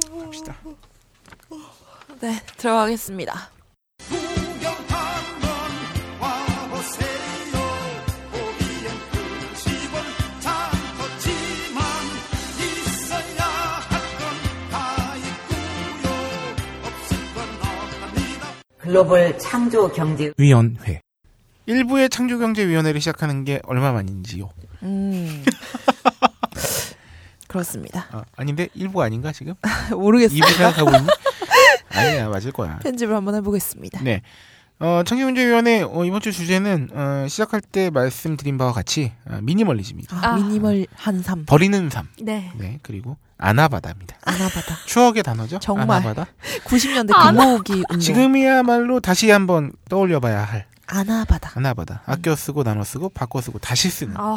[0.00, 0.56] 갑시다.
[2.20, 3.50] 네, 들어가겠습니다.
[18.78, 21.02] 글로벌 창조 경제 위원회.
[21.66, 24.48] 일부의 창조경제위원회를 시작하는 게 얼마 만인지요?
[24.82, 25.44] 음.
[27.58, 28.06] 그렇습니다.
[28.12, 29.54] 아, 아닌데 일부 아닌가 지금?
[29.90, 30.38] 모르겠어요.
[30.38, 31.06] 2부 생각하고 있니?
[31.94, 32.78] 아니야 맞을 거야.
[32.78, 34.00] 편집을 한번 해보겠습니다.
[34.02, 34.22] 네.
[34.80, 40.16] 어, 창조경제위원회 어, 이번 주 주제는 어, 시작할 때 말씀드린 바와 같이 어, 미니멀리즘입니다.
[40.16, 40.36] 아, 아.
[40.36, 41.44] 미니멀 한 삶.
[41.46, 42.08] 버리는 삶.
[42.22, 42.52] 네.
[42.56, 42.78] 네.
[42.82, 44.16] 그리고 아나바다입니다.
[44.24, 44.76] 아나바다.
[44.86, 45.58] 추억의 단어죠.
[45.58, 45.98] 정말.
[46.00, 46.30] 아나바다.
[46.64, 47.98] 90년대 아, 금모으기 운동.
[47.98, 51.52] 지금이야말로 다시 한번 떠올려봐야 할 아나바다.
[51.56, 52.02] 아나바다.
[52.06, 54.14] 아껴 쓰고 나눠 쓰고 바꿔 쓰고 다시 쓰는.
[54.16, 54.36] 아,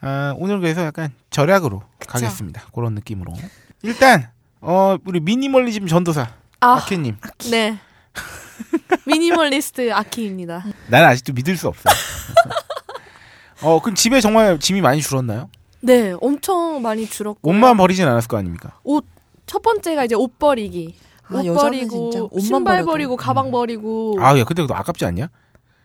[0.00, 2.62] 아, 오늘 그래서 약간 절약으로 가겠습니다.
[2.74, 3.34] 그런 느낌으로.
[3.82, 6.28] 일단 어 우리 미니멀리즘 전도사
[6.60, 7.16] 아, 아케님.
[7.50, 7.78] 네.
[9.06, 10.64] 미니멀리스트 아키입니다.
[10.88, 11.88] 나는 아직도 믿을 수 없어.
[13.62, 15.50] 어, 그럼 집에 정말 짐이 많이 줄었나요?
[15.80, 17.48] 네, 엄청 많이 줄었고.
[17.48, 18.78] 옷만 버리진 않았을 거 아닙니까?
[19.46, 20.94] 첫 번째가 이제 옷 버리기.
[21.28, 22.90] 아, 옷 버리고 신발 버려도.
[22.90, 25.28] 버리고 가방 버리고 아, 야, 근데 그거 아깝지 않냐?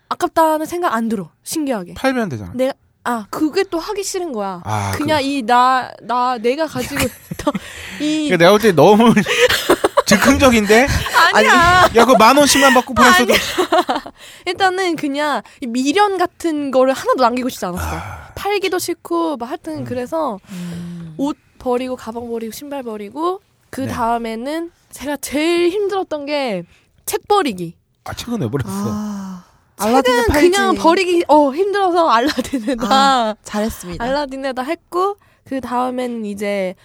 [0.10, 1.32] 아깝다는 생각 안 들어.
[1.44, 1.96] 신기하게.
[1.96, 2.52] 팔면 되잖아.
[2.56, 2.74] 내가
[3.06, 4.62] 아 그게 또 하기 싫은 거야.
[4.66, 7.54] 아, 그냥 이나나 내가 가지고 있던
[8.02, 9.14] 이 그, 내가 볼 때 너무
[10.06, 10.88] 즉흥적인데?
[11.34, 11.90] 아니야.
[11.96, 13.34] 야, 그거 만 원씩만 받고 팔았어도.
[14.46, 17.84] 일단은 그냥 이 미련 같은 거를 하나도 남기고 싶지 않았어.
[17.84, 18.28] 아.
[18.36, 21.16] 팔기도 싫고 막 하여튼 그래서 음.
[21.18, 23.88] 옷 버리고 가방 버리고 신발 버리고 그 네.
[23.88, 26.64] 다음에는 제가 제일 힘들었던 게
[27.06, 27.76] 책 버리기.
[28.06, 28.68] 아, 책은 왜 버렸어?
[28.72, 29.44] 아.
[29.78, 30.50] 팔지.
[30.52, 34.04] 그냥 버리기 어 힘들어서 알라딘에다 아, 잘했습니다.
[34.04, 36.76] 알라딘에다 했고 그 다음에는 이제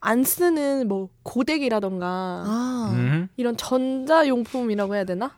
[0.00, 3.28] 안 쓰는 뭐 고데기라던가 아, 음.
[3.36, 5.32] 이런 전자용품이라고 해야 되나?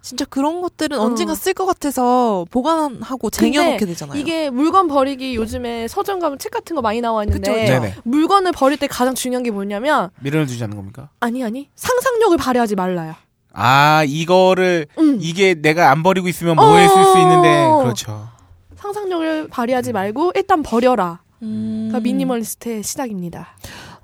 [0.00, 1.04] 진짜 그런 것들은 어.
[1.04, 4.18] 언젠가 쓸 것 같아서 보관하고 쟁여놓게 되잖아요.
[4.18, 8.00] 이게 물건 버리기 요즘에 서점 가면 책 같은 거 많이 나와 있는데 그쵸.
[8.02, 11.10] 물건을 버릴 때 가장 중요한 게 뭐냐면 미련을 두지 않는 겁니까?
[11.20, 13.14] 아니 아니 상상력을 발휘하지 말라요.
[13.52, 15.18] 아, 이거를, 응.
[15.20, 17.78] 이게 내가 안 버리고 있으면 뭐에 쓸수 있는데, 어.
[17.82, 18.28] 그렇죠.
[18.76, 21.20] 상상력을 발휘하지 말고 일단 버려라.
[21.42, 21.88] 음.
[21.92, 23.48] 가 미니멀리스트의 시작입니다.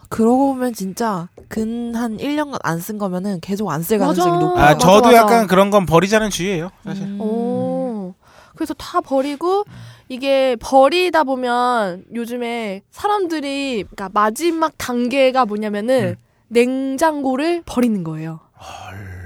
[0.09, 3.99] 그러고 보면 진짜 근 한 1년간 안 쓴 거면은 계속 안 쓸.
[3.99, 4.65] 가능성이 높아요.
[4.65, 5.17] 아, 맞아, 저도 맞아.
[5.17, 7.05] 약간 그런 건 버리자는 주의예요, 사실.
[7.05, 7.21] 음.
[7.21, 8.15] 오.
[8.55, 9.65] 그래서 다 버리고
[10.09, 16.25] 이게 버리다 보면 요즘에 사람들이 그러니까 마지막 단계가 뭐냐면은 음.
[16.49, 18.41] 냉장고를 버리는 거예요.
[18.57, 19.18] 그래서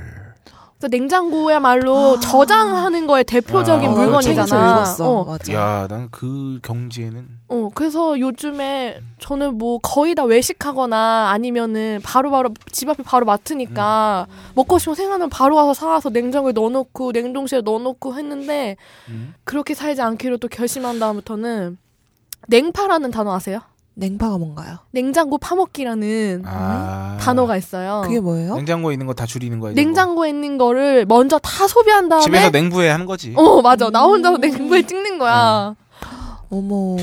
[0.89, 2.21] 냉장고야말로 아.
[2.21, 4.85] 저장하는 거에 대표적인 아, 물건이잖아.
[5.01, 5.37] 어.
[5.53, 7.27] 야, 난 그 경지에는.
[7.49, 14.79] 어, 그래서 요즘에 저는 뭐 거의 다 외식하거나 아니면은 바로바로 집 앞에 바로 마트니까 먹고
[14.79, 18.77] 싶으면 생각나면 바로 가서 사와서 냉장고에 넣어놓고 냉동실에 넣어놓고 했는데
[19.09, 19.35] 음.
[19.45, 21.79] 그렇게 살지 않기로 또 결심한 다음부터는
[22.49, 23.61] 냉파라는 단어 아세요?
[23.95, 24.79] 냉파가 뭔가요?
[24.91, 27.19] 냉장고 파먹기라는 아.
[27.21, 28.03] 단어가 있어요.
[28.05, 28.55] 그게 뭐예요?
[28.57, 29.59] 냉장고에 있는 거 다 줄이는.
[29.59, 32.17] 이런 냉장고에 있는 거를 먼저 다 소비한 거.
[32.17, 33.35] 다음에 집에서 냉부에 하는 거지.
[33.37, 34.41] 어 맞아 나 혼자서 음.
[34.41, 35.75] 냉장고에 찍는 거야.
[36.53, 36.97] 어머.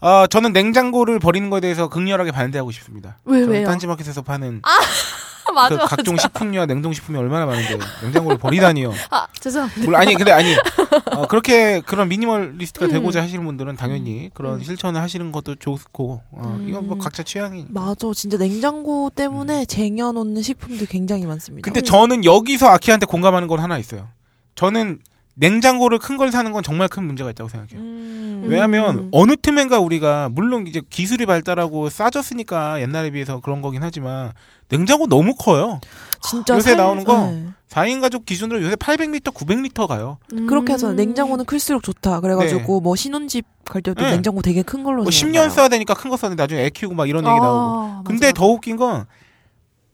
[0.00, 3.18] 어, 저는 냉장고를 버리는 거에 대해서 극렬하게 반대하고 싶습니다.
[3.24, 3.66] 왜 왜요?
[3.66, 4.62] 딴지마켓에서 파는
[5.52, 5.96] 맞아 그 맞아.
[5.96, 8.92] 각종 식품류와 냉동식품이 얼마나 많은데 냉장고를 버리다니요.
[9.10, 9.82] 아 죄송합니다.
[9.84, 10.54] 물론 아니 근데 아니
[11.16, 12.90] 어, 그렇게 그런 미니멀리스트가 음.
[12.92, 14.62] 되고자 하시는 분들은 당연히 그런 음.
[14.62, 16.66] 실천을 하시는 것도 좋고 어, 음.
[16.68, 17.66] 이건 뭐 각자 취향이.
[17.70, 17.96] 맞아.
[18.14, 21.64] 진짜 냉장고 때문에 쟁여놓는 식품도 굉장히 많습니다.
[21.64, 24.08] 근데 저는 여기서 아키한테 공감하는 건 하나 있어요.
[24.54, 25.00] 저는
[25.34, 27.80] 냉장고를 큰 걸 사는 건 정말 큰 문제가 있다고 생각해요.
[27.80, 28.44] 음.
[28.46, 29.08] 왜냐하면 음.
[29.12, 34.32] 어느 틈엔가 우리가 물론 이제 기술이 발달하고 싸졌으니까 옛날에 비해서 그런 거긴 하지만
[34.68, 35.80] 냉장고 너무 커요.
[36.22, 37.26] 진짜 요새 나오는 거?
[37.26, 37.46] 네.
[37.70, 40.18] 4인 가족 기준으로 요새 800리터, 900리터 가요.
[40.46, 40.94] 그렇게 하잖아요.
[40.94, 40.96] 음.
[40.96, 42.20] 냉장고는 클수록 좋다.
[42.20, 44.10] 그래가지고 뭐 신혼집 갈 때도 네.
[44.10, 45.02] 냉장고 되게 큰 걸로.
[45.02, 45.10] 뭐 내요.
[45.10, 48.04] 10년 써야 되니까 큰거 썼는데 나중에 애 키우고 막 이런 얘기 나오고.
[48.04, 48.32] 근데 맞아.
[48.34, 49.06] 더 웃긴 건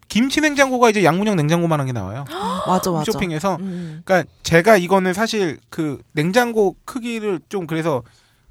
[0.09, 2.25] 김치 냉장고가 이제 양문형 냉장고만한 게 나와요.
[2.67, 3.13] 맞아 맞아.
[3.13, 3.57] 쇼핑에서.
[3.61, 4.03] 음.
[4.05, 8.03] 그러니까 제가 이거는 사실 그 냉장고 크기를 좀 그래서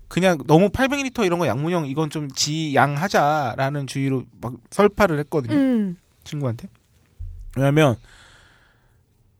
[0.07, 5.55] 그냥 너무 800리터 이런 거 양문형 이건 좀 지양하자라는 주의로 막 설파를 했거든요.
[5.55, 5.97] 음.
[6.23, 6.69] 친구한테.
[7.55, 7.95] 왜냐면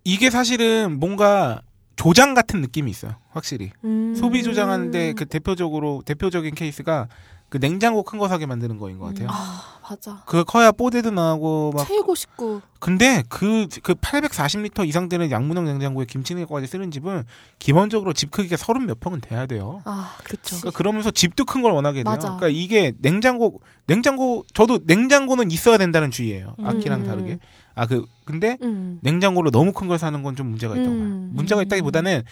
[0.04, 1.62] 이게 사실은 뭔가
[1.96, 3.16] 조장 같은 느낌이 있어요.
[3.32, 3.72] 확실히.
[3.84, 4.16] 음.
[4.16, 7.08] 소비 조장하는데 그 대표적으로 대표적인 케이스가
[7.50, 9.30] 그 냉장고 큰 거 사게 만드는 거인 것 같아요.
[9.32, 10.22] 아 맞아.
[10.26, 12.60] 그거 커야 뽀대도 나고 막 최고 식구.
[12.80, 17.24] 근데 그, 그 840리터 이상 되는 양문형 냉장고에 김치 냉장고까지 쓰는 집은
[17.60, 19.82] 기본적으로 집 크기가 서른 몇 평은 돼야 돼요.
[19.86, 20.58] 아 그쵸.
[20.58, 22.12] 그러니까 그러면서 집도 큰 걸 원하게 돼요.
[22.14, 22.36] 맞아.
[22.36, 26.56] 그러니까 이게 냉장고, 냉장고, 저도 냉장고는 있어야 된다는 주의예요.
[26.60, 26.66] 음.
[26.68, 27.40] 아키랑 다르게.
[27.74, 29.00] 아, 그, 근데 음.
[29.02, 31.00] 냉장고로 너무 큰 걸 사는 건 좀 문제가 있다고 봐요.
[31.00, 31.32] 음.
[31.34, 32.24] 문제가 있다기보다는,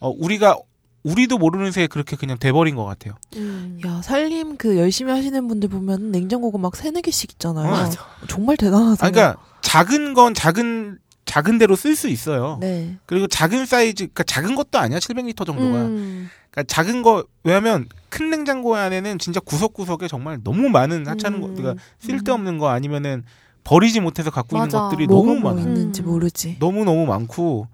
[0.00, 0.56] 어, 우리가,
[1.04, 3.14] 우리도 모르는 새에 그렇게 그냥 돼버린 것 같아요.
[3.36, 3.80] 음.
[3.84, 7.72] 야 살림 그 열심히 하시는 분들 보면 냉장고가 막 세네 개씩 있잖아요.
[7.72, 7.90] 어.
[8.28, 9.06] 정말 대단하세요.
[9.06, 12.58] 아, 그러니까 작은 건 작은, 작은 대로 쓸 수 있어요.
[12.60, 12.98] 네.
[13.06, 14.98] 그리고 작은 사이즈, 그러니까 작은 것도 아니야.
[14.98, 15.82] 700리터 정도가.
[15.82, 16.28] 음.
[16.50, 21.54] 그러니까 작은 거 왜냐하면 큰 냉장고 안에는 진짜 구석구석에 정말 너무 많은 하찮은 거, 음.
[21.56, 23.24] 그러니까 쓸데없는 거 아니면은
[23.64, 24.82] 버리지 못해서 갖고 있는 맞아.
[24.82, 25.66] 것들이 뭐가 너무 뭐 많아요.
[25.72, 26.06] 있는지 음.
[26.06, 26.58] 모르지.
[26.60, 27.68] 너무 너무 많고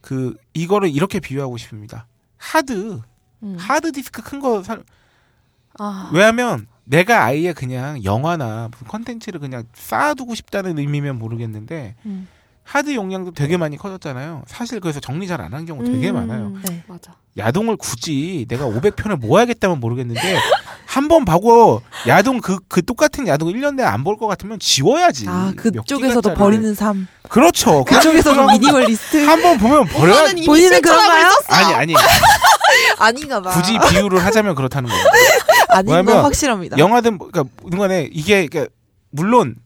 [0.00, 2.06] 그 이거를 이렇게 비유하고 싶습니다.
[2.42, 3.00] 하드
[3.44, 3.56] 음.
[3.58, 4.82] 하드 디스크 큰 거 살.
[5.78, 6.10] 아.
[6.12, 12.28] 왜냐하면 내가 아예 그냥 영화나 무슨 컨텐츠를 그냥 쌓아두고 싶다는 의미면 모르겠는데 음.
[12.64, 14.42] 하드 용량도 되게 많이 커졌잖아요.
[14.46, 16.14] 사실 그래서 정리 잘 안 한 경우 되게 음.
[16.14, 16.52] 많아요.
[16.68, 16.82] 네.
[16.86, 17.12] 맞아.
[17.36, 20.20] 야동을 굳이 내가 500편을 모아야겠다면 모르겠는데
[20.86, 25.26] 한번 보고 야동 그, 그 똑같은 야동 1년 내에 안 볼 것 같으면 지워야지.
[25.28, 26.34] 아몇 그쪽에서도.
[26.34, 27.08] 버리는 삶.
[27.28, 27.84] 그렇죠.
[27.88, 29.24] 그쪽에서도 미니멀리스트.
[29.26, 31.30] 한 번 보면 버려야 본인은 그런가요?
[31.48, 31.94] 아니 아니
[32.98, 33.50] 아닌가 봐.
[33.50, 35.04] 굳이 비유를 하자면 그렇다는 거예요.
[35.68, 36.78] 아닌 건 확실합니다.
[36.78, 38.72] 영화든 뭐- 그러니까 중간에 이게 그러니까
[39.10, 39.56] 물론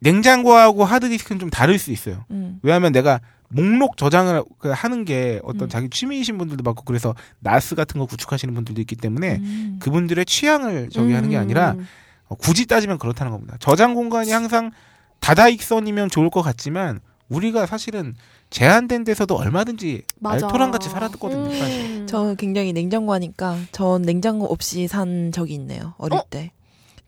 [0.00, 2.24] 냉장고하고 하드디스크는 좀 다를 수 있어요.
[2.30, 2.58] 음.
[2.62, 5.68] 왜냐하면 내가 목록 저장을 그 하는 게 어떤 음.
[5.68, 9.78] 자기 취미이신 분들도 많고 그래서 나스 같은 거 구축하시는 분들도 있기 때문에 음.
[9.80, 11.86] 그분들의 취향을 저기 하는 게 아니라 음.
[12.28, 13.56] 어, 굳이 따지면 그렇다는 겁니다.
[13.58, 14.70] 저장 공간이 항상
[15.18, 18.14] 다다익선이면 좋을 것 같지만 우리가 사실은
[18.50, 20.46] 제한된 데서도 얼마든지 맞아.
[20.46, 21.50] 알토란 같이 살았거든요.
[21.50, 22.06] 음.
[22.08, 25.94] 저 굉장히 냉장고 하니까 전 냉장고 없이 산 적이 있네요.
[25.98, 26.24] 어릴 어?
[26.28, 26.52] 때.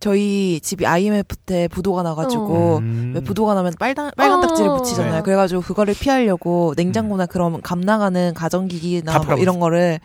[0.03, 3.13] 저희 집이 IMF 때 부도가 나가지고 음.
[3.15, 4.77] 왜 부도가 나면 빨간 빨간 딱지를 어.
[4.79, 5.15] 붙이잖아요.
[5.15, 5.23] 네.
[5.23, 9.39] 그래가지고 그거를 피하려고 냉장고나 그런 감 나가는 가전기기나 다 뭐.
[9.39, 10.01] 이런 거를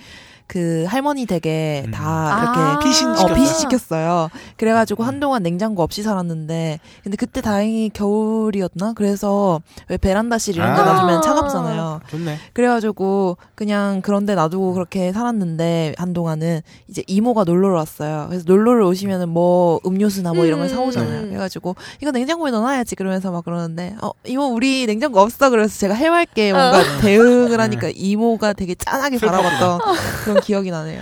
[0.47, 1.91] 그 할머니 댁에 음.
[1.91, 2.79] 다 이렇게 아.
[2.79, 4.29] 피신 어, 시켰어요?
[4.55, 8.94] 그래가지고 한동안 냉장고 없이 살았는데, 근데 그때 다행히 겨울이었나?
[8.95, 10.85] 그래서 왜 베란다실 이런 데 아.
[10.85, 12.01] 놔두면 차갑잖아요.
[12.09, 12.38] 좋네.
[12.53, 18.27] 그래가지고 그냥 그런데 놔두고 그렇게 살았는데 한동안은 이제 이모가 놀러 왔어요.
[18.29, 20.73] 그래서 놀러를 오시면은 뭐 음료수나 뭐 이런 걸 음.
[20.73, 21.21] 사오잖아요.
[21.23, 21.27] 네.
[21.27, 26.53] 그래가지고 이거 냉장고에 넣어놔야지 그러면서 막 그러는데 어 이모 우리 냉장고 없어 그래서 제가 해맑게
[26.53, 26.81] 뭔가 어.
[27.01, 29.79] 대응을 하니까 이모가 되게 짠하게 바라봤던
[30.23, 31.01] 그런 기억이 나네요.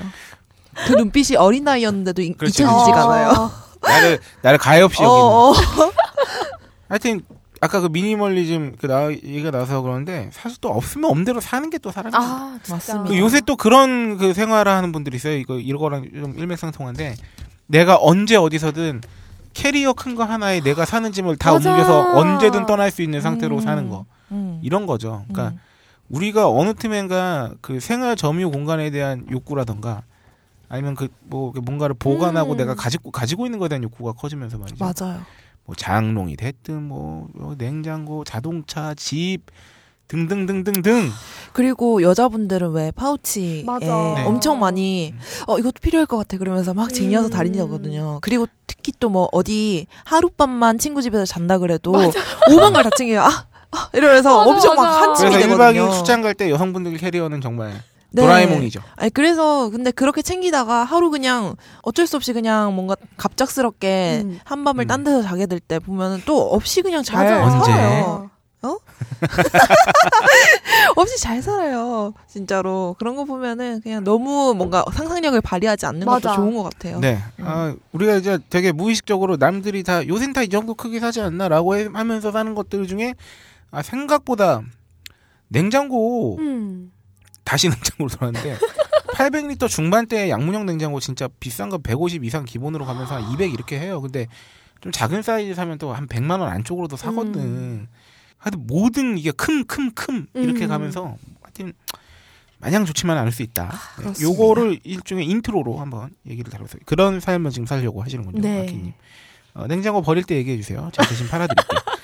[0.87, 2.63] 그 눈빛이 어린 나이였는데도 그렇지.
[2.63, 3.11] 잊혀지지가 어.
[3.11, 3.51] 않아요.
[3.81, 5.21] 나를 나를 가해 없이 여기는.
[5.21, 5.53] 어, 어.
[6.89, 7.21] 하여튼
[7.61, 11.77] 아까 그 미니멀리즘 그 나, 얘기가 나와서 그러는데 사실 또 없으면 없는 대로 사는 게
[11.79, 12.21] 또 사람이에요.
[12.21, 12.59] 아.
[12.69, 13.09] 맞습니다.
[13.09, 15.35] 그 요새 또 그런 그 생활을 하는 분들이 있어요.
[15.37, 17.15] 이거 이거랑 좀 일맥상통한데
[17.67, 19.01] 내가 언제 어디서든
[19.53, 21.71] 캐리어 큰 거 하나에 내가 사는 짐을 다 맞아.
[21.71, 23.61] 옮겨서 언제든 떠날 수 있는 상태로 음.
[23.61, 24.59] 사는 거 음.
[24.63, 25.23] 이런 거죠.
[25.31, 25.59] 그러니까 음.
[26.09, 30.03] 우리가 어느 틈엔가 그 생활 점유 공간에 대한 욕구라던가
[30.69, 32.57] 아니면 그 뭐 뭔가를 보관하고 음.
[32.57, 34.77] 내가 가지고 가지고 있는 거에 대한 욕구가 커지면서 말이죠.
[34.83, 35.21] 맞아요.
[35.65, 39.39] 뭐 장롱이 됐든 뭐 냉장고, 자동차, 집
[40.07, 41.09] 등등등등등
[41.53, 43.85] 그리고 여자분들은 왜 파우치에 맞아.
[44.15, 44.23] 네.
[44.25, 45.15] 엄청 많이
[45.47, 47.31] 어 이것도 필요할 것 같아 그러면서 막 쟁여서 음.
[47.31, 48.19] 다니거든요.
[48.21, 51.91] 그리고 특히 또 뭐 어디 하룻밤만 친구 집에서 잔다 그래도
[52.51, 53.21] 오만 걸 다 챙겨요.
[53.21, 53.45] 아, 아
[53.93, 55.01] 이러면서 맞아, 엄청 막 맞아.
[55.01, 55.89] 한침이 그래서 1박 되거든요.
[55.89, 57.73] 2일 출장 갈 때 여성분들 캐리어는 정말
[58.11, 58.21] 네.
[58.21, 58.79] 도라에몽이죠.
[58.95, 64.39] 아니 그래서 근데 그렇게 챙기다가 하루 그냥 어쩔 수 없이 그냥 뭔가 갑작스럽게 음.
[64.45, 64.87] 한밤을 음.
[64.87, 67.27] 딴 데서 자게 될 때 보면은 또 없이 그냥 잘.
[67.33, 67.71] 언제?
[67.71, 68.29] 살아요.
[70.95, 72.13] 없이 잘 살아요.
[72.27, 72.95] 진짜로.
[72.99, 76.29] 그런 거 보면은 그냥 너무 뭔가 상상력을 발휘하지 않는 맞아.
[76.29, 76.99] 것도 좋은 것 같아요.
[76.99, 77.19] 네.
[77.39, 77.45] 음.
[77.47, 82.31] 아, 우리가 이제 되게 무의식적으로 남들이 다 요새는 다이 정도 크게 사지 않나라고 해- 하면서
[82.31, 83.13] 사는 것들 중에
[83.75, 84.61] 아, 생각보다
[85.47, 86.91] 냉장고 음.
[87.43, 88.57] 다시 냉장고로 돌아왔는데
[89.13, 94.01] 800리터 중반대 양문형 냉장고 진짜 비싼 거 150 이상 기본으로 가면서 한 200 이렇게 해요.
[94.01, 94.27] 근데
[94.81, 97.35] 좀 작은 사이즈 사면 또 한 100만 원 안쪽으로도 사거든.
[97.41, 97.87] 음.
[98.37, 100.69] 하여튼 모든 이게 큼큼큼 이렇게 음.
[100.69, 101.73] 가면서 하여튼
[102.59, 103.63] 마냥 좋지만 않을 수 있다.
[103.63, 103.69] 네.
[103.71, 104.21] 아, 그렇습니다.
[104.23, 108.41] 요거를 일종의 intro로 한번 얘기를 다뤄서 그런 삶을 지금 살려고 하시는군요.
[108.41, 108.63] 네.
[108.63, 108.93] 아키님.
[109.55, 110.89] 어, 냉장고 버릴 때 얘기해 주세요.
[110.93, 111.79] 제가 대신 팔아드릴게요.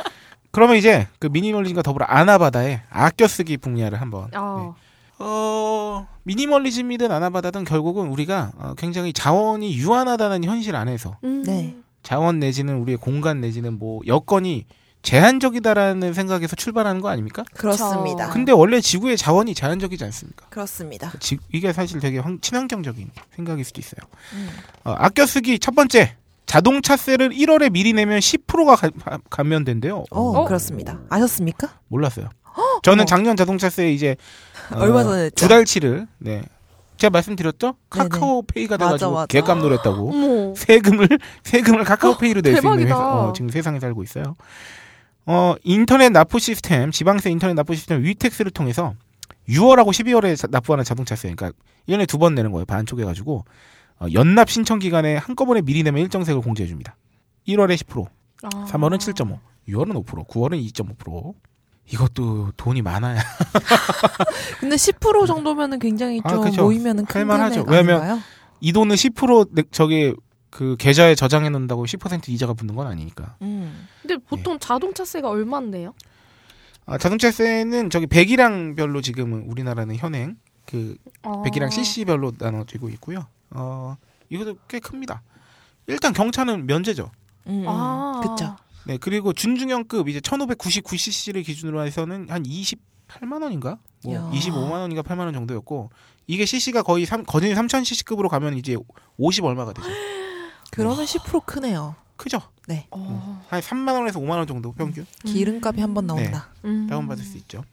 [0.52, 4.76] 그러면 이제 그 미니멀리즘과 더불어 아나바다의 아껴 쓰기 분야를 한번 어.
[5.20, 11.44] 어, 미니멀리즘이든 아나바다든 결국은 우리가 어, 굉장히 자원이 유한하다는 현실 안에서 음.
[11.44, 11.76] 네.
[12.04, 14.66] 자원 내지는 우리의 공간 내지는 뭐 여건이
[15.04, 17.44] 제한적이다라는 생각에서 출발하는 거 아닙니까?
[17.56, 18.30] 그렇습니다.
[18.30, 20.48] 근데 원래 지구의 자원이 제한적이지 않습니까?
[20.50, 21.12] 그렇습니다.
[21.20, 24.02] 지- 이게 사실 되게 환- 친환경적인 생각일 수도 있어요.
[24.34, 24.50] 음.
[24.84, 26.16] 어, 아껴 쓰기 첫 번째.
[26.52, 30.04] 자동차세를 1월에 미리 내면 10%가 가, 감면된대요.
[30.12, 30.46] 어, 어?
[30.46, 31.00] 그렇습니다.
[31.10, 31.70] 아셨습니까?
[31.88, 32.28] 몰랐어요.
[32.84, 33.06] 저는 어머.
[33.06, 34.18] 작년 자동차세 이제
[34.74, 35.36] 어, 얼마 전에 했죠?
[35.36, 36.42] 두 달치를 네.
[36.98, 37.76] 제가 말씀드렸죠?
[37.90, 39.26] 카카오페이가 돼가지고 맞아.
[39.28, 40.54] 개값 노렸다고 어머.
[40.56, 41.08] 세금을
[41.44, 42.86] 세금을 카카오페이로 낼 수 있는.
[42.88, 44.36] 회사, 어, 지금 세상에 살고 있어요.
[45.26, 48.94] 어 인터넷 납부 시스템 지방세 인터넷 납부 시스템 위텍스를 통해서
[49.48, 53.44] 6월하고 12월에 자- 납부하는 자동차세 그러니까 1년에 두 번 내는 거예요 반 쪼개가지고 어,
[54.14, 56.96] 연납 신청 기간에 한꺼번에 미리 내면 일정세를 공제해 줍니다.
[57.48, 58.08] 1월에 10%,
[58.44, 58.50] 아.
[58.50, 59.40] 3월은 7.5,
[59.70, 61.34] 6월은 5%, 9월은 2.5%.
[61.88, 63.20] 이것도 돈이 많아야
[64.62, 66.64] 근데 10% 정도면은 굉장히 아, 좀 그쵸.
[66.64, 67.66] 모이면은 큰 할만하죠.
[67.68, 68.20] 왜냐면 아닌가요?
[68.62, 70.14] 이 돈을 10% 내- 저기
[70.50, 73.36] 그 계좌에 저장해 놓는다고 10% 이자가 붙는 건 아니니까.
[73.42, 73.88] 음.
[74.02, 75.94] 근데 보통 자동차세가 얼마인데요?
[76.86, 81.42] 아, 자동차세는 저기 배기량별로 지금은 우리나라는 현행 그 아.
[81.44, 83.28] 배기량 CC별로 나눠지고 있고요.
[83.52, 83.96] 어
[84.30, 85.22] 이것도 꽤 큽니다.
[85.88, 87.12] 일단 경차는 면제죠.
[87.48, 87.66] 음, 음.
[87.68, 88.22] 아.
[88.24, 88.56] 그쵸.
[88.86, 93.78] 네 그리고 준중형급 이제 1599cc를 기준으로 해서는 한 28만 원인가?
[94.04, 94.30] 뭐 야.
[94.34, 95.92] 25만 원인가 8만 원 정도였고
[96.28, 98.76] 이게 cc가 거의 3, 거진 3000cc급으로 가면 이제
[99.18, 99.88] 50 얼마가 되죠.
[100.72, 101.96] 그러면 10% 크네요.
[102.16, 102.40] 크죠?
[102.92, 103.44] 어.
[103.50, 106.50] 한 3만 원에서 5만 원 정도 평균 기름값이 한 번 나온다.
[106.66, 106.88] 음.
[106.90, 107.64] 다운 받을 수 있죠.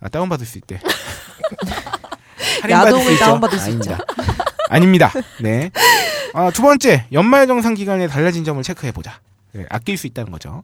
[0.00, 0.80] 아 다운 받을 수 있대.
[2.68, 3.24] 야동을 있죠?
[3.24, 3.98] 다운 받을 수 아닙니다.
[4.68, 5.12] 아닙니다.
[5.42, 5.70] 네.
[6.34, 9.20] 아, 두 번째 연말 정산 기간에 달라진 점을 체크해 보자.
[9.52, 10.62] 네, 아낄 수 있다는 거죠.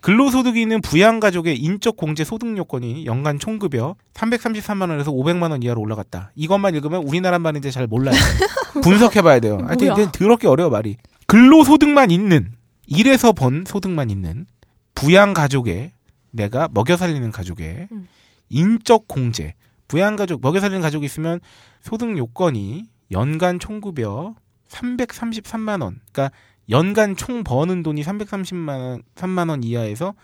[0.00, 6.32] 근로소득이 있는 부양가족의 인적 공제 소득 요건이 연간 총급여 333만 원에서 500만 원 이하로 올라갔다.
[6.36, 8.16] 이것만 읽으면 우리나라 말인지 잘 몰라요.
[8.82, 9.58] 분석해 봐야 돼요.
[9.66, 9.92] 하여튼?
[9.92, 10.96] 이게 더럽게 어려워 말이.
[11.26, 12.52] 근로소득만 있는
[12.86, 14.46] 일에서 번 소득만 있는
[14.94, 15.92] 부양가족의
[16.30, 18.08] 내가 먹여 살리는 가족의 음.
[18.48, 19.54] 인적 공제
[19.88, 21.40] 부양가족 먹여 살리는 가족이 있으면
[21.82, 24.34] 소득 요건이 연간 총급여
[24.68, 26.00] 333만 원.
[26.12, 26.34] 그러니까
[26.68, 30.14] 연간 총 버는 돈이 330만 원, 3만 원 이하에서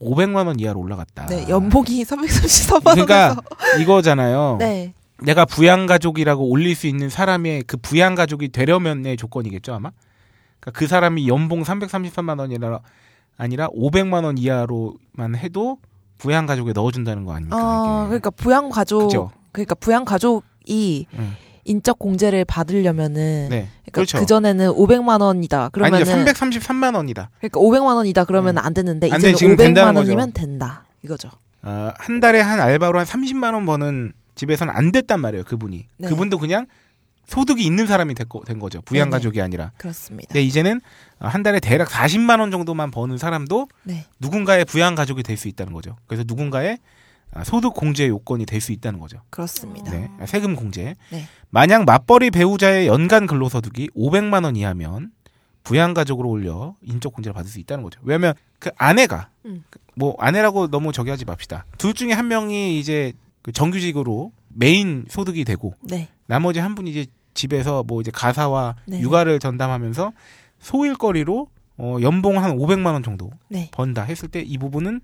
[0.00, 1.26] 500만 원 이하로 올라갔다.
[1.26, 3.06] 네, 연봉이 334만 원에서.
[3.06, 3.36] 그러니까
[3.80, 4.56] 이거잖아요.
[4.60, 4.92] 네.
[5.22, 9.90] 내가 부양가족이라고 올릴 수 있는 사람의 그 부양가족이 되려면의 조건이겠죠, 아마?
[10.60, 12.80] 그러니까 그 사람이 연봉 333만 원이라
[13.36, 15.78] 아니라 500만 원 이하로만 해도
[16.18, 17.56] 부양가족에 넣어준다는 거 아닙니까?
[17.56, 18.08] 아, 이게.
[18.08, 19.30] 그러니까 부양 가족 그죠?
[19.52, 21.36] 그러니까 부양 가족이 응.
[21.64, 23.68] 인적 공제를 받으려면은 네.
[23.82, 24.18] 그러니까 그렇죠.
[24.18, 25.70] 그 전에는 500만 원이다.
[25.70, 26.32] 그러면은 아니죠.
[26.32, 27.30] 333만 원이다.
[27.38, 28.24] 그러니까 500만 원이다.
[28.24, 28.62] 그러면 음.
[28.64, 30.32] 안 되는데 안 돼, 이제는 지금 500만 된다는 원이면 거죠.
[30.46, 30.84] 된다.
[31.02, 31.30] 이거죠.
[31.62, 35.44] 어, 한 달에 한 알바로 한 30만 원 버는 집에서는 안 됐단 말이에요.
[35.44, 35.86] 그분이.
[35.98, 36.08] 네.
[36.08, 36.66] 그분도 그냥
[37.26, 38.82] 소득이 있는 사람이 됐고, 된 거죠.
[38.82, 39.08] 부양.
[39.08, 39.70] 가족이 아니라.
[39.78, 40.28] 그렇습니다.
[40.28, 40.80] 근데 이제는
[41.20, 44.04] 어, 한 달에 대략 40만 원 정도만 버는 사람도 네.
[44.20, 45.96] 누군가의 부양 가족이 될 수 있다는 거죠.
[46.06, 46.76] 그래서 누군가의 아,
[47.42, 49.18] 소득 공제 요건이 될 수 있다는 거죠.
[49.30, 49.90] 그렇습니다.
[49.90, 50.08] 네.
[50.20, 50.94] 아, 세금 공제.
[51.10, 51.24] 네.
[51.50, 55.10] 만약 맞벌이 배우자의 연간 근로소득이 500만 원 이하면
[55.64, 57.98] 부양 가족으로 올려 인적 공제를 받을 수 있다는 거죠.
[58.04, 59.64] 왜냐하면 그 아내가 음.
[59.96, 61.64] 뭐 아내라고 너무 저기 하지 맙시다.
[61.78, 63.12] 둘 중에 한 명이 이제
[63.42, 66.08] 그 정규직으로 메인 소득이 되고 네.
[66.26, 69.00] 나머지 한 분이 이제 집에서 뭐 이제 가사와 네.
[69.00, 70.12] 육아를 전담하면서
[70.60, 73.68] 소일거리로 어 연봉 한 500만 원 정도 네.
[73.72, 75.00] 번다 했을 때 이 부분은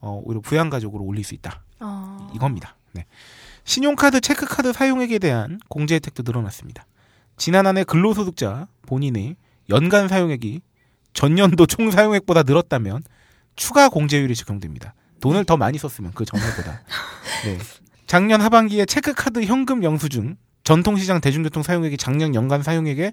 [0.00, 1.62] 어 오히려 부양 가족으로 올릴 수 있다.
[1.78, 2.30] 아.
[2.34, 2.76] 이겁니다.
[2.92, 3.06] 네.
[3.64, 6.86] 신용카드, 체크카드 사용액에 대한 공제 혜택도 늘어났습니다.
[7.36, 9.36] 지난 한 해 근로소득자 본인의
[9.68, 10.60] 연간 사용액이
[11.12, 13.02] 전년도 총 사용액보다 늘었다면
[13.56, 14.94] 추가 공제율이 적용됩니다.
[15.20, 16.82] 돈을 더 많이 썼으면 그 전년보다.
[17.44, 17.58] 네.
[18.06, 23.12] 작년 하반기에 체크카드 현금 영수증 전통시장 대중교통 사용액이 작년 연간 사용액의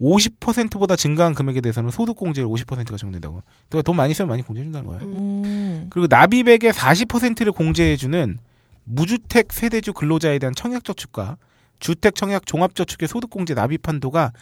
[0.00, 3.42] 50%보다 증가한 금액에 대해서는 소득공제율 50%가 적용된다고.
[3.68, 5.02] 그러니까 돈 많이 쓰면 많이 공제해준다는 거예요.
[5.04, 5.86] 음.
[5.90, 8.38] 그리고 납입액의 40%를 공제해주는
[8.84, 11.36] 무주택 세대주 근로자에 대한 청약저축과
[11.78, 14.32] 주택 청약 종합저축의 소득공제 납입 한도가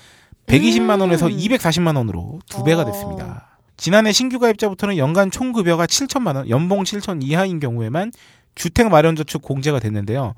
[0.46, 1.36] 120만 원에서 음.
[1.36, 2.84] 240만 원으로 두 배가 어.
[2.84, 3.58] 됐습니다.
[3.76, 8.12] 지난해 신규 가입자부터는 연간 총 급여가 7천만 원, 연봉 7천 이하인 경우에만
[8.54, 10.34] 주택 마련 저축 공제가 됐는데요.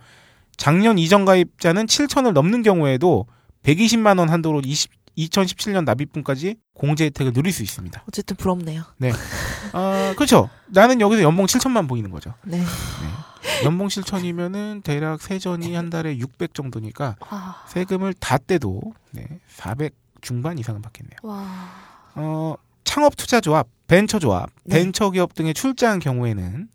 [0.57, 3.27] 작년 이전 가입자는 7천을 넘는 경우에도
[3.65, 8.03] 120만 원 한도로 20, 2017년 납입분까지 공제 혜택을 누릴 수 있습니다.
[8.09, 8.83] 어쨌든 부럽네요.
[9.73, 10.51] 아, 그렇죠.
[10.67, 12.35] 나는 여기서 연봉 7천만 보이는 거죠.
[12.45, 12.59] 네.
[12.59, 12.65] 네.
[13.65, 17.65] 연봉 7천이면은 대략 세전이 한 달에 600 정도니까 와.
[17.69, 18.81] 세금을 다 떼도
[19.13, 21.19] 네, 400 중반 이상은 받겠네요.
[21.23, 21.71] 와.
[22.15, 22.55] 어,
[22.85, 24.77] 창업 투자 조합, 벤처 조합, 네.
[24.79, 26.69] 벤처 기업 등에 출자한 경우에는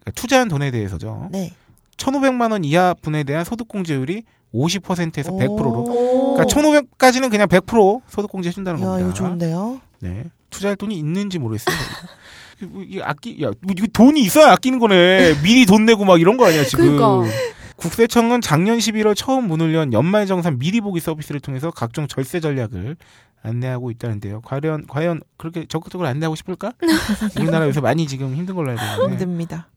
[0.00, 1.28] 그러니까 투자한 돈에 대해서죠.
[1.30, 1.54] 네.
[1.96, 6.34] 1,500만 원 이하 분에 대한 소득 공제율이 50%에서 100%로 오.
[6.34, 9.06] 그러니까 1,500까지는 그냥 100% 소득 공제 해 준다는 야, 겁니다.
[9.08, 9.80] 이거 좋은데요?
[10.00, 10.24] 네.
[10.50, 11.74] 투자할 돈이 있는지 모르겠어요.
[12.62, 15.42] 이거 이게 아끼, 야, 뭐 이거 돈이 있어야 아끼는 거네.
[15.42, 16.96] 미리 돈 내고 막 이런 거 아니야, 지금.
[16.96, 17.32] 그러니까.
[17.76, 22.96] 국세청은 작년 11월 처음 문을 연 연말정산 미리 보기 서비스를 통해서 각종 절세 전략을
[23.42, 24.40] 안내하고 있다는데요.
[24.42, 26.72] 과연, 과연 그렇게 적극적으로 안내하고 싶을까?
[27.40, 29.12] 우리나라 요새 많이 지금 힘든 걸로 알고 있는데.
[29.14, 29.68] 힘듭니다.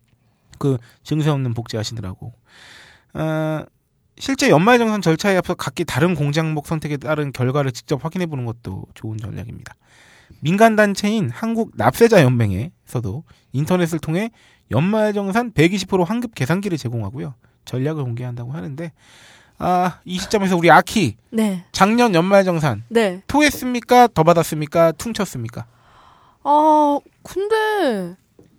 [0.59, 2.33] 그 증세 없는 복제하시느라고.
[3.15, 3.65] 어,
[4.17, 9.17] 실제 연말정산 절차에 앞서 각기 다른 공장목 선택에 따른 결과를 직접 확인해 보는 것도 좋은
[9.17, 9.75] 전략입니다.
[10.39, 14.31] 민간 단체인 한국 납세자 연맹에서도 인터넷을 통해
[14.71, 17.35] 연말정산 120% 환급 계산기를 제공하고요.
[17.65, 18.91] 전략을 공개한다고 하는데
[19.57, 21.65] 아, 이 시점에서 우리 아키 네.
[21.71, 23.21] 작년 연말정산 네.
[23.27, 24.09] 토했습니까?
[24.13, 24.93] 더 받았습니까?
[24.93, 25.65] 퉁쳤습니까?
[26.43, 28.15] 아, 근데.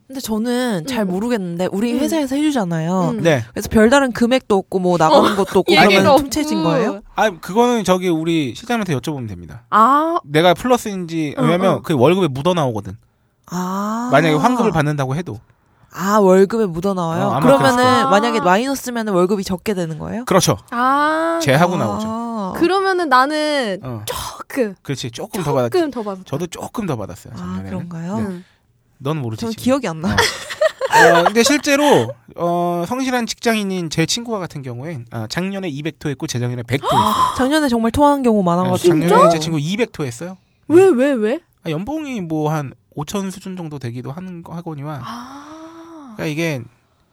[0.06, 1.08] 근데 저는 잘 음.
[1.08, 1.98] 모르겠는데 우리 음.
[1.98, 3.10] 회사에서 해주잖아요.
[3.14, 3.22] 음.
[3.22, 3.42] 네.
[3.52, 6.22] 그래서 별다른 금액도 없고 뭐 나가는 것도 없고 그러면 없고.
[6.22, 7.00] 퉁쳐진 거예요?
[7.16, 9.64] 아, 그거는 저기 우리 실장한테 여쭤보면 됩니다.
[9.70, 11.82] 아, 내가 플러스인지 어, 왜냐면 어.
[11.82, 12.96] 그 월급에 묻어 나오거든.
[13.48, 15.38] 아 만약에 환급을 받는다고 해도
[15.92, 17.26] 아 월급에 묻어 나와요.
[17.28, 18.10] 어, 그러면은.
[18.10, 20.24] 만약에 마이너스면 월급이 적게 되는 거예요?
[20.24, 20.56] 그렇죠.
[20.70, 21.38] 아.
[21.42, 22.06] 제하고 나오죠.
[22.08, 22.52] 아.
[22.56, 25.10] 그러면 나는 어, 조금, 그렇지.
[25.10, 25.70] 조금 더 받았.
[25.70, 26.24] 조금 더 받았다.
[26.26, 27.32] 저도 조금 더 받았어요.
[27.34, 27.70] 아 작년에는.
[27.70, 28.16] 그런가요?
[28.18, 28.24] 네.
[28.24, 28.44] 응.
[28.98, 29.40] 넌 모르지.
[29.40, 29.62] 저는 지금.
[29.64, 30.12] 기억이 안 나.
[30.12, 30.16] 요
[31.18, 36.62] 어, 근데 실제로 어, 성실한 직장인인 제 친구와 같은 경우엔 아, 작년에 200토 했고 재작년에
[36.62, 37.14] 100토 했어요.
[37.36, 40.38] 작년에 정말 토하는 경우 많아가지고 작년에 제 친구 200토 했어요.
[40.68, 41.40] 왜, 왜, 왜?
[41.64, 45.00] 아, 연봉이 뭐 한 5천 수준 정도 되기도 하는 거 하거니와.
[45.04, 46.12] 아.
[46.16, 46.62] 그러니까 이게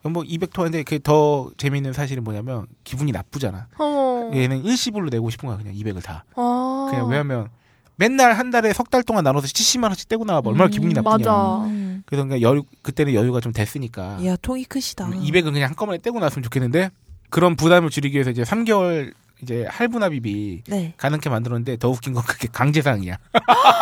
[0.05, 3.67] 연봉 200토 하는데 그 더 재미있는 사실은 뭐냐면 기분이 나쁘잖아.
[3.77, 4.31] 어머.
[4.33, 6.23] 얘는 일시불로 내고 싶은 거야 그냥 200을 다.
[6.35, 6.87] 아.
[6.89, 7.49] 그냥 왜냐면
[7.95, 11.17] 맨날 한 달에 석 달 동안 나눠서 70만 원씩 떼고 나와 얼마나 음, 기분이 나쁘냐.
[11.17, 11.57] 맞아.
[11.65, 12.03] 음.
[12.05, 15.07] 그래서 그냥 여유 그때는 여유가 좀 됐으니까 이야 통이 크시다.
[15.09, 16.89] 200은 그냥 한꺼번에 떼고 나왔으면 좋겠는데
[17.29, 20.93] 그런 부담을 줄이기 위해서 이제 3개월 이제 할부납입이 네.
[20.97, 23.17] 가능하게 만들었는데 더 웃긴 건 그게 강제상이야.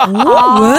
[0.10, 0.60] 오 아.
[0.60, 0.72] 왜?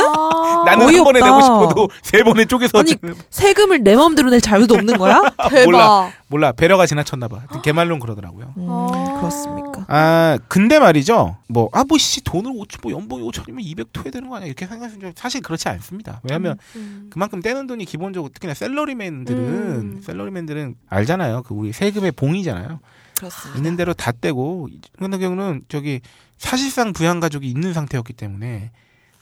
[0.67, 1.05] 나는 한 어이없다.
[1.05, 5.23] 번에 내고 싶어도 세 번에 쪼개서 아니, 주는- 세금을 내 마음대로 낼 자유도 없는 거야?
[5.51, 5.65] 대박.
[5.65, 6.11] 몰라.
[6.29, 7.43] 몰라 배려가 지나쳤나 봐.
[7.63, 8.55] 개말론 그러더라고요.
[8.57, 9.19] 음, 아.
[9.21, 9.85] 그렇습니까?
[9.89, 11.37] 아 근데 말이죠.
[11.49, 15.41] 뭐 아뭐씨 돈을 5천 뭐 연봉이 5천이면 200 토해야 되는 거 아니야 이렇게 생각하시면 사실
[15.43, 16.21] 그렇지 않습니다.
[16.25, 17.09] 왜냐하면 음.
[17.13, 20.03] 그만큼 떼는 돈이 기본적으로 특히나 셀러리맨들은 음.
[20.05, 21.43] 셀러리맨들은 알잖아요.
[21.45, 22.81] 그 우리 세금의 봉이잖아요.
[23.23, 23.57] 그렇습니다.
[23.57, 26.01] 있는 대로 다 떼고 이 같은 경우는 저기
[26.39, 28.73] 사실상 부양 가족이 있는 상태였기 때문에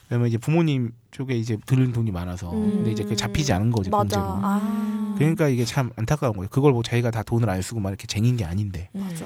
[0.07, 2.71] 그러면 이제 부모님 쪽에 이제 들은 돈이 많아서 음.
[2.71, 3.89] 근데 이제 그게 잡히지 않은 맞아.
[3.89, 4.21] 공제로.
[4.21, 5.15] 아.
[5.17, 6.49] 그러니까 이게 참 안타까운 거예요.
[6.49, 8.89] 그걸 뭐 자기가 다 돈을 안 쓰고 막 이렇게 쟁인 게 아닌데.
[8.95, 9.01] 음.
[9.01, 9.25] 맞아.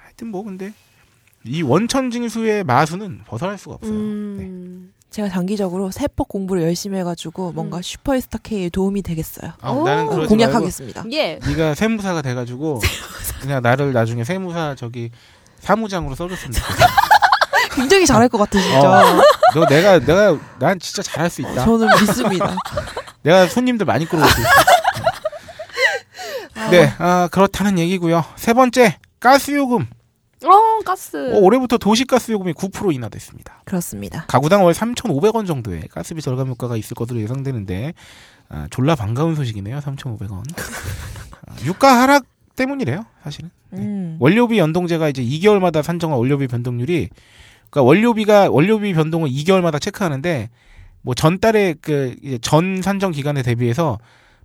[0.00, 0.72] 하여튼 뭐 근데
[1.44, 3.94] 이 원천 징수의 마수는 벗어날 수가 없어요.
[3.94, 4.50] 네.
[5.06, 5.10] 음.
[5.10, 7.82] 제가 장기적으로 세법 공부를 열심히 해가지고 뭔가 음.
[7.82, 9.52] 슈퍼스타 K에 도움이 되겠어요.
[9.60, 9.84] 아, 오.
[9.84, 11.04] 나는 그러지 공략하겠습니다.
[11.12, 11.38] 예.
[11.42, 12.80] 말고 네가 세무사가 돼가지고
[13.40, 15.10] 그냥 나를 나중에 세무사 저기
[15.60, 16.86] 사무장으로 써줬으면 좋겠어.
[17.74, 18.76] 굉장히 잘할 것 같으시죠?
[18.78, 19.02] 어.
[19.54, 21.64] 너 내가 내가 난 진짜 잘할 수 있다.
[21.64, 22.56] 저는 믿습니다.
[23.22, 24.48] 내가 손님들 많이 끌어올 수 있어.
[26.70, 28.24] 네, 아, 그렇다는 얘기고요.
[28.36, 29.86] 세 번째 가스요금.
[30.46, 31.34] 어, 가스.
[31.34, 33.62] 어, 올해부터 도시가스 요금이 9% 인하됐습니다.
[33.64, 34.24] 그렇습니다.
[34.26, 37.94] 가구당 월 3,500원 정도의 가스비 절감 효과가 있을 것으로 예상되는데
[38.48, 39.78] 아, 졸라 반가운 소식이네요.
[39.78, 40.42] 3,500원.
[41.46, 43.04] 아, 유가 하락 때문이래요.
[43.22, 43.50] 사실은.
[43.74, 44.16] 음.
[44.20, 47.10] 원료비 연동제가 이제 2개월마다 산정한 원료비 변동률이
[47.70, 50.50] 그러니까 원료비가 원료비 변동을 2개월마다 체크하는데
[51.02, 53.98] 뭐 전달에 그 이제 전 산정 기간에 대비해서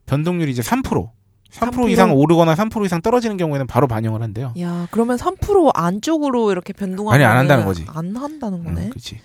[0.06, 1.10] 변동률이 이제 3%
[1.52, 4.54] 3% 3% 이상 오르거나 3% 이상 떨어지는 경우에는 바로 반영을 한대요.
[4.60, 7.86] 야, 그러면 3% 안쪽으로 이렇게 변동하면 아니, 안 한다는 거지.
[7.88, 8.84] 안 한다는 거네.
[8.86, 9.20] 음, 그렇지.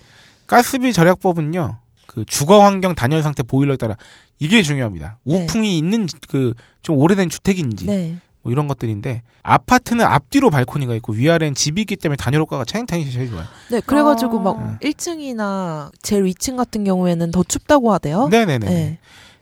[0.45, 1.77] 가스비 절약법은요.
[2.07, 3.95] 그 주거 환경 단열 상태 보일러에 따라
[4.39, 5.17] 이게 중요합니다.
[5.23, 5.43] 네.
[5.45, 6.53] 우풍이 있는 그
[6.87, 8.15] 좀 오래된 주택인지 네.
[8.43, 13.29] 뭐 이런 것들인데 아파트는 앞뒤로 발코니가 있고 위아래는 집이 있기 때문에 단열 효과가 차행탕이 제일
[13.29, 13.43] 좋아요.
[13.69, 14.41] 네, 그래가지고 아.
[14.41, 14.77] 막 음.
[14.81, 18.29] 1층이나 제일 위층 같은 경우에는 더 춥다고 하대요.
[18.29, 18.65] 네네네.
[18.69, 18.99] 네.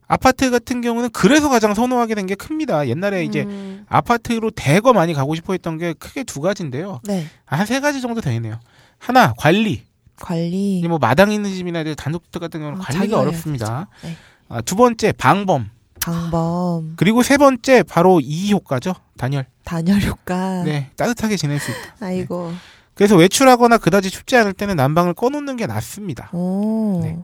[0.07, 2.87] 아파트 같은 경우는 그래서 가장 선호하게 된 게 큽니다.
[2.87, 3.85] 옛날에 이제 음.
[3.89, 7.01] 아파트로 대거 많이 가고 싶어 했던 게 크게 두 가지인데요.
[7.03, 7.25] 네.
[7.45, 8.59] 한 세 가지 정도 되네요.
[8.99, 9.83] 하나, 관리.
[10.19, 10.83] 관리.
[10.87, 13.87] 뭐 마당 있는 집이나 이제 단독주택 같은 경우는 어, 관리가 어렵습니다.
[14.03, 14.15] 네.
[14.49, 15.69] 아, 두 번째, 방범.
[16.01, 16.93] 방범.
[16.97, 18.93] 그리고 세 번째, 바로 이 효과죠.
[19.17, 19.45] 단열.
[19.63, 20.63] 단열 효과.
[20.63, 21.95] 네, 따뜻하게 지낼 수 있다.
[22.05, 22.53] 아이고.
[22.93, 26.29] 그래서 외출하거나 그다지 춥지 않을 때는 난방을 꺼놓는 게 낫습니다.
[26.31, 27.01] 오.
[27.03, 27.17] 네.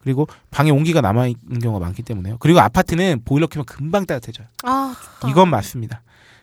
[0.00, 2.36] 그리고 방에 온기가 남아 있는 경우가 많기 때문에요.
[2.38, 4.46] 그리고 아파트는 보일러 켜면 금방 따뜻해져요.
[4.64, 5.30] 아, 좋다.
[5.30, 6.02] 이건 맞습니다.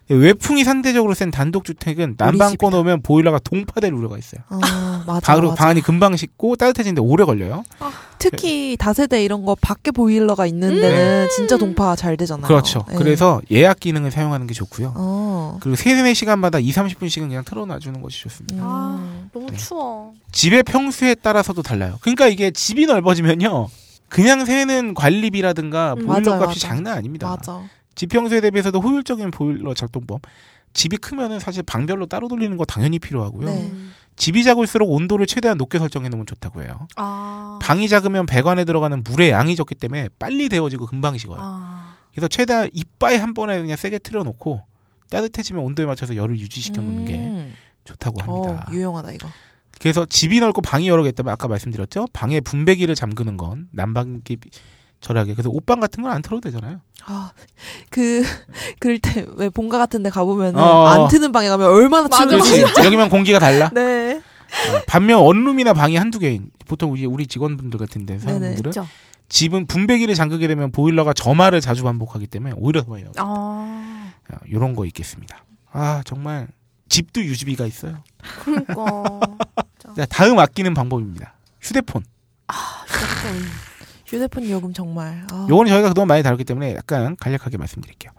[0.10, 2.56] 외풍이 상대적으로 센 단독주택은 난방.
[2.56, 4.42] 꺼놓으면 보일러가 동파될 우려가 있어요.
[4.50, 5.20] 아, 맞아.
[5.34, 5.60] 방으로 맞아.
[5.64, 7.64] 방 안이 금방 식고 따뜻해지는데 오래 걸려요.
[8.20, 12.48] 특히 다세대 이런 거 밖에 보일러가 있는 데는 진짜 동파 잘 되잖아요.
[12.48, 12.86] 그렇죠.
[12.90, 12.96] 네.
[12.96, 14.94] 그래서 예약 기능을 사용하는 게 좋고요.
[14.96, 15.58] 어.
[15.62, 18.64] 그리고 3, 4시간마다 2, 30분씩은 그냥 틀어놔주는 것이 좋습니다.
[18.64, 19.30] 아, 음.
[19.34, 19.58] 너무 네.
[19.58, 20.14] 추워.
[20.32, 21.98] 집의 평수에 따라서도 달라요.
[22.02, 23.68] 그러니까 이게 집이 넓어지면요.
[24.08, 26.06] 그냥 새는 관리비라든가 음.
[26.06, 26.60] 보일러 값이 맞아.
[26.60, 27.28] 장난 아닙니다.
[27.28, 27.62] 맞아.
[27.96, 30.22] 지평소에 대비해서도 효율적인 보일러 작동법.
[30.74, 33.48] 집이 크면은 사실 방별로 따로 돌리는 거 당연히 필요하고요.
[33.48, 33.72] 네.
[33.72, 33.94] 음.
[34.18, 36.88] 집이 작을수록 온도를 최대한 높게 설정해 놓으면 좋다고 해요.
[36.96, 37.60] 아.
[37.62, 41.40] 방이 작으면 배관에 들어가는 물의 양이 적기 때문에 빨리 데워지고 금방 식어요.
[41.42, 41.96] 아.
[42.12, 44.64] 그래서 최대한 이빠이 한 번에 그냥 세게 틀어놓고
[45.10, 47.54] 따뜻해지면 온도에 맞춰서 열을 유지시켜 놓는 게 음.
[47.84, 48.70] 좋다고 어, 합니다.
[48.72, 49.30] 유용하다 이거.
[49.80, 52.08] 그래서 집이 넓고 방이 여러 개 있다면 아까 말씀드렸죠.
[52.14, 54.38] 방에 분배기를 잠그는 건 난방기
[55.02, 56.82] 절약에 그래서 옷방 같은 건안 틀어도 되잖아요.
[57.06, 57.32] 아,
[57.90, 58.24] 그,
[58.80, 60.86] 그럴 때, 왜 본가 같은 데 가보면, 어.
[60.88, 62.62] 안 트는 방에 가면 얼마나 추운지.
[62.62, 62.84] 그렇지.
[62.86, 63.70] 여기만 공기가 달라.
[63.74, 64.16] 네.
[64.18, 68.88] 어, 반면 원룸이나 방이 한두 개인 보통 우리 우리 직원분들 같은 데 사람들은 그렇죠.
[69.28, 73.04] 집은 분배기를 잠그게 되면 보일러가 점화를 자주 반복하기 때문에 오히려 더 많이.
[73.18, 74.12] 아.
[74.48, 75.44] 이런 거 있겠습니다.
[75.72, 76.48] 아 정말
[76.88, 77.98] 집도 유지비가 있어요.
[78.44, 79.20] 그러니까.
[79.98, 81.34] 자, 다음 아끼는 방법입니다.
[81.62, 82.04] 휴대폰.
[82.88, 83.75] 조금.
[84.16, 85.26] 휴대폰 요금 정말.
[85.32, 85.48] 아.
[85.50, 88.12] 요거는 저희가 그동안 많이 다뤘기 때문에 약간 간략하게 말씀드릴게요.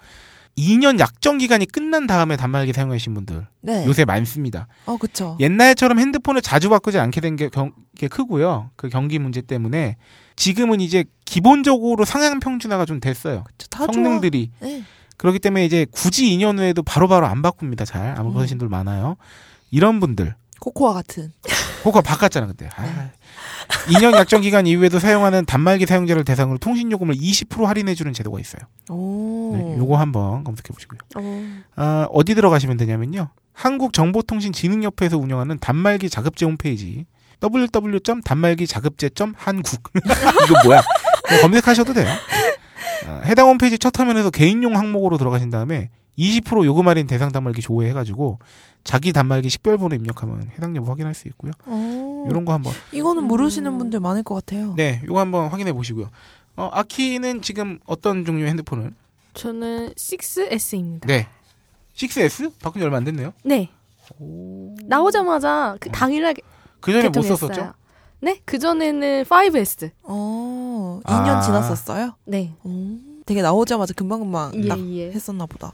[0.59, 3.85] 2년 약정 기간이 끝난 다음에 단말기 사용하신 분들 네.
[3.87, 4.69] 요새 많습니다.
[4.87, 5.37] 어, 그쵸.
[5.39, 8.71] 옛날처럼 핸드폰을 자주 바꾸지 않게 된게게 크고요.
[8.75, 9.97] 그 경기 문제 때문에
[10.35, 13.45] 지금은 이제 기본적으로 상향 평준화가 좀 됐어요.
[13.45, 13.67] 그쵸.
[13.69, 14.51] 다 성능들이.
[14.61, 14.83] 네.
[15.19, 17.85] 그렇기 때문에 이제 굳이 2년 후에도 바로바로 안 바꿉니다.
[17.85, 18.35] 잘 아무 음.
[18.35, 19.17] 그러신 분들 많아요.
[19.71, 21.33] 이런 분들 코코아 같은.
[21.83, 22.69] 그거 바꿨잖아 그때.
[22.75, 23.13] 아, 네.
[23.89, 28.63] 2년 약정 기간 이후에도 사용하는 단말기 사용자를 대상으로 통신 요금을 20% 할인해 주는 제도가 있어요.
[28.91, 29.57] 오.
[29.57, 30.99] 네, 요거 한번 검색해 보시고요.
[31.17, 31.63] 어.
[31.77, 33.31] 아, 어디 들어가시면 되냐면요.
[33.53, 37.07] 한국정보통신진흥협회에서 운영하는 단말기 자급제 홈페이지
[37.43, 40.83] www.단말기 자급제.한국 이거 뭐야?
[41.43, 42.09] 검색하셔도 돼요.
[43.07, 47.89] 아, 해당 홈페이지 첫 화면에서 개인용 항목으로 들어가신 다음에 20% 요금 할인 대상 단말기 조회
[47.89, 48.39] 해가지고
[48.85, 51.53] 자기 단말기 식별번호 입력하면 해당 여부 확인할 수 있고요.
[51.67, 52.27] 오.
[52.31, 53.29] 이런 거 한번 이거는 음.
[53.29, 54.75] 모르시는 분들 많을 것 같아요.
[54.77, 56.09] 네, 요거 한번 확인해 보시고요.
[56.57, 58.93] 어, 아키는 지금 어떤 종류의 핸드폰을?
[59.35, 61.07] 저는 6S입니다.
[61.07, 61.29] 네.
[61.97, 63.33] 6S 바꾼 지 얼마 안 됐네요.
[63.45, 63.71] 네.
[64.87, 65.93] 나오자마자 그 어.
[65.93, 66.35] 당일날
[66.81, 67.37] 그 전에 못 개통했어요.
[67.37, 67.75] 썼었죠?
[68.21, 69.91] 네, 그 전에는 5S.
[70.05, 71.41] 어, 2년 아.
[71.41, 72.15] 지났었어요?
[72.25, 72.55] 네.
[72.65, 72.99] 오.
[73.27, 75.11] 되게 나오자마자 금방금방 예, 딱 예.
[75.11, 75.73] 했었나 보다.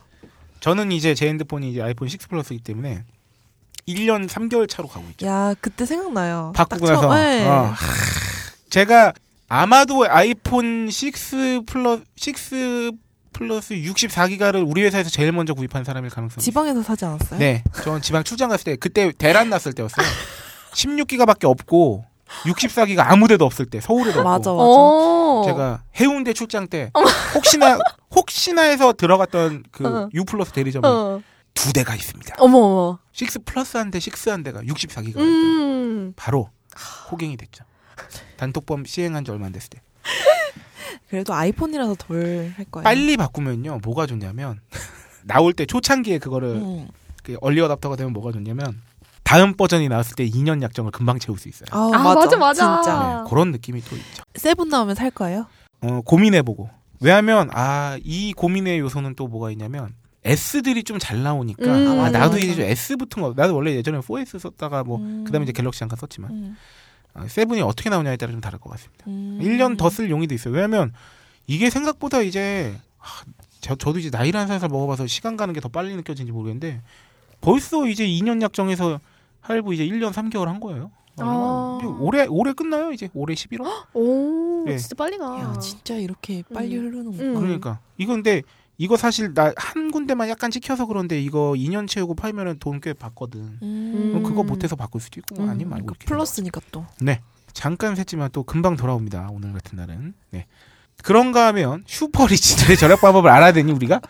[0.63, 3.05] 저는 이제 제 핸드폰이 이제 아이폰 6 플러스이기 때문에
[3.89, 5.27] 1년 3개월 차로 가고 있죠.
[5.27, 6.53] 야, 그때 생각나요.
[6.55, 7.45] 바꾸고 나서 네.
[7.47, 7.77] 어, 하,
[8.71, 9.13] 제가
[9.49, 12.97] 아마도 아이폰 6 플러스 6
[13.33, 17.41] 플러스 64기가를 우리 회사에서 제일 먼저 구입한 사람일 가능성이 지방에서 사지 않았어요?
[17.41, 20.07] 네, 전 지방 출장 갔을 때 그때 대란 났을 때였어요.
[20.75, 22.05] 16기가밖에 없고
[22.45, 24.63] 64기가 아무데도 없을 때 서울에도 없고 맞아, 맞아.
[24.63, 25.43] 어.
[25.47, 26.91] 제가 해운대 출장 때
[27.35, 27.79] 혹시나
[28.15, 30.09] 혹시나 해서 들어갔던 그 어.
[30.15, 31.23] U 플러스 대리점에 어.
[31.55, 32.37] 두 대가 있습니다.
[32.39, 32.99] 어머 어머.
[33.21, 35.21] 6 플러스 한 대, 6한 대가 64기가 있다.
[35.21, 36.13] 음.
[36.17, 36.49] 바로
[37.11, 37.65] 호갱이 됐죠.
[38.39, 39.81] 단톡범 시행한 지 얼마 안 됐을 때.
[41.09, 42.85] 그래도 아이폰이라서 덜 할 거예요.
[42.85, 44.61] 빨리 바꾸면요, 뭐가 좋냐면
[45.25, 46.89] 나올 때 초창기에 그거를 음.
[47.23, 48.81] 그 얼리 어답터가 되면 뭐가 좋냐면
[49.23, 51.67] 다음 버전이 나왔을 때 2년 약정을 금방 채울 수 있어요.
[51.71, 52.83] 아, 아, 맞아, 맞아, 맞아.
[52.83, 53.23] 진짜.
[53.25, 54.23] 네, 그런 느낌이 또 있죠.
[54.35, 55.47] seven 나오면 살 거예요?
[55.81, 56.69] 어, 고민해보고.
[57.01, 62.35] 왜냐하면 아 이 고민의 요소는 또 뭐가 있냐면 S들이 좀 잘 나오니까 음, 아, 나도
[62.35, 62.39] 맞아.
[62.39, 65.25] 이제 좀 S 붙은 거 나도 원래 예전에 4S 썼다가 뭐 음.
[65.25, 66.57] 그다음에 이제 갤럭시 잠깐 썼지만 음.
[67.15, 69.05] 아, seven이 어떻게 나오냐에 따라 좀 다를 것 같습니다.
[69.09, 69.39] 음.
[69.43, 70.55] 1년 더 쓸 용의도 있어요.
[70.55, 70.93] 왜냐하면
[71.49, 73.25] 이게 생각보다 이제 하,
[73.61, 76.83] 저, 저도 이제 나이를 한 살살 먹어봐서 시간 가는 게 더 빨리 느껴지는지 모르겠는데
[77.41, 79.01] 벌써 이제 2년 약정에서
[79.43, 80.91] 할부 이제 1년 3개월 한 거예요.
[81.21, 81.87] 어, 아.
[82.01, 83.67] 올해 올해 끝나요 이제 올해 11월.
[83.95, 84.79] 오, 네.
[84.79, 85.39] 진짜 빨리 가.
[85.39, 86.87] 야, 진짜 이렇게 빨리 음.
[86.87, 87.23] 흐르는구나.
[87.23, 87.35] 음.
[87.41, 88.43] 그러니까 이거 근데
[88.79, 93.59] 이거 사실 나 한 군데만 약간 찍혀서 그런데 이거 2년 채우고 팔면은 돈 꽤 받거든.
[93.63, 94.23] 음.
[94.25, 95.51] 그거 못해서 바꿀 수도 있고 음.
[95.51, 96.87] 아니면 말고 그러니까 이렇게 플러스니까 또.
[97.01, 97.21] 네.
[97.53, 99.29] 잠깐 샜지만 또 금방 돌아옵니다.
[99.31, 100.15] 오늘 같은 날은.
[100.31, 100.47] 네.
[101.03, 104.01] 그런가 하면 슈퍼리치들의 절약 방법을 알아야 되니 우리가?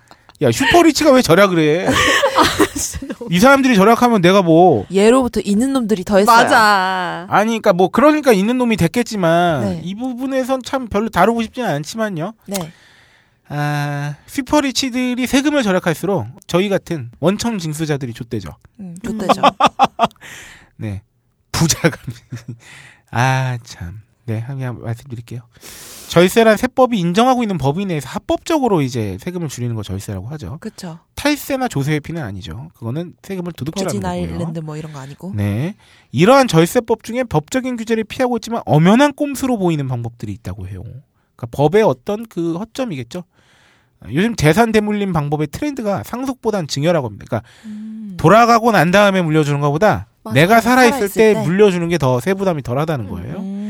[0.40, 1.88] 야 슈퍼리치가 왜 절약을 해?
[3.30, 6.36] 이 사람들이 절약하면 내가 뭐 예로부터 있는 놈들이 더 했어요.
[6.36, 7.26] 맞아.
[7.28, 9.80] 아니 그러니까 뭐 그러니까 있는 놈이 됐겠지만 네.
[9.84, 12.32] 이 부분에선 참 별로 다루고 싶지는 않지만요.
[12.46, 12.72] 네.
[13.48, 18.50] 아 슈퍼리치들이 세금을 절약할수록 저희 같은 원청 징수자들이 좆대죠.
[18.80, 19.42] 음, 좋대죠.
[20.76, 21.02] 네.
[21.52, 21.96] 부자가.
[23.12, 24.00] 아, 참.
[24.32, 25.40] 네, 그냥 말씀드릴게요.
[26.08, 30.58] 절세란 세법이 인정하고 있는 법인 내에서 합법적으로 이제 세금을 줄이는 거 절세라고 하죠.
[30.60, 30.98] 그쵸.
[31.14, 32.70] 탈세나 조세 회피는 아니죠.
[32.74, 34.12] 그거는 세금을 도둑질하는 버진 거고요.
[34.12, 35.32] 아일랜드 뭐 이런 거 아니고.
[35.34, 35.74] 네.
[36.10, 40.82] 이러한 절세법 중에 법적인 규제를 피하고 있지만 엄연한 꼼수로 보이는 방법들이 있다고 해요.
[41.36, 43.24] 그러니까 법의 어떤 그 허점이겠죠.
[44.12, 47.24] 요즘 재산 대물림 방법의 트렌드가 상속보단 증여라고 합니다.
[47.26, 48.14] 그러니까 음.
[48.18, 50.34] 돌아가고 난 다음에 물려주는 것보다 맞아.
[50.34, 51.46] 내가 살아있을 살아있을 때, 때.
[51.46, 53.36] 물려주는 게 더 세부담이 덜하다는 거예요.
[53.38, 53.61] 음.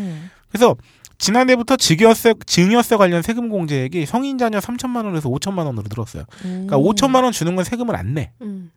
[0.53, 0.77] 그래서
[1.19, 6.25] 지난해부터 증여세, 증여세 관련 세금 공제액이 성인 자녀 3천만 원에서 5천만 원으로 늘었어요.
[6.45, 6.67] 음.
[6.67, 8.31] 그러니까 5천만 원 주는 건 세금을 안 내.
[8.43, 8.71] 음.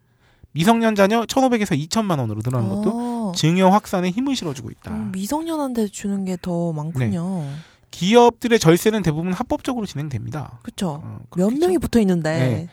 [0.52, 3.32] 미성년 자녀 1,500에서 2천만 원으로 늘어난 것도 어.
[3.36, 4.92] 증여 확산에 힘을 실어주고 있다.
[4.92, 7.40] 음, 미성년한테 주는 게 더 많군요.
[7.42, 7.50] 네.
[7.92, 10.60] 기업들의 절세는 대부분 합법적으로 진행됩니다.
[10.64, 11.02] 그쵸.
[11.04, 11.52] 어, 몇?
[11.54, 12.30] 명이 붙어 있는데.
[12.40, 12.68] 네.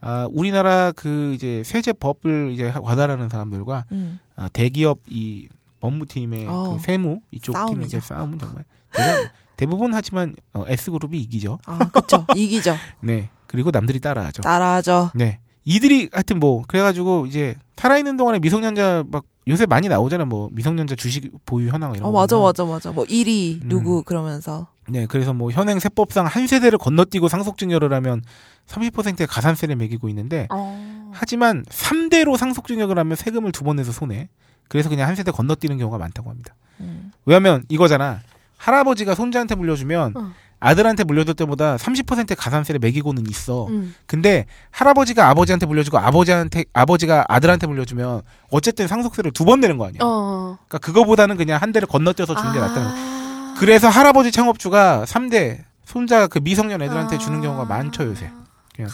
[0.00, 4.18] 아, 우리나라 그 이제 세제법을 이제 관할하는 사람들과 음.
[4.36, 5.48] 아, 대기업 이
[5.80, 6.76] 법무팀의 어.
[6.76, 8.00] 그 세무 이쪽 팀의 싸움이죠.
[8.00, 8.64] 싸움은 정말
[9.56, 11.58] 대부분, 하지만 어, S 그룹이 이기죠.
[11.66, 12.26] 아, 그쵸.
[12.34, 12.76] 이기죠.
[13.00, 13.30] 네.
[13.46, 14.42] 그리고 남들이 따라하죠.
[14.42, 15.10] 따라하죠.
[15.14, 15.40] 네.
[15.64, 21.30] 이들이 하여튼 뭐 그래가지고 이제 살아있는 동안에 미성년자 막 요새 많이 나오잖아 뭐 미성년자 주식
[21.44, 22.18] 보유 현황 이런 어, 거.
[22.20, 22.48] 맞아, 보면.
[22.48, 22.90] 맞아, 맞아.
[22.92, 23.68] 뭐, 1위, 음.
[23.68, 24.66] 누구, 그러면서.
[24.88, 25.06] 네.
[25.06, 28.22] 그래서 뭐 현행 세법상 한 세대를 건너뛰고 상속증여를 하면
[28.66, 31.10] 30%의 가산세를 매기고 있는데 어.
[31.12, 34.28] 하지만 3대로 상속증여를 하면 세금을 두 번 내서 손해.
[34.68, 36.54] 그래서 그냥 한 세대 건너뛰는 경우가 많다고 합니다.
[36.80, 37.12] 음.
[37.24, 38.20] 왜냐면 이거잖아.
[38.58, 40.32] 할아버지가 손자한테 물려주면 어.
[40.58, 43.66] 아들한테 물려줄 때보다 30% 가산세를 매기고는 있어.
[43.68, 43.94] 음.
[44.06, 49.98] 근데 할아버지가 아버지한테 물려주고 아버지한테 아버지가 아들한테 물려주면 어쨌든 상속세를 두 번 내는 거 아니야.
[50.02, 50.56] 어.
[50.66, 52.62] 그러니까 그거보다는 그냥 한 대를 건너뛰어서 주는 게 아.
[52.68, 53.56] 낫다는 거야.
[53.58, 58.30] 그래서 할아버지 창업주가 3대 손자 그 미성년 애들한테 주는 경우가 많죠 요새.
[58.74, 58.90] 그냥.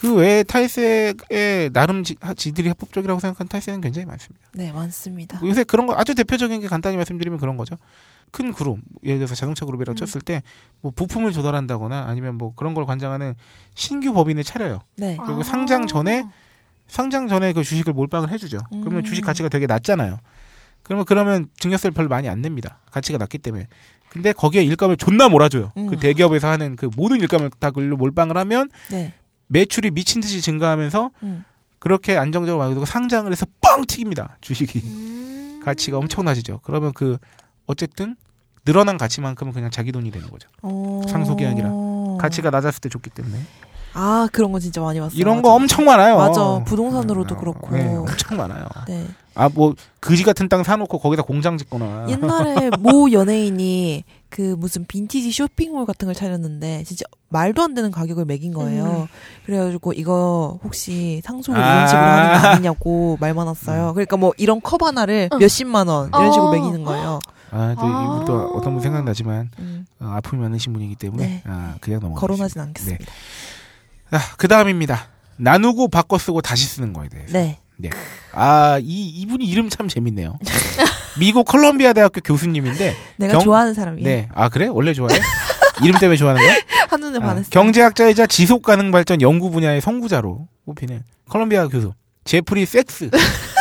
[0.00, 4.46] 그 외에 탈세에 나름 지, 지들이 합법적이라고 생각하는 탈세는 굉장히 많습니다.
[4.54, 5.40] 네, 많습니다.
[5.44, 7.76] 요새 그런 거 아주 대표적인 게 간단히 말씀드리면 그런 거죠.
[8.30, 9.96] 큰 그룹 예를 들어서 자동차 그룹이라고 음.
[9.96, 10.42] 쳤을 때
[10.80, 13.34] 뭐 부품을 조달한다거나 아니면 뭐 그런 걸 관장하는
[13.74, 14.80] 신규 법인을 차려요.
[14.96, 15.18] 네.
[15.24, 16.24] 그리고 상장 전에
[16.86, 18.58] 상장 전에 그 주식을 몰빵을 해주죠.
[18.70, 19.04] 그러면 음.
[19.04, 20.18] 주식 가치가 되게 낮잖아요.
[20.82, 22.78] 그러면 그러면 증여세를 별로 많이 안 냅니다.
[22.90, 23.66] 가치가 낮기 때문에.
[24.08, 25.72] 근데 거기에 일감을 존나 몰아줘요.
[25.76, 25.86] 음.
[25.86, 29.12] 그 대기업에서 하는 그 모든 일감을 다 그걸로 몰빵을 하면 네.
[29.50, 31.44] 매출이 미친 듯이 증가하면서 음.
[31.78, 34.36] 그렇게 안정적으로 만들고 상장을 해서 뻥 튀깁니다.
[34.40, 35.60] 주식이 음.
[35.64, 36.60] 가치가 엄청나지죠.
[36.62, 37.18] 그러면 그
[37.66, 38.16] 어쨌든
[38.64, 40.48] 늘어난 가치만큼은 그냥 자기 돈이 되는 거죠.
[40.62, 41.02] 어...
[41.08, 41.70] 상속이 아니라.
[42.18, 43.38] 가치가 낮았을 때 좋기 때문에
[43.94, 45.18] 아, 그런 거 진짜 많이 봤어요.
[45.18, 45.42] 이런 맞아.
[45.42, 46.16] 거 엄청 많아요.
[46.16, 46.62] 맞아.
[46.64, 47.70] 부동산으로도 어, 그렇고.
[47.74, 48.66] 네, 엄청 많아요.
[48.86, 49.06] 네.
[49.34, 55.84] 아뭐 그지 같은 땅 사놓고 거기다 공장 짓거나 옛날에 모 연예인이 그 무슨 빈티지 쇼핑몰
[55.84, 59.08] 같은 걸 차렸는데 진짜 말도 안 되는 가격을 매긴 거예요.
[59.44, 61.74] 그래가지고 이거 혹시 상속을 아.
[61.74, 63.92] 이런 식으로 하는 거 아니냐고 말 많았어요.
[63.92, 65.38] 그러니까 뭐 이런 컵 하나를 응.
[65.38, 66.52] 몇십만 원 이런 식으로 어.
[66.52, 67.18] 매기는 거예요.
[67.50, 68.04] 아, 또 아.
[68.04, 71.42] 이분도 어떤 분 생각나지만 음, 어, 아픔이 많으신 분이기 때문에 네.
[71.46, 72.20] 아, 그냥 넘어가.
[72.20, 73.04] 거론하진 않겠습니다.
[74.12, 75.08] 아, 그 다음입니다.
[75.36, 77.32] 나누고 바꿔 쓰고 다시 쓰는 거에 대해서.
[77.32, 77.58] 네.
[78.32, 80.38] 아, 이 이분이 이름 참 재밌네요.
[81.18, 84.06] 미국 컬럼비아 대학교 교수님인데, 내가 경- 좋아하는 사람이에요.
[84.08, 84.66] 네, 아 그래?
[84.66, 85.18] 원래 좋아해?
[85.82, 86.54] 이름 때문에 좋아하는 거야?
[86.90, 87.50] 한눈에 아, 반했어요.
[87.50, 93.08] 경제학자이자 지속 가능 발전 연구 분야의 선구자로 꼽히는 컬럼비아 교수 제프리 섹스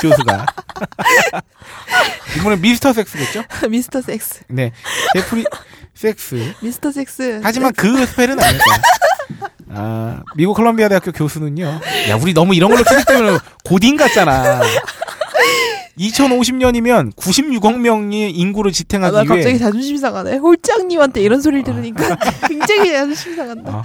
[0.02, 0.46] 교수가
[2.38, 3.44] 이분은 미스터 섹스겠죠?
[3.70, 4.42] 미스터 섹스.
[4.50, 4.72] 네,
[5.14, 5.46] 제프리
[5.94, 6.54] 섹스.
[6.62, 7.40] 미스터 섹스.
[7.44, 9.52] 하지만 그 spell은 아닐 거야.
[9.72, 11.64] 아, 미국 콜롬비아 대학교 교수는요.
[12.10, 14.62] 야, 우리 너무 이런 걸로 캐릭 때문에 고딩 같잖아.
[15.98, 20.38] 2050년이면 96억 명의 인구를 아, 지탱하기 나 갑자기 위해 자존심 상하네.
[20.38, 22.16] 홀장님한테 이런 소리를 들으니까
[22.48, 23.78] 굉장히 자존심 상한다.
[23.78, 23.84] 어,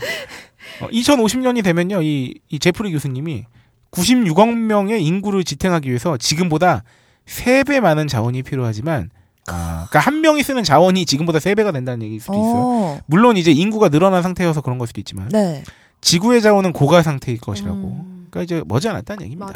[0.81, 2.03] 어, 2050년이 되면요.
[2.03, 3.45] 이, 이 제프리 교수님이
[3.91, 6.85] 96억 명의 인구를 지탱하기 위해서 지금보다
[7.27, 9.11] 3배 많은 자원이 필요하지만
[9.47, 12.55] 아, 그러니까 한 명이 쓰는 자원이 지금보다 3배가 된다는 얘기일 수도 있어요.
[12.57, 15.63] 어, 물론 이제 인구가 늘어난 상태여서 그런 걸 수도 있지만 네.
[16.01, 17.77] 지구의 자원은 고가 상태일 것이라고.
[17.77, 18.27] 음.
[18.31, 19.47] 그러니까 이제 머지않았다는 얘기입니다.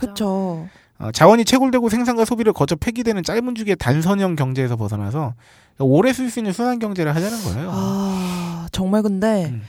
[1.00, 5.34] 어, 자원이 채굴되고 생산과 소비를 거쳐 폐기되는 짧은 주기의 단선형 경제에서 벗어나서
[5.78, 7.70] 오래 쓸 수 있는 순환 경제를 하자는 거예요.
[7.72, 9.62] 아, 정말 근데 음.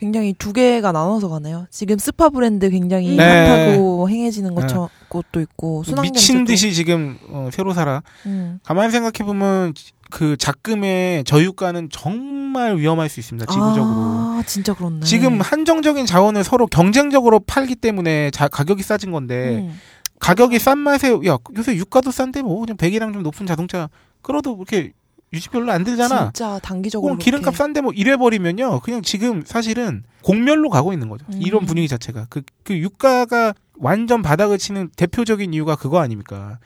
[0.00, 1.66] 굉장히 두 개가 나눠서 가네요.
[1.70, 3.46] 지금 스파 브랜드 굉장히 네.
[3.68, 4.74] 핫하고 행해지는 것 네.
[5.10, 6.54] 것도 있고 순환 미친 경제도.
[6.54, 8.02] 듯이 지금 어, 새로 살아.
[8.24, 8.60] 음.
[8.64, 9.74] 가만히 생각해 보면
[10.10, 13.44] 그 작금의 저유가는 정말 위험할 수 있습니다.
[13.44, 13.84] 지구적으로.
[13.84, 15.00] 아, 진짜 그렇네.
[15.04, 19.78] 지금 한정적인 자원을 서로 경쟁적으로 팔기 때문에 자, 가격이 싸진 건데 음.
[20.18, 23.90] 가격이 싼 맛에 야 요새 유가도 싼데 뭐 그냥 배기량 좀 높은 자동차
[24.22, 24.92] 끌어도 그렇게
[25.32, 26.32] 유지 별로 안 들잖아.
[26.32, 27.54] 진짜 단기적으로 어, 기름값.
[27.54, 28.80] 싼데 뭐 이래 버리면요.
[28.80, 31.24] 그냥 지금 사실은 공멸로 가고 있는 거죠.
[31.32, 31.40] 음.
[31.40, 36.58] 이런 분위기 자체가 그, 그 유가가 완전 바닥을 치는 대표적인 이유가 그거 아닙니까?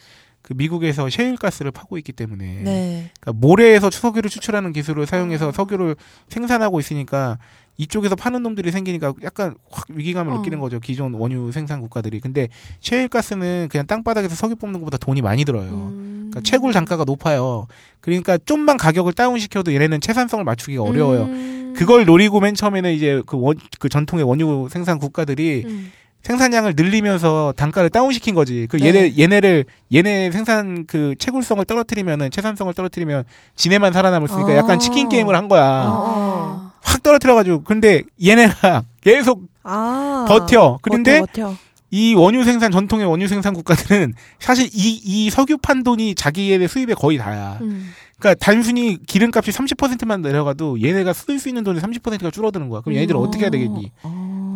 [0.44, 3.10] 그 미국에서 셰일가스를 파고 있기 때문에 네.
[3.18, 5.96] 그러니까 모래에서 석유를 추출하는 기술을 사용해서 석유를
[6.28, 7.38] 생산하고 있으니까
[7.78, 10.36] 이쪽에서 파는 놈들이 생기니까 약간 확 위기감을 어.
[10.36, 10.80] 느끼는 거죠.
[10.80, 12.20] 기존 원유 생산 국가들이.
[12.20, 12.48] 근데
[12.82, 15.70] 셰일가스는 그냥 땅바닥에서 석유 뽑는 것보다 돈이 많이 들어요.
[15.70, 16.28] 음.
[16.30, 17.66] 그러니까 채굴 단가가 높아요.
[18.02, 21.22] 그러니까 좀만 가격을 다운시켜도 얘네는 채산성을 맞추기가 어려워요.
[21.22, 21.72] 음.
[21.74, 25.90] 그걸 노리고 맨 처음에는 이제 그 원, 그 전통의 원유 생산 국가들이 음.
[26.24, 28.66] 생산량을 늘리면서 단가를 다운시킨 거지.
[28.68, 28.86] 그 네.
[28.88, 34.56] 얘네 얘네를 얘네 생산 그 채굴성을 떨어뜨리면은 채산성을 떨어뜨리면 지네만 살아남을 수 있으니까 아.
[34.56, 35.84] 약간 치킨 게임을 한 거야.
[35.86, 36.72] 어.
[36.82, 40.24] 확 떨어뜨려가지고 근데 얘네가 계속 아.
[40.28, 40.78] 버텨.
[40.82, 41.56] 그런데 버텨, 버텨.
[41.90, 46.96] 이 원유 생산 전통의 원유 생산 국가들은 사실 이 이 석유 판 돈이 자기의 수입의
[46.96, 47.58] 거의 다야.
[47.60, 47.90] 음.
[48.18, 52.80] 그러니까 단순히 기름값이 30%만 내려가도 얘네가 쓸 수 있는 돈이 30%가 줄어드는 거야.
[52.80, 53.26] 그럼 얘네들은 음.
[53.26, 53.92] 어떻게 해야 되겠니?
[54.02, 54.13] 어.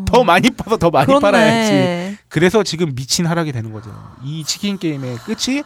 [0.09, 1.21] 더 많이 파서 더 많이 그렇네.
[1.21, 2.19] 팔아야지.
[2.29, 3.91] 그래서 지금 미친 하락이 되는 거죠.
[4.25, 5.63] 이 치킨 게임의 끝이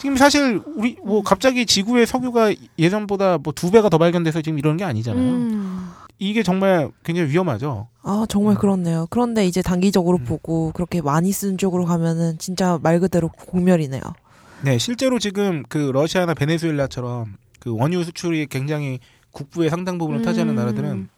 [0.00, 4.76] 지금 사실 우리 뭐 갑자기 지구의 석유가 예전보다 뭐 두 배가 더 발견돼서 지금 이러는
[4.76, 5.22] 게 아니잖아요.
[5.22, 5.90] 음.
[6.18, 7.88] 이게 정말 굉장히 위험하죠.
[8.02, 8.58] 아 정말 음.
[8.58, 9.06] 그렇네요.
[9.10, 10.24] 그런데 이제 단기적으로 음.
[10.24, 14.02] 보고 그렇게 많이 쓰는 쪽으로 가면은 진짜 말 그대로 공멸이네요.
[14.62, 18.98] 네, 실제로 지금 그 러시아나 베네수엘라처럼 그 원유 수출이 굉장히
[19.32, 20.56] 국부의 상당 부분을 차지하는 음.
[20.56, 21.08] 나라들은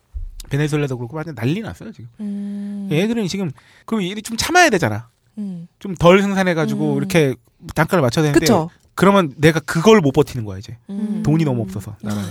[0.50, 2.08] 베네수엘라도 그렇고 완전 난리 났어요 지금.
[2.20, 2.88] 음.
[2.90, 3.50] 얘들은 지금
[3.84, 5.08] 그럼 얘들이 좀 참아야 되잖아.
[5.38, 5.68] 음.
[5.78, 6.96] 좀덜 생산해가지고 음.
[6.98, 7.34] 이렇게
[7.74, 8.70] 단가를 맞춰야 되는데 그쵸.
[8.94, 11.22] 그러면 내가 그걸 못 버티는 거야 이제 음.
[11.24, 12.24] 돈이 너무 없어서 나라에.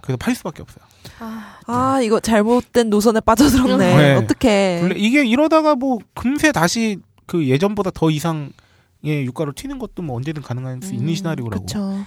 [0.00, 0.84] 그래서 팔 수밖에 없어요.
[1.18, 3.96] 아, 아 이거 잘못된 노선에 빠져들었네.
[3.96, 4.14] 네.
[4.14, 4.80] 어떡해.
[4.82, 8.52] 원래 이게 이러다가 뭐 금세 다시 그 예전보다 더 이상의
[9.00, 12.04] 유가로 튀는 것도 뭐 언제든 가능할 수 있는 음, 시나리오라고 그쵸.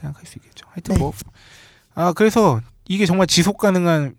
[0.00, 0.66] 생각할 수 있겠죠.
[0.70, 1.00] 하여튼 네.
[1.00, 1.12] 뭐
[1.94, 4.14] 아 그래서 이게 정말 지속 가능한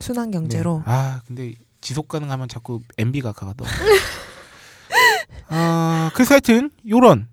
[0.00, 0.78] 순환 경제로.
[0.78, 0.82] 네.
[0.86, 3.64] 아 근데 지속 가능하면 자꾸 MB가 가도.
[5.48, 7.28] 아 그래서 하여튼 요런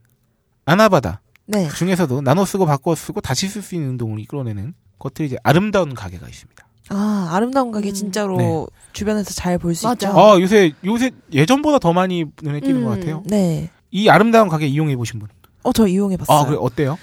[0.66, 1.70] 아나바다 네.
[1.70, 6.28] 중에서도 나눠 쓰고 바꿔 쓰고 다시 쓸 수 있는 운동을 이끌어내는 것들이 이제 아름다운 가게가
[6.28, 6.68] 있습니다.
[6.90, 7.94] 아 아름다운 가게 음.
[7.94, 8.66] 진짜로 네.
[8.94, 9.92] 주변에서 잘 볼 수.
[9.94, 10.08] 있죠.
[10.18, 12.84] 아 요새 요새 예전보다 더 많이 눈에 띄는 음.
[12.86, 13.24] 것 같아요.
[13.26, 13.70] 네.
[13.92, 15.30] 이 아름다운 가게 이용해 보신 분.
[15.64, 16.38] 어저 이용해 봤어요.
[16.38, 16.98] 아 그래 어때요?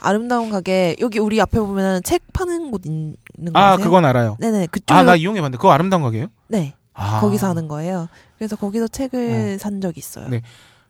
[0.00, 3.16] 아름다운 가게 여기 우리 앞에 보면은 책 파는 곳 있는
[3.52, 3.84] 거 아 아세요?
[3.84, 4.36] 그건 알아요.
[4.40, 6.26] 네네 그쪽 아나 이용해 봤는데 그거 아름다운 가게예요?
[6.48, 8.08] 네 아 거기서 하는 거예요.
[8.38, 10.28] 그래서 거기서 책을 산 적이 있어요.
[10.28, 10.42] 네.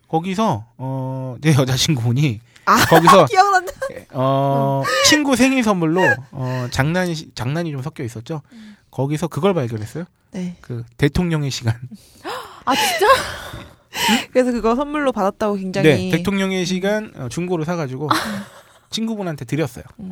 [0.09, 2.77] 거기서 어내 여자친구분이 아.
[2.91, 3.73] 거기서 기억난다.
[4.13, 8.43] 어 친구 생일 선물로 어 장난이 장난이 좀 섞여 있었죠.
[8.91, 10.05] 거기서 그걸 발견했어요.
[10.33, 10.57] 네.
[10.61, 11.75] 그 대통령의 시간.
[12.67, 13.07] 아 진짜?
[14.33, 18.09] 그래서 그거 선물로 받았다고 굉장히 네, 대통령의 시간 어, 중고로 사가지고
[18.99, 19.85] 친구분한테 드렸어요.
[19.99, 20.11] 음,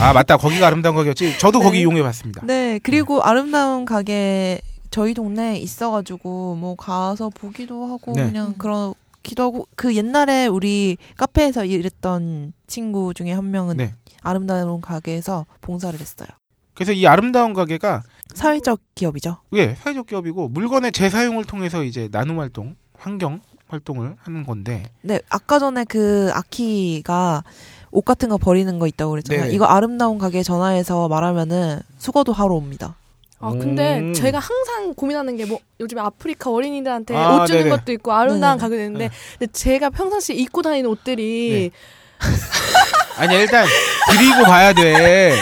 [0.00, 1.38] 아 맞다, 거기가 아름다운 가게였지.
[1.38, 1.82] 저도 거기 네.
[1.82, 2.44] 이용해봤습니다.
[2.44, 8.24] 네 그리고 아름다운 가게 저희 동네에 있어가지고 뭐 가서 보기도 하고 네.
[8.24, 13.94] 그냥 그렇기도 하고 그 옛날에 우리 카페에서 일했던 친구 중에 한 명은 네.
[14.22, 16.28] 아름다운 가게에서 봉사를 했어요.
[16.74, 18.02] 그래서 이 아름다운 가게가
[18.34, 19.38] 사회적 기업이죠.
[19.54, 25.60] 예 사회적 기업이고 물건의 재사용을 통해서 이제 나눔 활동, 환경 활동을 하는 건데 네 아까
[25.60, 27.44] 전에 그 아키가
[27.92, 29.44] 옷 같은 거 버리는 거 있다고 그랬잖아요.
[29.44, 29.54] 네네.
[29.54, 32.94] 이거 아름다운 가게에 전화해서 말하면은 수거도 하로 옵니다.
[33.42, 34.12] 아 근데 음.
[34.12, 37.70] 제가 항상 고민하는 게 뭐 요즘에 아프리카 어린이들한테 아, 옷 주는 네네.
[37.76, 38.60] 것도 있고 아름다운 네네.
[38.60, 39.14] 가게 있는데 네.
[39.38, 41.70] 근데 제가 평상시에 입고 다니는 옷들이
[43.16, 43.66] 아니 일단
[44.10, 45.38] 드리고 봐야 돼.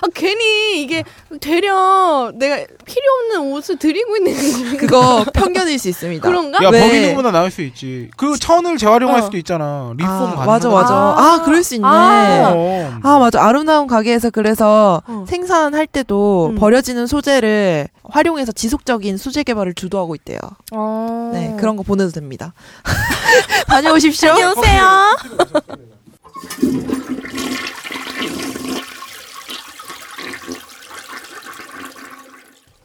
[0.00, 1.04] 아, 괜히 이게
[1.40, 4.76] 되려 내가 필요 없는 옷을 드리고 있는 건가?
[4.78, 6.26] 그거 편견일 수 있습니다.
[6.26, 6.62] 그런가?
[6.64, 6.80] 야 왜?
[6.80, 8.10] 버기는보다 나을 수 있지.
[8.16, 9.22] 그 천을 재활용할 어.
[9.22, 9.92] 수도 있잖아.
[9.96, 10.46] 리폼 아, 가능.
[10.46, 10.94] 맞아 맞아.
[10.94, 11.42] 아, 아.
[11.44, 11.86] 그럴 수 있네.
[11.86, 13.00] 아.
[13.02, 15.24] 아 맞아 아름다운 가게에서 그래서 어.
[15.28, 16.54] 생산할 때도 음.
[16.56, 20.38] 버려지는 소재를 활용해서 지속적인 소재 개발을 주도하고 있대요.
[20.72, 21.30] 어.
[21.32, 22.54] 네 그런 거 보내도 됩니다.
[23.68, 24.32] 다녀오십시오.
[24.34, 25.16] 다녀오세요.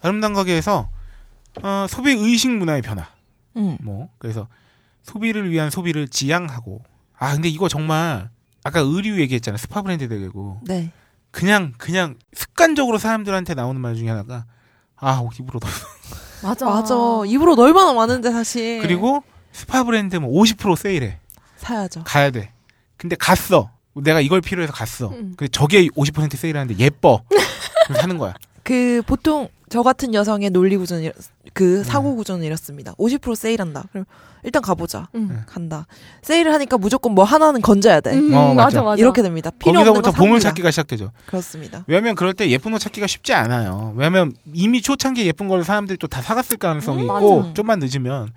[0.01, 0.89] 아름다운 가게에서
[1.63, 3.07] 어, 소비 의식 문화의 변화.
[3.57, 3.77] 음.
[3.81, 4.47] 뭐 그래서
[5.03, 6.81] 소비를 위한 소비를 지향하고.
[7.17, 8.29] 아 근데 이거 정말
[8.63, 9.57] 아까 의류 얘기했잖아.
[9.57, 10.91] 스파 브랜드 되고 네.
[11.31, 14.45] 그냥 그냥 습관적으로 사람들한테 나오는 말 중에 하나가
[14.95, 15.67] 아 옷 입을 거 없어
[16.43, 16.65] 맞아.
[16.65, 16.95] 맞아
[17.27, 18.81] 입을 옷 얼마나 많은데 사실.
[18.81, 21.19] 그리고 스파 브랜드 뭐 50% 세일해
[21.57, 22.03] 사야죠.
[22.05, 22.51] 가야 돼.
[22.97, 23.71] 근데 갔어.
[23.93, 25.09] 내가 이걸 필요해서 갔어.
[25.09, 25.33] 음.
[25.37, 27.23] 근데 저게 50% 세일하는데 예뻐.
[27.99, 28.33] 사는 거야.
[28.63, 31.49] 그 보통 저 같은 여성의 논리 구조는 이렇- 음.
[31.53, 32.93] 그 사고 구조는 이렇습니다.
[32.95, 33.85] 50% 세일한다.
[33.93, 34.03] 그럼
[34.43, 35.07] 일단 가보자.
[35.15, 35.43] 음.
[35.45, 35.87] 간다.
[36.23, 38.11] 세일을 하니까 무조건 뭐 하나는 건져야 돼.
[38.11, 38.63] 음, 어, 맞아.
[38.65, 38.99] 맞아 맞아.
[38.99, 39.49] 이렇게 됩니다.
[39.59, 40.39] 필요 거기서부터 거 보물.
[40.41, 41.11] 찾기가 시작되죠.
[41.25, 41.85] 그렇습니다.
[41.87, 43.93] 왜냐면 그럴 때 예쁜 옷 찾기가 쉽지 않아요.
[43.95, 47.53] 왜냐면 이미 초창기에 예쁜 걸 사람들이 또 다 사갔을 가능성이 음, 있고 맞아.
[47.53, 48.29] 좀만 늦으면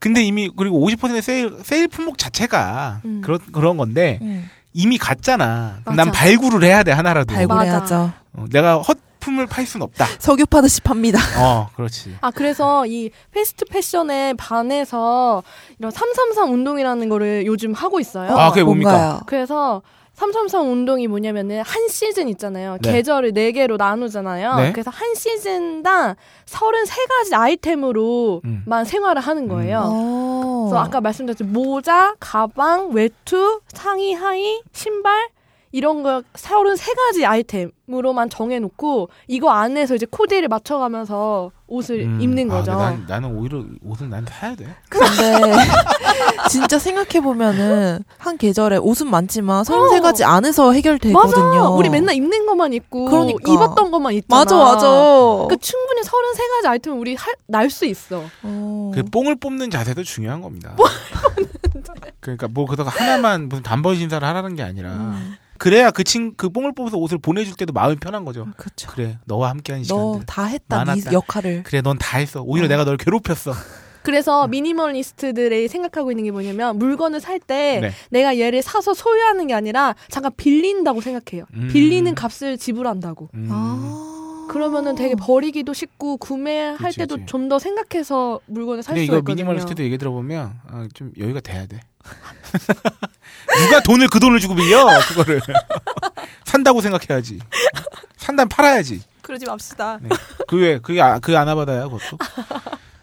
[0.00, 3.20] 근데 이미 그리고 50% 세일 세일 품목 자체가 음.
[3.24, 4.50] 그런 그런 건데 음.
[4.72, 5.82] 이미 갔잖아.
[5.94, 7.32] 난 발굴을 해야 돼 하나라도.
[7.32, 8.12] 발굴해야죠.
[8.32, 10.06] 어, 내가 헛 품을 팔순 없다.
[10.18, 11.18] 석유 파듯이 팝니다.
[11.38, 12.16] 어, 그렇지.
[12.20, 15.42] 아 그래서 이 패스트 패션에 반해서
[15.78, 18.36] 이런 333 운동이라는 거를 요즘 하고 있어요.
[18.36, 18.90] 아, 그게 뭡니까?
[18.90, 19.20] 뭔가요?
[19.26, 19.82] 그래서
[20.14, 22.76] 333 운동이 뭐냐면은 한 시즌 있잖아요.
[22.82, 22.92] 네.
[22.92, 24.56] 계절을 네 개로 나누잖아요.
[24.56, 24.72] 네.
[24.72, 26.14] 그래서 한 시즌당
[26.46, 28.84] 33가지 아이템으로만 음.
[28.84, 29.82] 생활을 하는 거예요.
[29.84, 30.66] 어.
[30.68, 35.28] 그래서 아까 말씀드렸듯이 모자, 가방, 외투, 상의, 하의, 신발
[35.74, 42.20] 이런 거 33가지 아이템으로만 정해놓고 이거 안에서 이제 코디를 맞춰가면서 옷을 음.
[42.20, 42.70] 입는 아, 거죠.
[42.70, 44.68] 근데 난, 나는 오히려 옷은 난 사야 돼.
[44.88, 45.06] 근데
[46.48, 51.44] 진짜 생각해 보면은 한 계절에 옷은 많지만 33가지 안에서 해결되거든요.
[51.48, 51.68] 맞아.
[51.70, 53.52] 우리 맨날 입는 것만 입고 그러니까.
[53.52, 54.44] 입었던 것만 있잖아.
[54.44, 54.86] 맞아 맞아.
[54.86, 57.16] 그러니까 충분히 33가지 아이템 우리
[57.48, 58.22] 날 수 있어.
[58.44, 58.92] 어.
[58.94, 60.76] 그 뽕을 뽑는 자세도 중요한 겁니다.
[62.20, 66.48] 그러니까 뭐 그다가 하나만 무슨 단번 신사를 하라는 게 아니라 음, 그래야 그 친 그
[66.50, 68.46] 뽕을 뽑아서 옷을 보내줄 때도 마음이 편한 거죠.
[68.56, 68.90] 그렇죠.
[68.90, 69.84] 그래 너와 함께한 너
[70.14, 70.26] 시간들.
[70.26, 71.12] 다 했다 네 많았다.
[71.12, 71.62] 역할을.
[71.64, 72.42] 그래 넌 다 했어.
[72.42, 72.68] 오히려 어.
[72.68, 73.52] 내가 널 괴롭혔어.
[74.02, 77.90] 그래서 미니멀리스트들이 생각하고 있는 게 뭐냐면 물건을 살때 네.
[78.10, 81.46] 내가 얘를 사서 소유하는 게 아니라 잠깐 빌린다고 생각해요.
[81.54, 81.68] 음.
[81.72, 83.30] 빌리는 값을 지불한다고.
[83.34, 83.48] 음.
[83.50, 84.46] 아.
[84.50, 87.24] 그러면은 되게 버리기도 쉽고 구매할 그치, 때도.
[87.24, 89.44] 좀 더 생각해서 물건을 살 근데 수가 이거 있거든요.
[89.46, 91.80] 미니멀리스트도 얘기 들어보면 아, 좀 여유가 돼야 돼.
[93.64, 95.40] 누가 돈을 그 돈을 주고 빌려 그거를
[96.44, 97.40] 산다고 생각해야지.
[98.16, 99.02] 산다면 팔아야지.
[99.22, 99.98] 그러지 맙시다.
[100.00, 100.08] 네.
[100.48, 102.18] 그왜 그게 아, 그 아나바다야 그것도.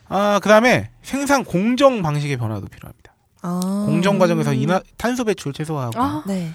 [0.10, 3.14] 아 그다음에 생산 공정 방식의 변화도 필요합니다.
[3.42, 3.60] 아.
[3.86, 6.00] 공정 과정에서 인화, 탄소 배출 최소화하고.
[6.00, 6.54] 아, 네.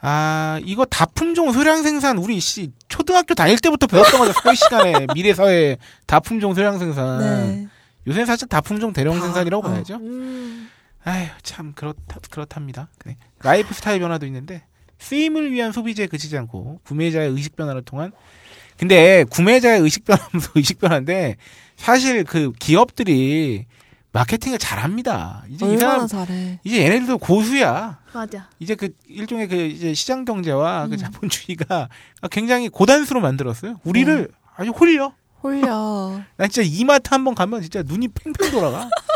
[0.00, 5.32] 아 이거 다품종 소량 생산 우리 씨 초등학교 다닐 때부터 배웠던 거죠 사회 시간에 미래
[5.32, 5.76] 사회
[6.06, 7.18] 다품종 소량 생산.
[7.18, 7.68] 네.
[8.06, 9.70] 요새는 사실 다품종 대량 다, 생산이라고 어.
[9.70, 9.94] 봐야죠.
[9.96, 10.68] 음.
[11.04, 12.88] 아휴 참 그렇다 그렇답니다.
[13.04, 13.16] 네.
[13.42, 14.62] 라이프 스타일 변화도 있는데
[14.98, 18.12] 쓰임을 위한 소비재에 그치지 않고 구매자의 의식 변화를 통한
[18.78, 21.36] 근데 구매자의 의식 변화면서 의식 변화인데
[21.76, 23.66] 사실 그 기업들이
[24.12, 25.42] 마케팅을 잘합니다.
[25.48, 26.60] 이제 이 얼마나 사람 잘해.
[26.64, 27.98] 이제 얘네들도 고수야.
[28.12, 28.48] 맞아.
[28.58, 30.96] 이제 그 일종의 그 이제 시장 경제와 그 음.
[30.98, 31.88] 자본주의가
[32.30, 33.80] 굉장히 고단수로 만들었어요.
[33.84, 35.14] 우리를 아주 홀려.
[35.42, 36.20] 홀려.
[36.36, 38.88] 난 진짜 이마트 한번 가면 진짜 눈이 팽팽 돌아가.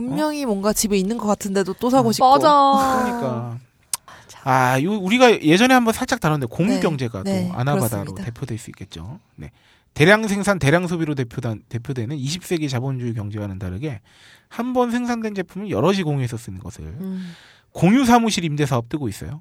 [0.00, 2.28] 분명히 뭔가 집에 있는 것 같은데도 또 사고 싶고.
[2.30, 3.02] 맞아.
[3.04, 3.58] 그러니까.
[4.46, 8.24] 아, 요 우리가 예전에 한번 살짝 다뤘는데 공유 네, 경제가 네, 또 아나바다로 그렇습니다.
[8.24, 9.18] 대표될 수 있겠죠.
[9.36, 9.50] 네.
[9.94, 14.00] 대량 생산, 대량 소비로 대표단, 대표되는 20세기 자본주의 경제와는 다르게
[14.48, 17.32] 한 번 생산된 제품을 여럿이 공유해서 쓰는 것을 음.
[17.72, 19.40] 공유 사무실 임대 사업 뜨고 있어요.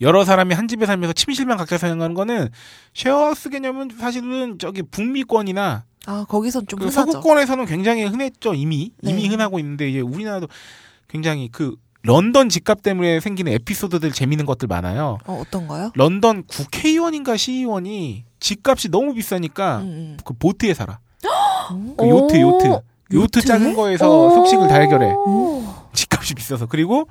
[0.00, 2.48] 여러 사람이 한 집에 살면서 침실만 각자 사용하는 거는
[2.94, 7.12] 쉐어하우스 개념은 사실은 저기 북미권이나 아 거기선 좀 그 흔하죠.
[7.12, 9.10] 서구권에서는 굉장히 흔했죠 이미 네.
[9.10, 10.48] 이미 흔하고 있는데 이제 우리나라도
[11.06, 15.18] 굉장히 그 런던 집값 때문에 생기는 에피소드들 재밌는 것들 많아요.
[15.26, 15.90] 어 어떤가요?
[15.94, 20.98] 런던 국회의원인가 시의원이 집값이 너무 비싸니까 음, 그 보트에 살아.
[21.72, 21.94] 음.
[21.98, 22.40] 그 요트 오.
[22.40, 22.80] 요트
[23.12, 23.40] 요트?
[23.42, 24.30] 작은 거에서 오.
[24.30, 25.10] 숙식을 다 해결해.
[25.12, 25.62] 오.
[25.92, 27.08] 집값이 비싸서 그리고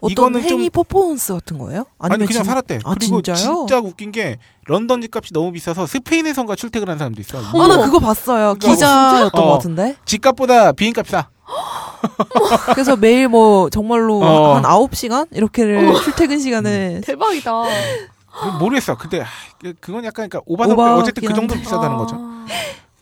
[0.00, 1.84] 어떤 이거는 좀- 행위 퍼포먼스 같은 거예요?
[1.98, 2.78] 아니 그냥 진- 살았대.
[2.84, 3.36] 아, 그리고 진짜요?
[3.66, 7.38] 진짜 웃긴 게 런던 집값이 너무 비싸서 스페인에선가 출퇴근 한 사람도 있어.
[7.38, 8.54] 아, 나 그거 봤어요.
[8.54, 9.46] 기자였던 어.
[9.46, 9.96] 것 같은데.
[10.04, 11.28] 집값보다 비행값 싸.
[12.74, 14.54] 그래서 매일 뭐 정말로 어.
[14.54, 15.26] 한 9시간?
[15.32, 17.52] 이렇게를 출퇴근 시간에 대박이다.
[18.58, 18.96] 모르겠어.
[18.96, 19.26] 근데 아,
[19.60, 21.54] 그- 그건 약간 그러니까 오바다 오바긴 어쨌든 그 정도.
[21.56, 22.16] 비싸다는 거죠.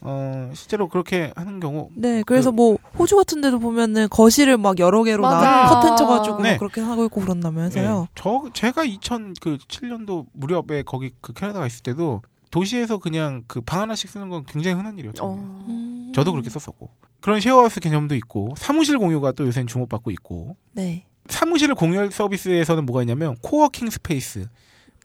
[0.01, 0.07] 아.
[0.11, 5.03] 어, 실제로 그렇게 하는 경우 네, 그래서 뭐 호주 같은 데도 보면은 거실을 막 여러
[5.03, 5.69] 개로 나.
[5.69, 6.53] 커튼 쳐가지고 네.
[6.53, 8.01] 막 그렇게 하고 있고 그런다면서요.
[8.01, 8.07] 네.
[8.15, 14.09] 저 제가 2007년도 무렵에 거기 그 캐나다 가 있을 때도 도시에서 그냥 그 방 하나씩
[14.09, 15.25] 쓰는 건 굉장히 흔한 일이었죠.
[15.25, 15.35] 어.
[15.69, 16.13] 음.
[16.15, 16.89] 저도 그렇게 썼었고
[17.21, 21.05] 그런 쉐어하우스 개념도 있고 사무실 공유가 또 요새는 주목받고 있고 네.
[21.29, 24.47] 사무실을 공유할 서비스에서는 뭐가 있냐면 coworking space,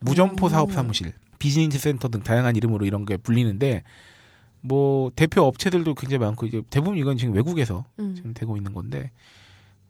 [0.02, 0.50] 무점포 음.
[0.50, 3.84] 사업 사무실, 비즈니스 센터 등 다양한 이름으로 이런 게 불리는데
[4.66, 8.16] 뭐 대표 업체들도 굉장히 많고 이제 대부분 이건 지금 외국에서 음.
[8.16, 9.12] 지금 되고 있는 건데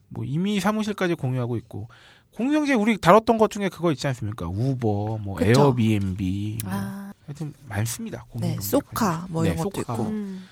[0.09, 1.87] 뭐 이미 사무실까지 공유하고 있고
[2.35, 4.47] 공유경제 우리 다뤘던 것 중에 그거 있지 않습니까?
[4.47, 5.51] 우버, 뭐 그쵸.
[5.61, 7.13] 에어비앤비, 뭐 아.
[7.27, 8.25] 하여튼 많습니다.
[8.41, 8.57] 네.
[8.59, 9.93] 쏘카 뭐 이런 네, 것도 쏘카.
[9.93, 10.03] 있고.
[10.07, 10.47] 음.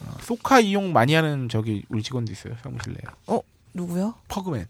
[0.00, 3.40] 어, 쏘카 이용 많이 하는 저기 우리 직원도 있어요 사무실 내에
[3.72, 4.14] 누구요?
[4.28, 4.66] 퍼그맨.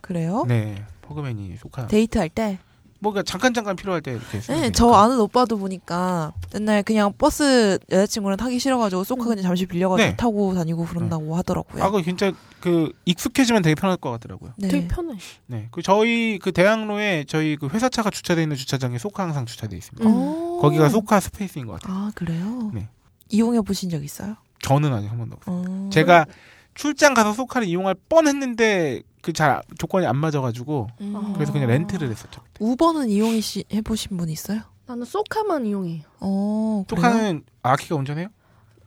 [0.00, 0.44] 그래요?
[0.46, 1.88] 네, 퍼그맨이 쏘카.
[1.88, 2.58] 데이트할 때?
[3.00, 4.70] 뭐가 잠깐 잠깐 필요할 때 이렇게 네.
[4.72, 10.16] 저 아는 오빠도 보니까 맨날 그냥 버스 여자친구랑 타기 싫어가지고 쏘카 그냥 잠시 빌려가지고 네.
[10.16, 11.82] 타고 다니고 그런다고 하더라고요.
[11.82, 14.52] 아, 그 진짜 그 익숙해지면 되게 편할 것 같더라고요.
[14.56, 14.68] 네.
[14.68, 15.14] 되게 편해.
[15.46, 19.76] 네, 그 저희 그 대학로에 저희 그 회사 차가 주차돼 있는 주차장에 쏘카 항상 주차돼
[19.76, 20.08] 있습니다.
[20.08, 20.14] 음.
[20.14, 20.58] 어.
[20.60, 21.96] 거기가 쏘카 space인 것 같아요.
[21.96, 22.70] 아 그래요?
[22.74, 22.88] 네.
[23.30, 24.36] 이용해 보신 적 있어요?
[24.62, 25.64] 저는 아직 한 번도 없어요.
[25.68, 25.90] 어.
[25.92, 26.26] 제가
[26.74, 31.32] 출장 가서 쏘카를 이용할 뻔했는데 그 잘 조건이 안 맞아가지고 음.
[31.34, 32.40] 그래서 그냥 렌트를 했었죠.
[32.60, 33.40] 우버는 이용해
[33.84, 34.60] 보신 분 있어요?
[34.86, 36.02] 나는 쏘카만 이용해.
[36.20, 36.84] 어?
[36.88, 38.28] 쏘카는 아키가 운전해요?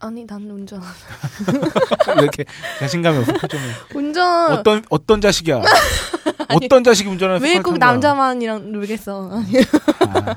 [0.00, 0.80] 아니 나는 운전.
[2.16, 2.44] 왜 이렇게
[2.80, 3.62] 자신감이 없어 표정이.
[3.94, 4.52] 운전.
[4.52, 5.62] 어떤 어떤 자식이야?
[6.50, 9.30] 어떤 자식이 운전하는 왜꼭 남자만이랑 놀겠어?
[9.32, 10.36] 아,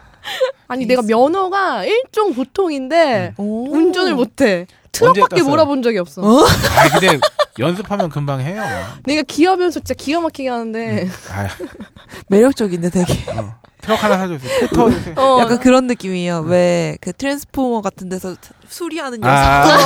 [0.68, 3.74] 아니 내가 면허가 일종 보통인데 오.
[3.74, 4.68] 운전을 못해.
[4.92, 5.42] 트럭밖에?
[5.42, 6.22] 몰아본 적이 없어.
[6.22, 6.46] 어?
[6.46, 7.20] 아 근데
[7.60, 8.64] 연습하면 금방 해요.
[9.06, 11.08] 내가 기어 변수 진짜 기가 막히게 하는데.
[11.32, 11.48] 아,
[12.30, 13.14] 매력적인데 되게.
[13.32, 13.56] 어.
[13.82, 14.60] 트럭 하나 사줘주세요.
[14.62, 15.16] 패터 주세요.
[15.18, 16.40] 어, 약간 그런 느낌이에요.
[16.42, 18.36] 왜그 트랜스포머 같은 데서
[18.68, 19.34] 수리하는 녀석.
[19.36, 19.78] 아,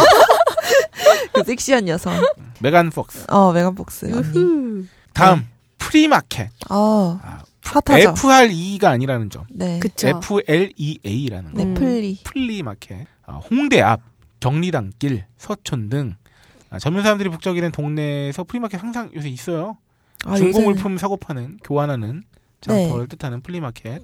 [1.33, 2.13] 그 섹시한 녀석.
[2.59, 3.25] 메간 폭스.
[3.27, 4.05] 어, 메간 폭스.
[4.05, 4.87] 언니.
[5.13, 5.45] 다음
[5.79, 6.49] 프리마켓.
[6.69, 8.11] 어, 아, 핫하죠.
[8.11, 9.43] FREE가 아니라는 점.
[9.51, 9.79] 네.
[9.79, 10.07] 그쵸.
[10.07, 11.57] FLEA라는 거.
[11.57, 11.73] 네, 음.
[11.73, 12.19] 플리.
[12.23, 13.05] 플리 마켓.
[13.25, 13.99] 아, 홍대 앞,
[14.39, 16.15] 경리단길, 서촌 등
[16.69, 19.77] 아, 젊은 사람들이 북적이는 동네에서 프리마켓 항상 요새 있어요.
[20.25, 22.23] 아, 중고 물품 사고 파는, 교환하는
[22.61, 23.15] 장터를 네.
[23.15, 24.03] 뜻하는 플리마켓.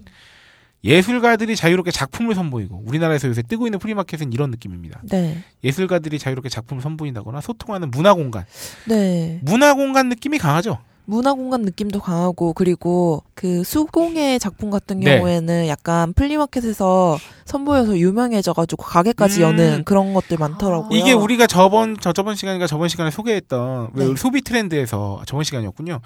[0.83, 5.01] 예술가들이 자유롭게 작품을 선보이고 우리나라에서 요새 뜨고 있는 플리마켓은 이런 느낌입니다.
[5.09, 5.43] 네.
[5.63, 8.45] 예술가들이 자유롭게 작품을 선보인다거나 소통하는 문화 공간.
[8.87, 9.39] 네.
[9.41, 10.77] 문화 공간 느낌이 강하죠.
[11.05, 15.17] 문화 공간 느낌도 강하고 그리고 그 수공예 작품 같은 네.
[15.17, 19.49] 경우에는 약간 플리마켓에서 선보여서 유명해져가지고 가게까지 음.
[19.49, 20.97] 여는 그런 것들 많더라고요.
[20.97, 24.15] 이게 우리가 저번 저 저번 시간인가 저번 시간에 소개했던 왜 네.
[24.15, 25.99] 소비 트렌드에서 저번 시간이었군요.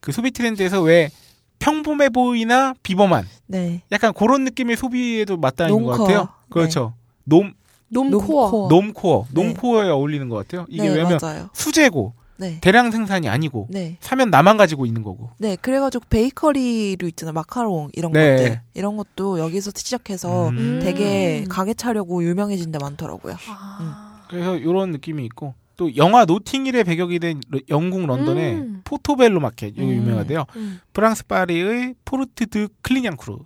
[0.00, 1.10] 그 소비 트렌드에서 왜
[1.58, 5.98] 평범해 보이나 비범한 네 약간 그런 느낌의 소비에도 맞닿는 것.
[5.98, 6.28] 같아요.
[6.50, 6.94] 그렇죠.
[7.24, 7.54] norm
[7.88, 8.18] normcore.
[8.50, 8.68] normcore.
[8.68, 9.42] normcore 네.
[9.42, 10.66] normcore에 어울리는 것 같아요.
[10.68, 11.48] 이게 네, 왜냐면 맞아요.
[11.52, 12.58] 수제고 네.
[12.60, 13.96] 대량 생산이 아니고 네.
[14.00, 15.30] 사면 나만 가지고 있는 거고.
[15.38, 17.32] 네, 그래가지고 베이커리로 있잖아요.
[17.32, 18.36] 마카롱 이런 네.
[18.36, 18.60] 것들.
[18.74, 20.80] 이런 것도 여기서 시작해서 음.
[20.82, 23.36] 되게 가게 차려고 유명해진 데 많더라고요.
[23.48, 24.24] 아.
[24.28, 28.80] 그래서 이런 느낌이 있고 또 영화 노팅힐의 배경이 된 러- 영국 런던의 음.
[28.84, 29.96] 포토벨로 마켓 여기 음.
[29.98, 30.44] 유명하대요.
[30.56, 30.80] 음.
[30.92, 33.38] 프랑스 파리의 포르트 드 클리냥쿠르.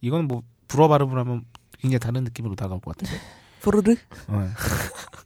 [0.00, 1.42] 이건 뭐 불어 발음을 하면
[1.80, 3.20] 굉장히 다른 느낌으로 다가올 것 같은데.
[3.60, 3.94] 부르르.
[4.28, 4.48] 어.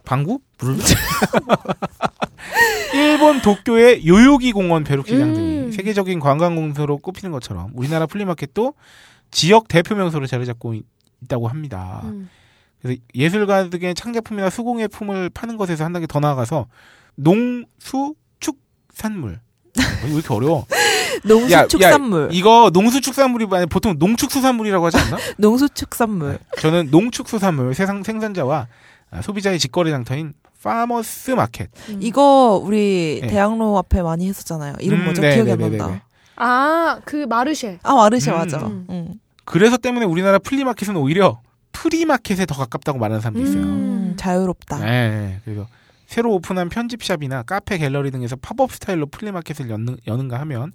[0.05, 0.41] 방구?
[0.59, 0.79] 부르르?
[2.95, 5.35] 일본 도쿄의 요요기 공원 벼룩시장 음.
[5.35, 8.75] 등이 세계적인 관광 공소로 꼽히는 것처럼 우리나라 플리마켓도
[9.31, 10.85] 지역 대표 명소로 자리 잡고 있-
[11.23, 12.03] 있다고 합니다.
[12.05, 12.29] 음.
[12.81, 16.67] 그래서 예술가들의 창작품이나 수공예 품을 파는 것에서 한 단계 더 나아가서
[17.15, 19.35] 농수 축산물.
[19.35, 20.67] 어, 왜 이렇게 어려워?
[21.25, 22.29] 농수축산물.
[22.33, 25.17] 이거 농수축산물이 아니라 보통 농축수산물이라고 하지 않나?
[25.39, 26.39] 농수축산물.
[26.61, 28.69] 저는 농축수산물 세상 생산자와
[29.11, 31.71] 아, 소비자의 직거래 장터인 farmers market.
[31.89, 31.99] 음.
[32.01, 33.29] 이거 우리 네.
[33.29, 34.77] 대학로 앞에 많이 했었잖아요.
[34.81, 35.21] 이름 음, 뭐죠?
[35.23, 35.87] 네, 기억이 안 네, 네, 난다.
[35.89, 36.03] 네, 네.
[36.37, 37.79] 아, 그 마르쉐.
[37.83, 38.37] 아 마르쉐 음.
[38.37, 38.59] 맞아.
[38.59, 38.87] 음.
[38.91, 39.15] 응.
[39.45, 41.41] 그래서 때문에 우리나라 플리마켓은 오히려
[41.73, 43.63] 프리마켓에 더 가깝다고 말하는 사람도 있어요.
[43.63, 43.69] 음.
[44.13, 44.79] 음, 자유롭다.
[44.79, 45.41] 네, 네.
[45.45, 45.67] 그래서
[46.07, 50.73] 새로 오픈한 편집샵이나 카페, 갤러리 등에서 팝업 스타일로 플리마켓을 여는, 여는가 하면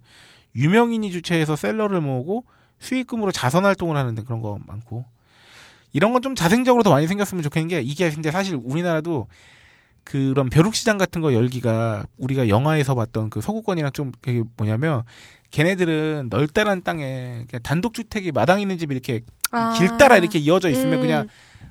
[0.57, 2.43] 유명인이 주최해서 셀러를 모으고
[2.79, 5.05] 수익금으로 자선 활동을 하는데 그런 거 많고
[5.93, 9.27] 이런 건 좀 자생적으로 더 많이 생겼으면 좋겠는 게 이게 근데 사실 우리나라도
[10.03, 15.03] 그런 벼룩시장 같은 거 열기가 우리가 영화에서 봤던 그 서구권이랑 좀 그게 뭐냐면
[15.51, 19.73] 걔네들은 널따란 땅에 그냥 단독주택이 마당 있는 집이 이렇게 아.
[19.77, 21.01] 길 따라 이렇게 이어져 있으면 음.
[21.01, 21.27] 그냥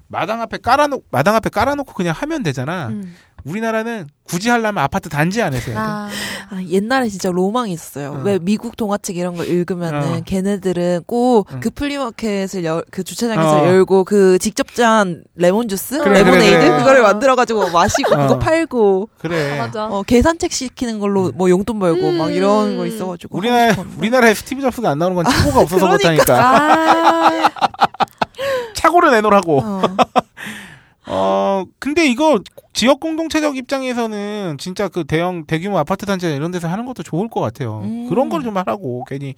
[0.09, 2.89] 마당 앞에 깔아놓 마당 앞에 깔아놓고 그냥 하면 되잖아.
[2.89, 3.15] 음.
[3.45, 5.81] 우리나라는 굳이 하려면 아파트 단지 안에서 해야 돼.
[5.81, 6.09] 아.
[6.51, 8.11] 아, 옛날에 진짜 로망이 있었어요.
[8.13, 8.23] 어.
[8.25, 10.21] 왜 미국 동화책 이런 거 읽으면은 어.
[10.25, 11.61] 걔네들은 꼭 응.
[11.61, 13.67] 그 플리마켓을 열, 그 주차장에서 어.
[13.67, 16.79] 열고 그 직접 짠 레몬 주스, 그래, 레모네이드 그래, 그래.
[16.79, 18.19] 그거를 만들어 가지고 마시고 어.
[18.27, 19.59] 그거 팔고 그래.
[19.59, 19.87] 맞아.
[19.87, 23.99] 어, 계산책 시키는 걸로 뭐 용돈 벌고 막 이런 거 있어 가지고 우리나라 하고 싶었는데.
[23.99, 26.25] 우리나라에 스티브 잡스가 안 나오는 건 차고가 없어서 그러니까.
[26.25, 26.35] 그렇다니까.
[26.41, 27.51] 아.
[28.75, 29.63] 차고를 내놓으라고.
[31.07, 31.13] 어.
[31.13, 32.41] 어 근데 이거
[32.73, 37.41] 지역 공동체적 입장에서는 진짜 그 대형 대규모 아파트 단지 이런 데서 하는 것도 좋을 것
[37.41, 37.81] 같아요.
[37.81, 38.09] 음.
[38.09, 39.35] 그런 걸 좀 하라고 괜히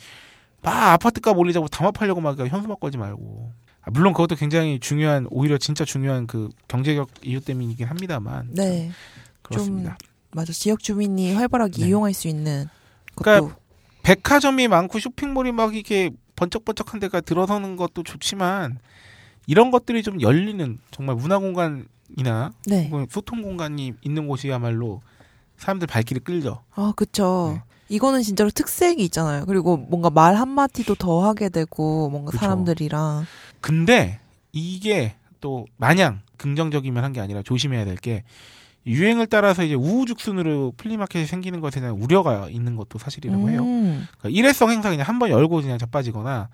[0.62, 3.52] 막 아파트값 올리자고 담합하려고 막 현수막 거지 말고.
[3.82, 8.48] 아, 물론 그것도 굉장히 중요한 오히려 진짜 중요한 그 경제적 이유 때문이긴 합니다만.
[8.52, 8.90] 네,
[9.42, 9.96] 그렇습니다.
[10.32, 10.52] 맞아.
[10.52, 11.88] 지역 주민이 활발하게 네.
[11.88, 12.66] 이용할 수 있는
[13.14, 13.56] 것도 그러니까
[14.02, 18.78] 백화점이 많고 쇼핑몰이 막 이렇게 번쩍번쩍한 데가 들어서는 것도 좋지만
[19.48, 22.90] 이런 것들이 좀 열리는 정말 문화 공간이나 네.
[23.10, 25.00] 소통 공간이 있는 곳이야말로
[25.56, 26.62] 사람들 발길이 끌죠.
[26.74, 27.54] 아, 그쵸.
[27.56, 27.62] 네.
[27.88, 29.46] 이거는 진짜로 특색이 있잖아요.
[29.46, 32.40] 그리고 뭔가 말 한마디도 더 하게 되고, 뭔가 그쵸.
[32.44, 33.24] 사람들이랑.
[33.62, 34.20] 근데
[34.52, 38.24] 이게 또 마냥 긍정적이면 한 게 아니라 조심해야 될 게
[38.86, 43.62] 유행을 따라서 이제 우후죽순으로 플리마켓이 생기는 것에 대한 우려가 있는 것도 사실이라고 해요.
[43.62, 44.06] 음.
[44.20, 46.48] 그러니까 일회성 행사 그냥 한 번 열고 그냥 자빠지거나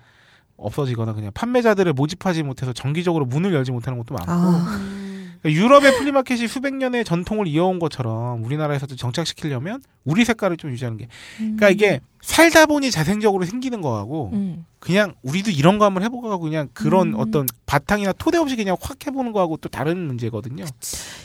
[0.57, 5.35] 없어지거나 그냥 판매자들을 모집하지 못해서 정기적으로 문을 열지 못하는 것도 많고 아, 음.
[5.41, 11.07] 그러니까 유럽의 플리마켓이 수백 년의 전통을 이어온 것처럼 우리나라에서도 정착시키려면 우리 색깔을 좀 유지하는 게
[11.37, 14.65] 그러니까 이게 살다 보니 자생적으로 생기는 거하고 음.
[14.79, 17.19] 그냥 우리도 이런 거 한번 해보고 그냥 그런 음.
[17.19, 20.65] 어떤 바탕이나 토대 없이 그냥 확 해보는 거하고 또 다른 문제거든요.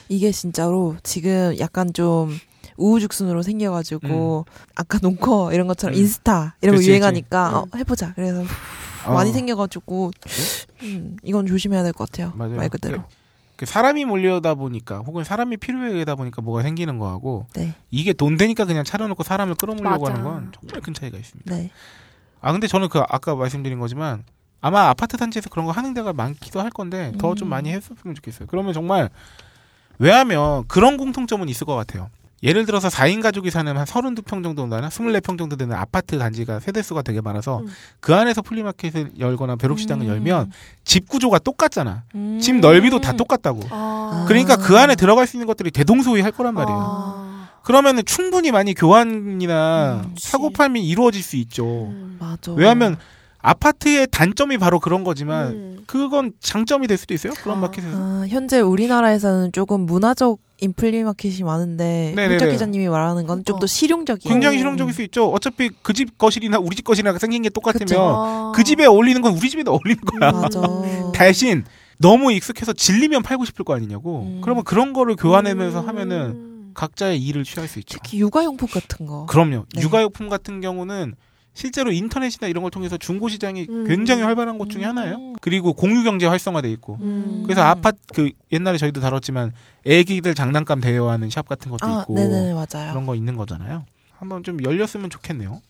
[0.09, 2.39] 이게 진짜로 지금 약간 좀
[2.77, 6.01] 우후죽순으로 생겨가지고 아까 농커 이런 것처럼 음.
[6.01, 7.77] 인스타 이런 거 그치, 유행하니까 그치.
[7.77, 8.13] 어, 해보자.
[8.15, 8.43] 그래서
[9.07, 9.13] 어.
[9.15, 10.11] 많이 생겨가지고
[10.83, 12.33] 음, 이건 조심해야 될 것 같아요.
[12.37, 12.57] 맞아요.
[12.57, 13.03] 말 그대로.
[13.57, 18.65] 그 사람이 몰려다 보니까 혹은 사람이 필요하다 보니까 뭐가 생기는 거하고 네, 이게 돈 되니까
[18.65, 20.15] 그냥 차려놓고 사람을 끌어모으려고 맞아.
[20.15, 21.55] 하는 건 정말 큰 차이가 있습니다.
[21.55, 21.71] 네.
[22.41, 24.25] 아 근데 저는 그 아까 말씀드린 거지만
[24.63, 27.51] 아마 아파트 단지에서 그런 거 하는 데가 많기도 할 건데 더좀 음.
[27.51, 28.49] 많이 했었으면 좋겠어요.
[28.49, 29.11] 그러면 정말
[29.99, 32.09] 왜냐하면 그런 공통점은 있을 것 같아요.
[32.43, 37.03] 예를 들어서 4인 가족이 사는 한 32평 정도 되나 24평 정도 되는 아파트 단지가 세대수가
[37.03, 37.67] 되게 많아서 음.
[38.01, 40.09] 그 안에서 플리마켓을 열거나 벼룩시장을 음.
[40.09, 40.53] 열면
[40.85, 42.05] 집 구조가 똑같잖아.
[42.15, 42.39] 음.
[42.41, 43.61] 집 넓이도 다 똑같다고.
[43.71, 44.25] 아.
[44.27, 46.79] 그러니까 그 안에 들어갈 수 있는 것들이 대동소이할 거란 말이에요.
[46.81, 47.51] 아.
[47.63, 50.29] 그러면은 충분히 많이 교환이나 음, 그치.
[50.29, 51.89] 사고 팔이 이루어질 수 있죠.
[51.89, 52.17] 음.
[52.19, 52.53] 맞아.
[52.53, 52.97] 왜냐하면
[53.43, 55.83] 아파트의 단점이 바로 그런 거지만 음.
[55.87, 57.33] 그건 장점이 될 수도 있어요.
[57.43, 57.61] 그런 아.
[57.63, 57.97] 마켓에서.
[57.97, 62.35] 아, 현재 우리나라에서는 조금 문화적 인 플리 마켓이 많은데 네네네.
[62.35, 63.67] 홀짝 기자님이 말하는 건 좀더 어.
[63.67, 64.31] 실용적이에요.
[64.31, 64.59] 굉장히 음.
[64.59, 65.27] 실용적일 수 있죠.
[65.31, 67.99] 어차피 그 집 거실이나 우리 집 거실이랑 생긴 게 똑같으면 그쵸.
[67.99, 68.53] 아.
[68.55, 70.33] 그 집에 어울리는 건 우리 집에도 어울리는 거야.
[70.33, 70.61] 맞아.
[71.15, 71.65] 대신
[71.97, 74.25] 너무 익숙해서 질리면 팔고 싶을 거 아니냐고.
[74.25, 74.41] 음.
[74.43, 75.89] 그러면 그런 거를 교환하면서 음.
[75.89, 77.99] 하면은 각자의 이를 취할 수 있죠.
[78.03, 79.25] 특히 육아용품 같은 거.
[79.27, 79.65] 그럼요.
[79.75, 79.81] 네.
[79.81, 81.15] 육아용품 같은 경우는
[81.53, 83.87] 실제로 인터넷이나 이런 걸 통해서 중고 시장이 음.
[83.87, 84.89] 굉장히 활발한 곳 중에 음.
[84.91, 85.33] 하나예요.
[85.41, 86.99] 그리고 공유 경제 활성화돼 있고.
[87.01, 87.43] 음.
[87.45, 89.53] 그래서 아파트 그 옛날에 저희도 다뤘지만
[89.85, 92.93] 애기들 장난감 대여하는 샵 같은 것도 아, 있고 네네 맞아요.
[92.93, 93.85] 그런 거 있는 거잖아요.
[94.17, 95.61] 한번 좀 열렸으면 좋겠네요.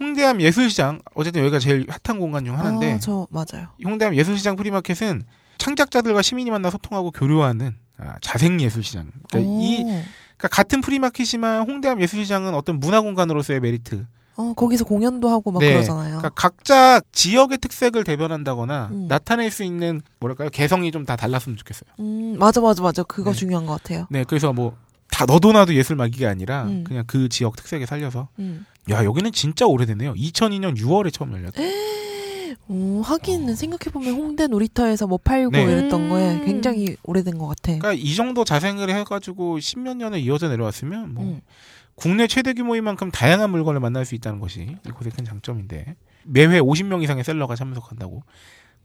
[0.00, 3.68] 홍대 앞 예술시장 어쨌든 여기가 제일 핫한 공간 중 하나인데 아, 저 맞아요.
[3.84, 5.22] 홍대 앞 예술시장 프리마켓은
[5.58, 9.10] 창작자들과 시민이 만나 소통하고 교류하는 아, 자생 예술시장.
[9.30, 9.60] 그러니까 오.
[9.60, 14.06] 이 그러니까 같은 프리마켓이지만 홍대 앞 예술시장은 어떤 문화 공간으로서의 메리트.
[14.40, 15.72] 어, 거기서 공연도 하고 막 네.
[15.72, 16.18] 그러잖아요.
[16.18, 19.06] 그러니까 각자 지역의 특색을 대변한다거나 음.
[19.08, 21.90] 나타낼 수 있는 뭐랄까요 개성이 좀 다 달랐으면 좋겠어요.
[22.00, 23.02] 음, 맞아 맞아 맞아.
[23.02, 23.38] 그거 네.
[23.38, 24.06] 중요한 것 같아요.
[24.10, 24.74] 네, 그래서 뭐
[25.10, 26.84] 다 너도 나도 예술 막이가 아니라 음.
[26.84, 28.64] 그냥 그 지역 특색에 살려서 음.
[28.90, 30.14] 야 여기는 진짜 오래됐네요.
[30.14, 31.60] 2002년 6월에 처음 열렸다.
[32.68, 35.62] 오, 하긴 생각해보면 홍대 놀이터에서 뭐 팔고 네.
[35.62, 36.44] 이랬던 거에 음.
[36.44, 37.76] 굉장히 오래된 것 같아.
[37.78, 41.40] 그러니까 이 정도 자생을 해가지고 십몇 년을 이어져 내려왔으면 뭐 음.
[42.00, 47.02] 국내 최대 규모인 만큼 다양한 물건을 만날 수 있다는 것이 이곳의 큰 장점인데 매회 50명
[47.02, 48.22] 이상의 셀러가 참석한다고.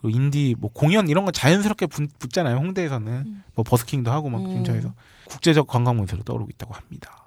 [0.02, 2.58] 그리고 인디 뭐 공연 이런 건 자연스럽게 붙, 붙잖아요.
[2.58, 3.44] 홍대에서는 음.
[3.56, 4.56] 뭐 버스킹도 하고 막 음.
[4.56, 4.94] 근처에서
[5.30, 7.24] 국제적 관광 명소로 떠오르고 있다고 합니다.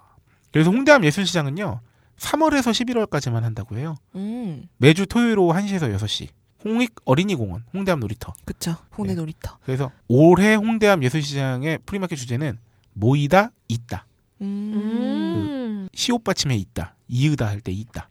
[0.51, 1.81] 그래서 홍대 앞 예술시장은요
[2.17, 3.95] 3월에서 11월까지만 한다고 해요.
[4.15, 6.27] 음, 매주 토요일 오후 1시에서 6시.
[6.65, 8.33] 홍익 어린이공원, 홍대 앞 놀이터.
[8.45, 8.75] 그쵸.
[8.95, 9.21] 홍대 네.
[9.21, 9.57] 놀이터.
[9.63, 12.59] 그래서 올해 홍대 앞 예술시장의 프리마켓 주제는
[12.93, 14.05] 모이다, 잇다.
[14.41, 14.73] 음.
[14.75, 15.89] 음.
[15.93, 16.95] 시옷 받침에 잇다.
[17.07, 18.09] 이으다 할 때 잇다.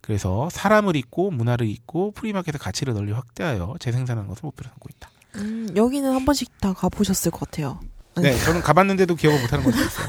[0.00, 5.10] 그래서 사람을 잇고 문화를 잇고 프리마켓의 가치를 널리 확대하여 재생산하는 것을 목표로 삼고 있다.
[5.36, 7.80] 음, 여기는 한 번씩 다 가보셨을 것 같아요.
[8.16, 10.08] 네, 저는 가봤는데도 기억을 못하는 것도 있어요.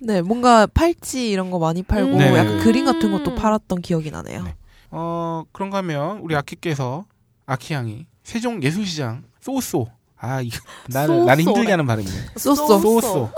[0.00, 2.18] 네, 뭔가 팔찌 이런 거 많이 팔고 음.
[2.18, 2.28] 네.
[2.36, 4.42] 약간 그림 같은 것도 팔았던 기억이 나네요.
[4.44, 4.54] 네.
[4.90, 7.04] 어, 그런가 하면 우리 아키께서
[7.46, 9.90] 아키양이 세종 예술시장 소소.
[10.16, 10.58] 아, 이거
[10.88, 11.24] 나는.
[11.26, 12.16] 나는 힘들게 하는 발음이네.
[12.36, 12.80] 소소.
[12.80, 13.30] 소소.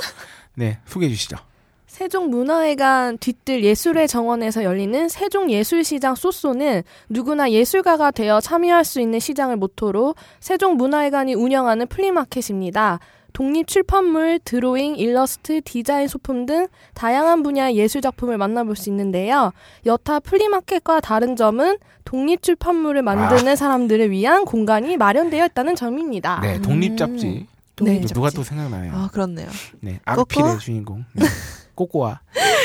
[0.54, 1.36] 네, 소개해 주시죠.
[1.86, 10.14] 세종문화회관 뒤뜰 예술의 정원에서 열리는 세종예술시장 소소는 누구나 예술가가 되어 참여할 수 있는 시장을 모토로
[10.40, 12.98] 세종문화회관이 운영하는 플리마켓입니다.
[13.34, 19.52] 독립 출판물, 드로잉, 일러스트, 디자인 소품 등 다양한 분야의 예술 작품을 만나볼 수 있는데요.
[19.86, 26.40] 여타 플리마켓과 다른 점은 독립 출판물을 만드는 사람들을 위한 공간이 마련되어 있다는 점입니다.
[26.40, 27.46] 네, 독립 잡지.
[27.46, 27.51] 독
[27.90, 28.14] 립또 잡지.
[28.14, 28.92] 누가 또 생각나요?
[28.94, 29.48] 아, 그렇네요.
[29.80, 30.00] 네?
[30.04, 31.04] 악필의 주인공.
[31.14, 31.26] 네.
[31.74, 32.20] 꼬꼬아.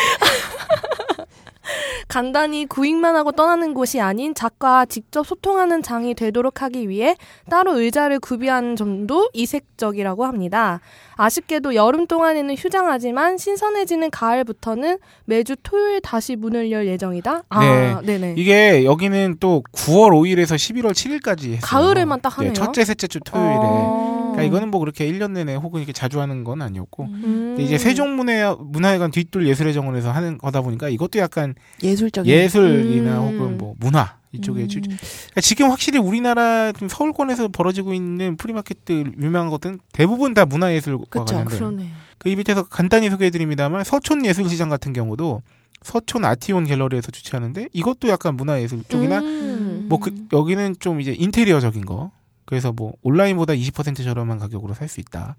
[2.08, 7.16] 간단히 구입만 하고 떠나는 곳이 아닌 작가와 직접 소통하는 장이 되도록 하기 위해
[7.50, 10.80] 따로 의자를 구비하는 점도 이색적이라고 합니다.
[11.16, 17.44] 아쉽게도 여름 동안에는 휴장하지만 신선해지는 가을부터는 매주 토요일 다시 문을 열 예정이다.
[17.50, 18.18] 아, 네.
[18.18, 21.60] 네 이게 여기는 또 9월 5일에서 11월 7일까지 했어요.
[21.62, 22.54] 가을에만 딱 하네요.
[22.54, 23.58] 네, 첫째, 셋째 주 토요일에.
[23.60, 24.17] 어.
[24.38, 27.04] 그러니까 이거는 뭐 그렇게 1년 내내 혹은 이렇게 자주 하는 건 아니었고.
[27.04, 27.22] 음.
[27.56, 32.32] 근데 이제 세종문화 문화회관 뒤뜰 예술의 정원에서 하는 거다 보니까 이것도 약간 예술적인.
[32.32, 33.26] 예술이나 음.
[33.40, 34.68] 혹은 뭐 문화 이쪽에 음.
[34.68, 41.04] 주- 그러니까 지금 확실히 우리나라 좀 서울권에서 벌어지고 있는 프리마켓들 유명한 것들은 대부분 다 문화예술과
[41.26, 41.46] 관련된.
[41.46, 41.90] 그러네.
[42.20, 45.42] 그 밑에서 간단히 소개해드립니다만 서촌 예술시장 같은 경우도
[45.84, 49.86] 서촌 아티온 갤러리에서 주최하는데 이것도 약간 문화예술 쪽이나 음.
[49.88, 52.12] 뭐 그, 여기는 좀 이제 인테리어적인 거.
[52.48, 55.36] 그래서 뭐 온라인보다 20% 저렴한 가격으로 살 수 있다.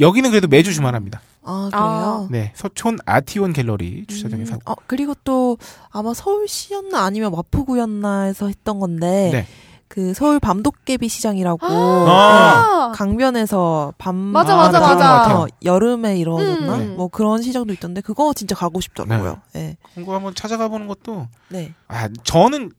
[0.00, 1.20] 여기는 그래도 매주 주말합니다.
[1.44, 2.28] 아, 그래요?
[2.30, 5.58] 네, 서촌 아티온 갤러리 주차장에 서 음, 어, 그리고 또
[5.90, 9.46] 아마 서울시였나 아니면 마포구였나 해서 했던 건데 네.
[9.88, 12.88] 그 서울 밤도깨비 시장이라고 아.
[12.92, 15.46] 네, 강변에서 밤 맞아, 아, 맞아, 네, 맞아.
[15.64, 16.76] 여름에 이루어졌나?
[16.76, 16.96] 음.
[16.96, 19.38] 뭐 그런 시장도 있던데 그거 진짜 가고 싶더라고요.
[19.52, 19.76] 네.
[19.94, 21.74] 그런 거 한번 찾아가 보는 것도 네.
[21.88, 22.70] 아 저는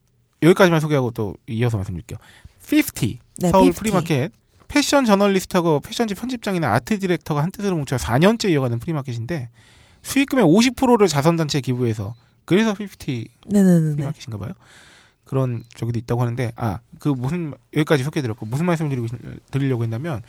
[0.42, 2.18] 여기까지만 소개하고 또 이어서 말씀드릴게요.
[2.70, 3.80] 50 네, 서울 50.
[3.80, 4.32] 프리마켓
[4.68, 9.50] 패션 저널리스트하고 패션지 편집장이나 아트 디렉터가 한 뜻으로 뭉쳐 4년째 이어가는 프리마켓인데
[10.02, 13.94] 수익금의 50%를 자선단체에 기부해서 그래서 50 네네네.
[13.96, 14.52] 프리마켓인가 봐요.
[15.24, 19.18] 그런 저기도 있다고 하는데 아 그 무슨 여기까지 소개드렸고 무슨 말씀을 드리고 싶-
[19.50, 20.22] 드리려고 했냐면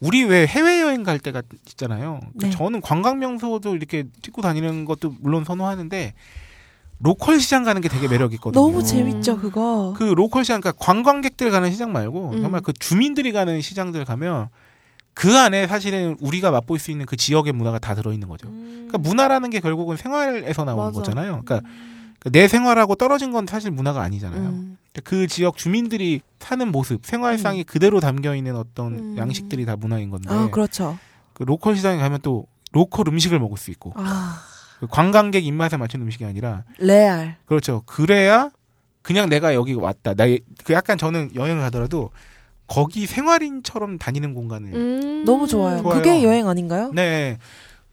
[0.00, 2.20] 우리 왜 해외 여행 갈 때가 있잖아요.
[2.38, 2.50] 그 네.
[2.50, 6.12] 저는 관광 명소도 이렇게 찍고 다니는 것도 물론 선호하는데
[7.02, 8.62] 로컬 시장 가는 게 되게 매력 있거든요.
[8.62, 9.94] 너무 재밌죠 그거.
[9.96, 12.42] 그 로컬 시장 그러니까 관광객들 가는 시장 말고 음.
[12.42, 14.48] 정말 그 주민들이 가는 시장들 가면
[15.14, 18.48] 그 안에 사실은 우리가 맛볼 수 있는 그 지역의 문화가 다 들어 있는 거죠.
[18.48, 20.98] 그러니까 문화라는 게 결국은 생활에서 나오는 맞아.
[20.98, 21.42] 거잖아요.
[21.44, 21.68] 그러니까
[22.30, 24.42] 내 생활하고 떨어진 건 사실 문화가 아니잖아요.
[24.42, 24.78] 음.
[25.04, 29.14] 그 지역 주민들이 사는 모습, 생활상이 그대로 담겨 있는 어떤 음.
[29.16, 30.98] 양식들이 다 문화인 건데 아 그렇죠.
[31.32, 34.49] 그 로컬 시장에 가면 또 로컬 음식을 먹을 수 있고 아그
[34.88, 37.36] 관광객 입맛에 맞춘 음식이 아니라 레알.
[37.46, 37.82] 그렇죠.
[37.86, 38.50] 그래야
[39.02, 40.14] 그냥 내가 여기 왔다.
[40.14, 40.24] 나
[40.64, 42.10] 그 약간 저는 여행을 가더라도
[42.66, 45.24] 거기 생활인처럼 다니는 공간을 음.
[45.24, 45.82] 너무 좋아요.
[45.82, 45.96] 좋아요.
[45.98, 46.92] 그게 여행 아닌가요?
[46.94, 47.38] 네.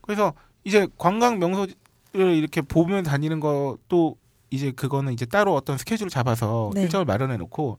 [0.02, 0.32] 그래서
[0.64, 1.74] 이제 관광 명소를
[2.14, 4.16] 이렇게 보면 다니는 것도
[4.50, 6.82] 이제 그거는 이제 따로 어떤 스케줄을 잡아서 네.
[6.82, 7.78] 일정을 마련해 놓고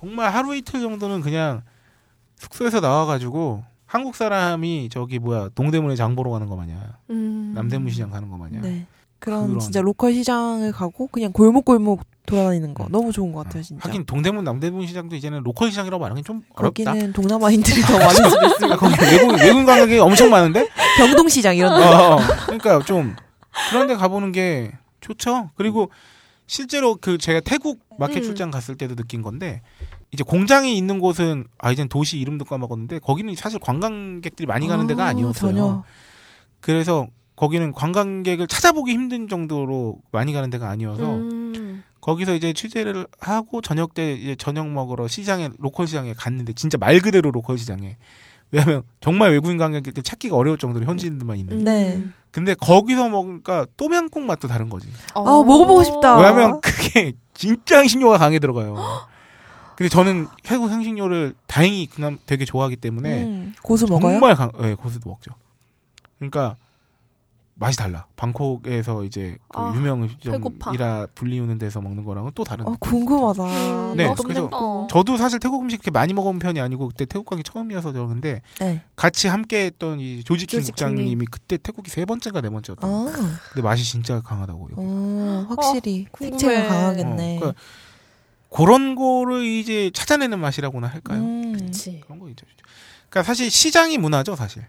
[0.00, 1.62] 정말 하루 이틀 정도는 그냥
[2.36, 6.78] 숙소에서 나와가지고 한국 사람이 저기 뭐야 동대문에 장 보러 가는 거 마냥
[7.10, 7.50] 음.
[7.56, 8.86] 남대문 시장 가는 거 마냥 네.
[9.18, 13.82] 그런, 그런- 진짜 local 시장을 가고 그냥 골목골목 돌아다니는 거 너무 좋은 것 같아요 진짜.
[13.88, 16.84] 하긴 동대문 남대문 시장도 이제는 local 시장이라고 말하기 좀 어렵다.
[16.92, 18.74] 거기는 동남아인들이 더 있으니까.
[18.74, 21.84] 아, 거기 외국 외국 관광객이 엄청 많은데 경동 시장 이런 데.
[21.84, 22.18] 어, 어.
[22.46, 23.16] 그러니까 좀
[23.70, 24.70] 그런 데 가보는 게
[25.00, 25.50] 좋죠.
[25.56, 25.90] 그리고
[26.46, 28.22] 실제로 그 제가 태국 마켓 음.
[28.22, 29.62] 출장 갔을 때도 느낀 건데
[30.12, 35.04] 이제 공장이 있는 곳은 아 이젠 도시 이름도 까먹었는데 거기는 사실 관광객들이 많이 가는 데가
[35.04, 35.52] 아, 아니었어요.
[35.52, 35.84] 전혀.
[36.60, 37.06] 그래서
[37.36, 41.82] 거기는 관광객을 찾아보기 힘든 정도로 많이 가는 데가 아니어서 음.
[42.00, 46.98] 거기서 이제 취재를 하고 저녁 때 이제 저녁 먹으러 시장에 local 시장에 갔는데 진짜 말
[47.00, 47.96] 그대로 local 시장에
[48.50, 51.64] 왜냐하면 정말 외국인 관광객들 찾기가 어려울 정도로 현지인들만 있는.
[51.64, 52.02] 네.
[52.32, 54.88] 근데 거기서 먹으니까 똠얌꿍 맛도 다른 거지.
[55.14, 56.16] 아, 먹어보고 싶다.
[56.16, 58.76] 왜냐하면 그게 진짜 향신료가 강하게 들어가요.
[59.80, 64.20] 근데 저는 태국 향신료를 다행히 그냥 되게 좋아하기 때문에 음, 고수 먹어요?
[64.20, 65.30] 정말 강, 네, 고수도 먹죠.
[66.18, 66.56] 그러니까
[67.54, 68.04] 맛이 달라.
[68.14, 70.68] 방콕에서 이제 그 아, 유명 배고파.
[70.72, 72.66] 음식점이라 불리우는 데서 먹는 거랑은 또 다른.
[72.66, 73.42] 어, 궁금하다.
[73.92, 74.86] 음, 네, 그래서.
[74.90, 78.82] 저도 사실 태국 음식 그렇게 많이 먹어본 편이 아니고 그때 태국 가기 처음이어서 그런데 네.
[78.96, 80.94] 같이 함께했던 이 조지킹 조지킹님.
[80.94, 82.90] 국장님이 그때 태국이 세 번째가 네 번째였던.
[82.90, 83.12] 거 아,
[83.48, 84.74] 근데 맛이 진짜 강하다고 여기.
[84.76, 86.38] 어, 확실히 궁금해.
[86.38, 87.36] 색채가 강하겠네.
[87.36, 87.60] 어, 그러니까
[88.50, 91.20] 그런 거를 이제 찾아내는 맛이라고나 할까요?
[91.22, 92.00] 음, 그치.
[92.00, 92.44] 그런 거 있죠.
[93.08, 94.66] 그러니까 사실 시장이 문화죠, 사실.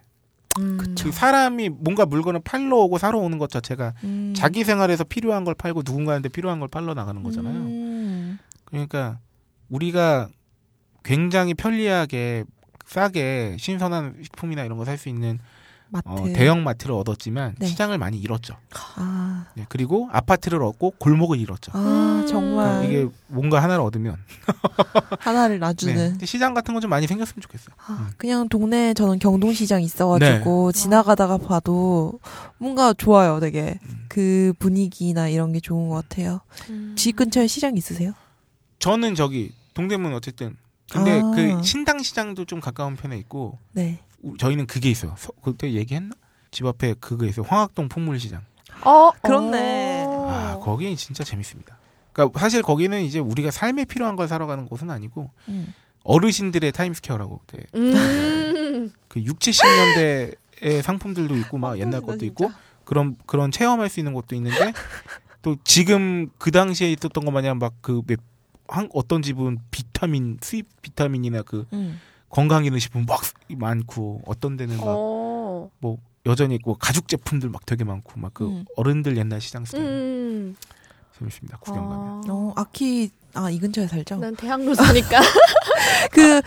[0.59, 0.77] 음.
[1.01, 4.33] 그 사람이 뭔가 물건을 팔러 오고 사러 오는 것 자체가 음.
[4.35, 7.55] 자기 생활에서 필요한 걸 팔고 누군가한테 필요한 걸 팔러 나가는 거잖아요.
[7.55, 8.39] 음.
[8.65, 9.19] 그러니까
[9.69, 10.29] 우리가
[11.03, 12.43] 굉장히 편리하게
[12.85, 15.39] 싸게 신선한 식품이나 이런 거 살 수 있는
[15.91, 16.07] 마트.
[16.09, 17.67] 어, 대형 마트를 얻었지만 네.
[17.67, 18.55] 시장을 많이 잃었죠.
[18.95, 21.71] 아, 네, 그리고 아파트를 얻고 골목을 잃었죠.
[21.75, 22.27] 아 음.
[22.27, 24.15] 정말 그러니까 이게 뭔가 하나를 얻으면
[25.19, 25.59] 하나를 네.
[25.59, 25.95] 놔주는.
[26.11, 27.75] 근데 시장 같은 건 좀 많이 생겼으면 좋겠어요.
[27.85, 30.79] 아, 그냥 동네에 저는 경동시장 있어가지고 네.
[30.79, 32.19] 지나가다가 봐도
[32.57, 34.05] 뭔가 좋아요, 되게 음.
[34.07, 36.41] 그 분위기나 이런 게 좋은 것 같아요.
[36.69, 36.95] 음.
[36.97, 38.13] 집 근처에 시장 있으세요?
[38.79, 40.55] 저는 저기 동대문 어쨌든
[40.91, 41.31] 근데 아.
[41.35, 43.99] 그 신당 시장도 좀 가까운 편에 있고 네.
[44.23, 45.15] 우- 저희는 그게 있어요.
[45.17, 46.15] 서- 그때 얘기했나?
[46.51, 47.45] 집 앞에 그거 있어요.
[47.47, 48.41] 황학동 풍물시장.
[48.83, 50.03] 어, 그렇네.
[50.07, 50.29] 어.
[50.29, 51.77] 아 거기 진짜 재밌습니다.
[52.13, 55.73] 그러니까 사실 거기는 이제 우리가 삶에 필요한 걸 사러 가는 곳은 아니고 음.
[56.03, 57.63] 어르신들의 타임스퀘어라고 네.
[57.75, 58.91] 음.
[59.07, 62.51] 그 6, 70년대의 상품들도 있고 막 옛날 것도 있고
[62.85, 64.73] 그런 그런 체험할 수 있는 것도 있는데
[65.41, 68.01] 또 지금 그 당시에 있었던 것 마냥 막 그
[68.93, 71.99] 어떤 집은 비타민 수입 비타민이나 그 음.
[72.31, 75.69] 건강 기능 식품 막 많고 어떤 데는 막 어.
[76.25, 78.65] 여전히 있고 가죽 제품들 막 되게 많고 막 그 음.
[78.77, 80.55] 어른들 옛날 시장 스타일 음.
[81.17, 82.21] 재밌습니다 구경 가면 아.
[82.29, 84.17] 어, 아키 아 이 근처에 살죠?
[84.17, 85.19] 난 대학로 사니까
[86.11, 86.41] 그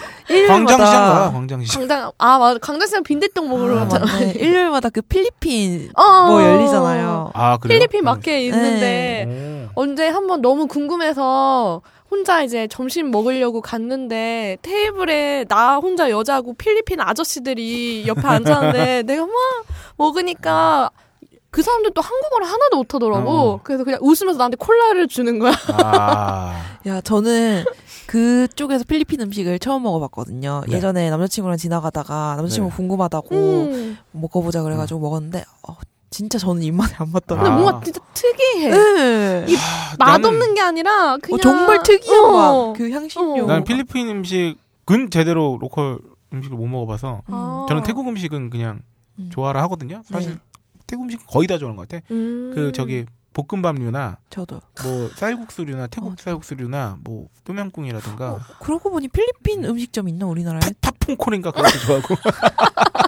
[0.46, 4.04] 광장시장 가 일요일마다 광장시장 광장 아 맞아 광장시장 빈대떡 먹으러 아, 가잖아.
[4.06, 4.32] 맞네.
[4.38, 6.26] 일요일마다 그 필리핀 어.
[6.26, 7.30] 뭐 열리잖아요.
[7.34, 7.78] 아 그래요?
[7.78, 9.68] 필리핀 마켓 있는데 네.
[9.74, 11.80] 언제 한번 너무 궁금해서
[12.14, 19.34] 혼자 이제 점심 먹으려고 갔는데 테이블에 나 혼자 여자고 필리핀 아저씨들이 옆에 앉았는데 내가 막
[19.96, 20.90] 먹으니까
[21.50, 23.30] 그 사람들 또 한국어를 하나도 못하더라고.
[23.30, 23.60] 어.
[23.62, 25.52] 그래서 그냥 웃으면서 나한테 콜라를 주는 거야.
[25.72, 27.64] 아 야 저는
[28.06, 30.62] 그쪽에서 필리핀 음식을 처음 먹어봤거든요.
[30.68, 30.76] 네.
[30.76, 32.70] 예전에 남자친구랑 지나가다가 남자친구 네.
[32.70, 33.98] 가 궁금하다고 음.
[34.12, 35.76] 먹어보자 그래가지고 먹었는데 어,
[36.14, 37.50] 진짜 저는 입맛에 안 맞더라고요.
[37.50, 37.56] 근데 아.
[37.56, 38.70] 뭔가 진짜 특이해.
[38.70, 39.46] 네.
[39.48, 42.68] 이 아, 맛없는 게 아니라 그냥 어, 정말 특이한 어.
[42.68, 42.78] 맛.
[42.78, 43.42] 그 향신료.
[43.42, 43.46] 어.
[43.48, 45.98] 난 필리핀 음식은 제대로 로컬
[46.32, 47.34] 음식을 못 먹어봐서 음.
[47.34, 47.66] 아.
[47.68, 48.82] 저는 태국 음식은 그냥
[49.18, 49.28] 음.
[49.32, 50.02] 좋아라 하거든요.
[50.04, 50.38] 사실 네.
[50.86, 52.04] 태국 음식 거의 다 좋아하는 것 같아.
[52.12, 52.52] 음.
[52.54, 54.60] 그 저기 볶음밥류나 저도.
[54.84, 56.16] 뭐 쌀국수류나 태국 어.
[56.16, 60.60] 쌀국수류나 뭐 똠양꿍이라든가 어, 그러고 보니 필리핀 음식점 있나 우리나라에?
[60.80, 62.14] 푸파퐁콜인가 그것도 좋아하고.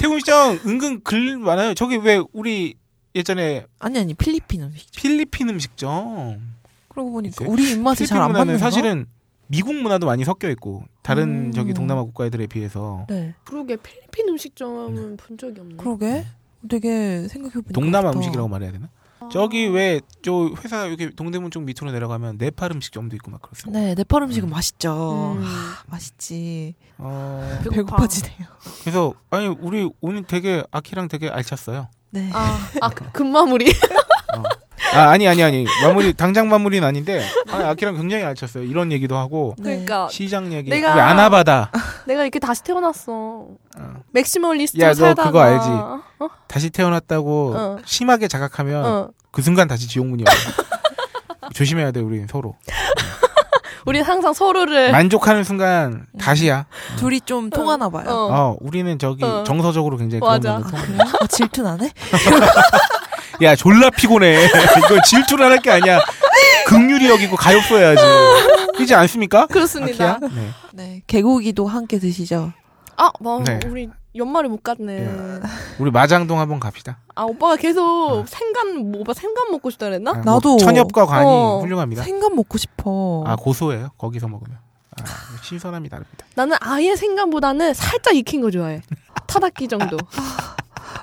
[0.00, 1.74] 태국 음식점 은근 글 많아요.
[1.74, 2.74] 저기 왜 우리
[3.14, 5.00] 예전에 아니 아니 필리핀 음식점.
[5.00, 6.54] 필리핀 음식점
[6.88, 7.44] 그러고 보니까?
[7.46, 9.06] 우리 입맛에 필리핀 잘안 맞는 사실은
[9.46, 11.52] 미국 문화도 많이 섞여 있고 다른 음.
[11.52, 13.34] 저기 동남아 국가들에 비해서 네.
[13.44, 15.76] 그러게 필리핀 음식점은 본 적이 없네.
[15.76, 16.24] 그러게.
[16.68, 18.18] 되게 생각해보니까 동남아 그렇다.
[18.18, 18.90] 음식이라고 말해야 되나?
[19.30, 19.32] 아.
[19.32, 23.80] 저기 왜 저 회사 여기 동대문 쪽 밑으로 내려가면 네팔 음식점도 있고 막 그렇습니다.
[23.80, 25.36] 네, 네팔 음식은 맛있죠.
[25.38, 25.42] 음.
[25.42, 26.74] 하, 맛있지.
[26.98, 27.74] 어, 배고파.
[27.76, 28.46] 배고파 지네요.
[28.82, 31.88] 그래서 아니 우리 오늘 되게 아키랑 되게 알찼어요.
[32.10, 32.28] 네.
[32.34, 33.70] 아, 아 그- 금마무리.
[34.36, 34.42] 어.
[34.92, 38.64] 아 아니 아니 아니 마무리 당장 마무리는 아닌데 아니, 아키랑 굉장히 알찼어요.
[38.64, 39.62] 이런 얘기도 하고 네.
[39.86, 41.70] 그러니까 시장 얘기 내가- 우리 아나바다
[42.06, 43.12] 내가 이렇게 다시 태어났어.
[43.12, 43.94] 어.
[44.10, 45.68] maximalist 야, 너 살다가 그거 알지?
[45.68, 46.28] 어?
[46.48, 47.78] 다시 태어났다고 어.
[47.86, 49.10] 심하게 자각하면 어.
[49.30, 50.36] 그 순간 다시 지옥문이 와요.
[51.54, 52.54] 조심해야 돼 우리 서로
[53.86, 56.66] 우리는 항상 서로를 만족하는 순간 다시야.
[56.98, 58.04] 둘이 좀 통하나 봐요.
[58.08, 58.28] 어.
[58.30, 59.42] 어 우리는 저기 어.
[59.44, 60.58] 정서적으로 굉장히 맞아.
[60.58, 61.00] 그런 면에서 그래요?
[61.20, 61.90] 아, 질투 나네?
[63.42, 64.44] 야 졸라 피곤해.
[64.44, 66.00] 이거 질투를 할 게 아니야.
[66.66, 68.02] 극률이 여기고 가엾어야지.
[68.74, 69.46] 그렇지 않습니까?
[69.46, 70.12] 그렇습니다.
[70.12, 70.28] 아키야?
[70.34, 70.50] 네.
[70.72, 71.02] 네.
[71.06, 72.52] 개고기도 함께 드시죠.
[72.96, 73.58] 아, 뭐 네.
[73.66, 74.98] 우리 연말에 못 갔네.
[74.98, 75.40] 예.
[75.78, 76.98] 우리 마장동 한번 갑시다.
[77.14, 78.24] 아, 오빠가 계속 어.
[78.26, 80.10] 생간 뭐 오빠 생간 먹고 싶다 그랬나?
[80.10, 80.56] 아, 뭐 나도.
[80.58, 81.60] 천엽과 관이 어.
[81.62, 82.02] 훌륭합니다.
[82.02, 83.22] 생간 먹고 싶어.
[83.26, 83.90] 아 고소해요.
[83.98, 84.58] 거기서 먹으면.
[85.00, 85.04] 아,
[85.42, 86.26] 신선함이 다릅니다.
[86.34, 88.82] 나는 아예 생간보다는 살짝 익힌 거 좋아해.
[89.26, 89.96] 타닥기 정도.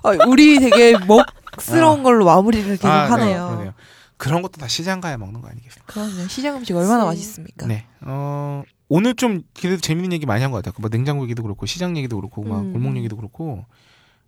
[0.04, 3.48] 아, 우리 되게 먹스러운 걸로 마무리를 계속 아, 네, 하네요.
[3.48, 3.74] 그러네요.
[4.18, 5.94] 그런 것도 다 시장 가야 먹는 거 아니겠습니까?
[5.94, 6.28] 그럼요.
[6.28, 7.06] 시장 음식 얼마나.
[7.06, 7.68] 맛있습니까?
[7.68, 7.86] 네.
[8.02, 10.74] 어, 오늘 좀 그래도 재밌는 얘기 많이 한 것 같아요.
[10.80, 12.72] 뭐 냉장고 얘기도 그렇고 시장 얘기도 그렇고 막 음.
[12.74, 13.66] 골목 얘기도 그렇고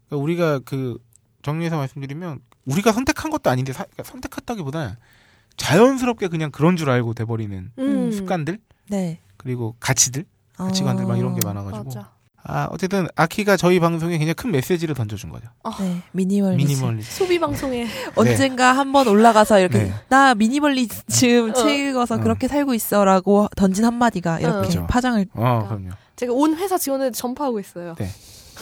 [0.08, 0.98] 그러니까 우리가 그
[1.42, 4.98] 정리해서 말씀드리면 우리가 선택한 것도 아닌데 사- 그러니까 선택했다기보다
[5.58, 8.12] 자연스럽게 그냥 그런 줄 알고 돼버리는 음.
[8.12, 9.20] 습관들 네.
[9.38, 12.12] 그리고 가치들 가치관들 막 이런 게 많아가지고 맞아.
[12.44, 15.48] 아 어쨌든 아키가 저희 방송에 굉장히 큰 메시지를 던져준 거죠.
[15.80, 16.02] 네.
[16.14, 16.68] 미니멀리즘.
[16.68, 17.12] 미니멀리즘.
[17.12, 17.86] 소비 방송에
[18.16, 19.94] 언젠가 한번 올라가서 이렇게 네.
[20.08, 21.54] 나 미니멀리즘 어.
[21.54, 22.20] 책 읽어서 어.
[22.20, 24.88] 그렇게 살고 있어라고 던진 한마디가 이렇게 그렇죠.
[24.88, 25.90] 파장을 어 그럼요.
[26.16, 27.96] 제가 온 회사 직원들 전파하고 있어요.
[27.98, 28.10] 네.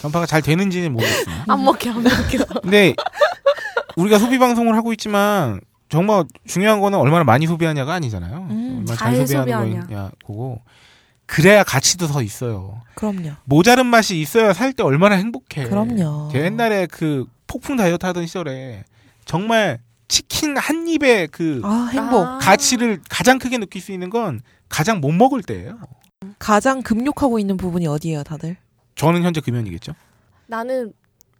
[0.01, 1.45] 전파가 잘 되는지는 모르겠습니다.
[1.47, 2.37] 안 먹게 안 먹게.
[2.61, 2.93] 근데
[3.95, 5.59] 우리가 소비 방송을 하고 있지만
[5.89, 8.47] 정말 중요한 거는 얼마나 많이 소비하냐가 아니잖아요.
[8.49, 9.87] 음, 얼마나 잘 잘 소비하는 소비하냐.
[9.87, 10.61] 거냐 보고
[11.27, 12.81] 그래야 가치도 더 있어요.
[12.95, 13.31] 그럼요.
[13.43, 15.65] 모자른 맛이 있어야 살 때 얼마나 행복해.
[15.69, 16.29] 그럼요.
[16.31, 18.83] 제가 옛날에 그 폭풍 다이어트 하던 시절에
[19.25, 22.25] 정말 치킨 한 입에 그 아, 행복.
[22.25, 22.37] 아.
[22.39, 25.77] 가치를 가장 크게 느낄 수 있는 건 가장 못 먹을 때예요.
[26.39, 28.57] 가장 금욕하고 있는 부분이 어디예요, 다들?
[28.95, 29.93] 저는 현재 금연이겠죠.
[30.47, 30.93] 나는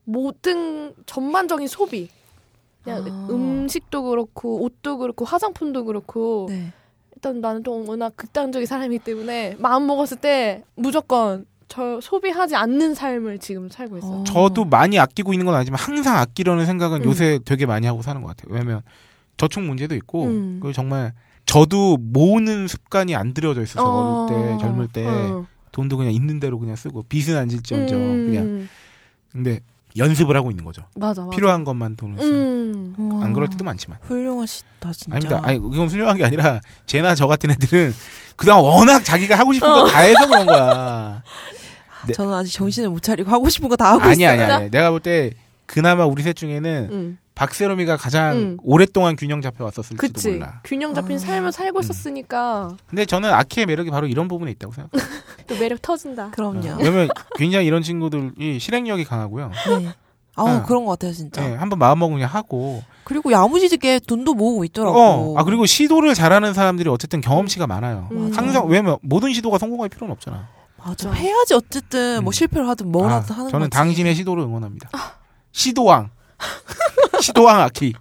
[0.03, 2.09] 모든 전반적인 소비.
[2.83, 3.27] 그냥 아.
[3.29, 6.71] 음식도 그렇고 옷도 그렇고 화장품도 그렇고 네.
[7.17, 13.39] 일단 나는 좀 워낙 극단적인 사람이기 때문에 마음 먹었을 때 무조건 저 소비하지 않는 삶을
[13.39, 14.19] 지금 살고 있어요.
[14.19, 14.23] 어.
[14.23, 17.05] 저도 많이 아끼고 있는 건 아니지만 항상 아끼려는 생각은 음.
[17.05, 18.53] 요새 되게 많이 하고 사는 것 같아요.
[18.53, 18.83] 왜냐면
[19.35, 20.59] 저축 문제도 있고 음.
[20.61, 21.13] 그리고 정말
[21.45, 24.27] 저도 모으는 습관이 안 들여져 있어서 어.
[24.29, 25.47] 어릴 때 젊을 때 어.
[25.71, 28.27] 돈도 그냥 있는 대로 그냥 쓰고 빚은 안 질지언정 음.
[28.27, 28.67] 그냥
[29.31, 29.59] 근데
[29.97, 30.83] 연습을 하고 있는 거죠.
[30.95, 31.35] 맞아 맞아.
[31.35, 32.95] 필요한 것만 돈을 쓰는.
[32.99, 33.19] 음.
[33.23, 33.97] 안 그럴 때도 많지만.
[34.03, 35.15] 훌륭하시다, 진짜.
[35.15, 35.41] 아닙니다.
[35.43, 37.93] 아니 이건 훌륭한 게 아니라 쟤나 저 같은 애들은
[38.35, 41.23] 그동안 워낙 자기가 하고 싶은 거다 해서 그런 거야.
[42.07, 42.13] 네.
[42.13, 44.29] 저는 아직 정신을 못 차리고 하고 싶은 거 다 하고 아니 있어요.
[44.29, 44.69] 아니 아니.
[44.71, 45.31] 내가 볼 때
[45.65, 47.17] 그나마 우리 셋 중에는 음.
[47.37, 48.57] 박세롬이가 가장 음.
[48.63, 50.31] 오랫동안 균형 잡혀 왔었을지도 그치.
[50.31, 50.59] 몰라.
[50.63, 51.19] 균형 잡힌 아.
[51.19, 51.83] 삶을 살고 음.
[51.83, 55.09] 있었으니까 근데 저는 아키의 매력이 바로 이런 부분에 있다고 생각해요.
[55.45, 56.31] 또 매력 터진다.
[56.31, 56.67] 그럼요.
[56.67, 59.51] 어, 왜냐면 굉장히 이런 친구들이 실행력이 강하고요.
[59.79, 59.93] 네.
[60.35, 60.63] 아우, 어.
[60.63, 61.41] 그런 것 같아요, 진짜.
[61.41, 62.83] 네, 한번 마음 먹으면 하고.
[63.03, 64.97] 그리고 야무지게 돈도 모으고 있더라고.
[64.97, 68.09] 어, 아 그리고 시도를 잘하는 사람들이 어쨌든 경험치가 많아요.
[68.11, 68.31] 음.
[68.35, 70.47] 항상 왜냐면 모든 시도가 성공할 필요는 없잖아.
[70.77, 71.11] 맞아.
[71.11, 72.33] 해야지 어쨌든 뭐 음.
[72.33, 73.77] 실패를 하든 뭘 아, 하든 하는 저는 거지.
[73.77, 74.89] 당신의 시도를 응원합니다.
[75.51, 76.09] 시도왕.
[77.21, 77.93] 시도왕 아키.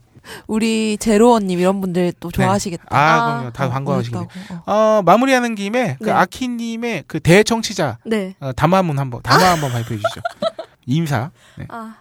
[0.46, 2.84] 우리 제로원님 이런 분들 또 좋아하시겠다.
[2.90, 3.52] 아, 아, 그럼요.
[3.52, 3.84] 다 어.
[3.84, 4.28] 고맙다고.
[4.66, 4.72] 어.
[4.72, 6.10] 어, 마무리하는 김에 그 네.
[6.12, 8.34] 아키님의 그 대청취자 네.
[8.40, 10.20] 어, 담화문 한번 담화 한번 발표해 주시죠.
[10.86, 11.30] 인사.
[11.56, 11.66] 네.
[11.68, 11.96] 아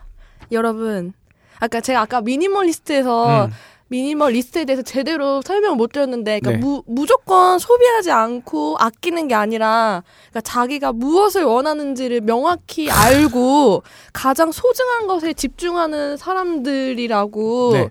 [0.52, 1.14] 여러분
[1.60, 3.54] 아까 제가 아까 미니멀리스트에서 음,
[3.88, 6.58] 미니멀리스트에 대해서 제대로 설명을 못 드렸는데 그러니까 네.
[6.58, 15.08] 무, 무조건 소비하지 않고 아끼는 게 아니라 그러니까 자기가 무엇을 원하는지를 명확히 알고 가장 소중한
[15.08, 17.90] 것에 집중하는 사람들이라고 네.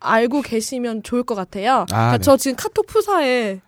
[0.00, 1.84] 알고 계시면 좋을 것 같아요.
[1.88, 2.18] 그러니까 네.
[2.22, 3.60] 저 지금 카톡 푸사에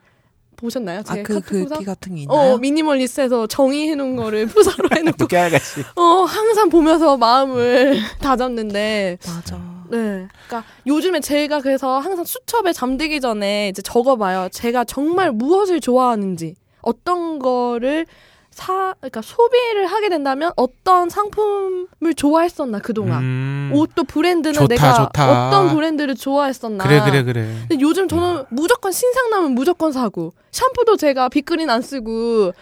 [0.56, 1.02] 보셨나요?
[1.02, 1.74] 제 아그 카톡 푸사?
[1.84, 2.54] 같은 게 있나요?
[2.54, 5.82] 어 미니멀리스트에서 정의해 놓은 거를 푸사로 해놓고 깨알같이.
[5.96, 9.79] 어 항상 보면서 마음을 다잡는데 맞아.
[9.90, 10.28] 네.
[10.46, 14.48] 그러니까 요즘에 제가 그래서 항상 수첩에 잠들기 전에 이제 적어봐요.
[14.52, 18.06] 제가 정말 무엇을 좋아하는지, 어떤 거를
[18.50, 23.22] 사, 그러니까 소비를 하게 된다면 어떤 상품을 좋아했었나 그동안.
[23.22, 23.70] 음.
[23.72, 25.48] 옷도 브랜드는 좋다, 내가 좋다.
[25.48, 26.82] 어떤 브랜드를 좋아했었나.
[26.84, 27.42] 그래 그래 그래.
[27.68, 32.52] 근데 요즘 저는 무조건 신상 나면 무조건 사고 샴푸도 제가 빅그린 안 쓰고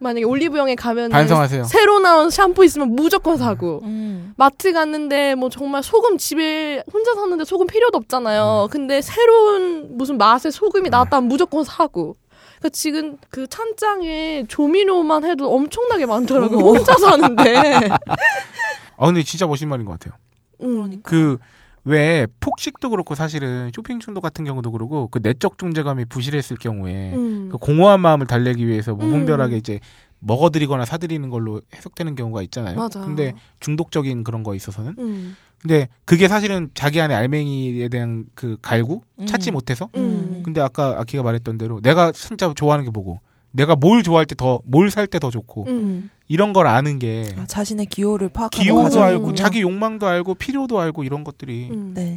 [0.00, 1.64] 만약에 올리브영에 가면 반성하세요.
[1.64, 4.32] 새로 나온 샴푸 있으면 무조건 사고 음.
[4.36, 8.68] 마트 갔는데 뭐 정말 소금 집에 혼자 사는데 소금 필요도 없잖아요.
[8.70, 12.16] 근데 새로운 무슨 맛의 소금이 나왔다면 무조건 사고.
[12.58, 16.58] 그러니까 지금 그 찬장에 조미료만 해도 엄청나게 많더라고요.
[16.58, 17.90] 혼자 사는데.
[18.96, 20.18] 아 근데 진짜 멋진 말인 것 같아요.
[20.62, 21.00] 음.
[21.02, 21.36] 그
[21.84, 27.48] 왜 폭식도 그렇고 사실은 쇼핑 중독 같은 경우도 그러고 그 내적 존재감이 부실했을 경우에 음.
[27.50, 29.58] 그 공허한 마음을 달래기 위해서 무분별하게 음.
[29.58, 29.80] 이제
[30.20, 32.76] 먹어들이거나 사들이는 걸로 해석되는 경우가 있잖아요.
[32.76, 33.00] 맞아.
[33.00, 35.36] 근데 중독적인 그런 거 있어서는 음.
[35.60, 39.26] 근데 그게 사실은 자기 안에 알맹이에 대한 그 갈구 음.
[39.26, 40.42] 찾지 못해서 음.
[40.44, 43.20] 근데 아까 아키가 말했던 대로 내가 진짜 좋아하는 게 뭐고
[43.52, 46.10] 내가 뭘 좋아할 때 더 뭘 살 때 더 좋고 음.
[46.28, 49.02] 이런 걸 아는 게 아, 자신의 기호를 파악하는 기호도.
[49.02, 51.92] 알고 자기 욕망도 알고 필요도 알고 이런 것들이 음.
[51.94, 52.16] 네.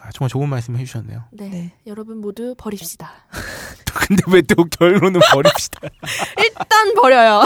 [0.00, 1.24] 아, 정말 좋은 말씀 해주셨네요.
[1.32, 1.48] 네.
[1.48, 1.72] 네.
[1.86, 3.10] 여러분 모두 버립시다.
[4.08, 5.80] 근데 왜 또 결론은 버립시다.
[6.38, 7.42] 일단 버려요.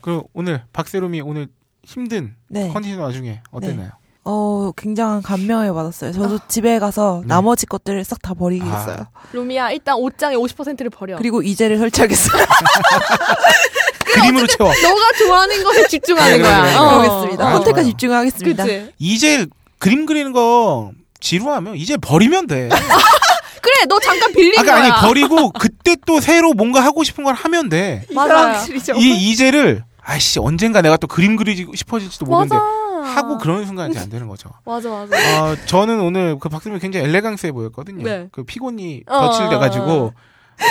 [0.00, 1.48] 그 오늘 박세롬이 오늘
[1.84, 2.68] 힘든 네.
[2.72, 3.90] 컨디션 와중에 어땠나요?
[4.28, 6.10] 어, 굉장한 감명을 받았어요.
[6.10, 7.28] 저도 집에 가서 네.
[7.28, 8.34] 나머지 것들을 싹다 아.
[8.34, 9.06] 버리겠어요.
[9.32, 11.16] 로미야 일단 옷장의 50%를 버려.
[11.16, 12.44] 그리고 이제를 설치하겠어요.
[14.04, 14.68] 그림으로 채워.
[14.68, 16.60] 너가 좋아하는 것에 집중하는 그래, 거야.
[16.62, 16.76] 그래, 그래.
[16.76, 16.98] 어.
[16.98, 17.46] 그러겠습니다.
[17.46, 17.90] 아, 선택과 좋아요.
[17.90, 18.64] 집중하겠습니다.
[18.64, 18.92] 그치?
[18.98, 19.46] 이제
[19.78, 22.68] 그림 그리는 거 지루하면 이제 버리면 돼.
[23.62, 24.82] 그래, 너 잠깐 빌린 아까 거야.
[24.82, 28.04] 아니 버리고 그때 또 새로 뭔가 하고 싶은 걸 하면 돼.
[28.12, 28.60] 맞아요.
[28.96, 32.85] 이 이제를 아씨 언젠가 내가 또 그림 그리고 싶어질지도 모르는데 맞아.
[33.06, 34.50] 하고 그런 순간 이제 안 되는 거죠.
[34.64, 35.16] 맞아, 맞아.
[35.16, 38.04] 아 저는 오늘 그 박수미 굉장히 엘레강스해 보였거든요.
[38.04, 38.28] 네.
[38.32, 40.12] 그 피곤이 어, 덧칠돼가지고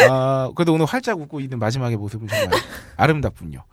[0.10, 2.60] 아 그래도 오늘 활짝 웃고 있는 마지막의 모습은 정말
[2.98, 3.64] 아름답군요.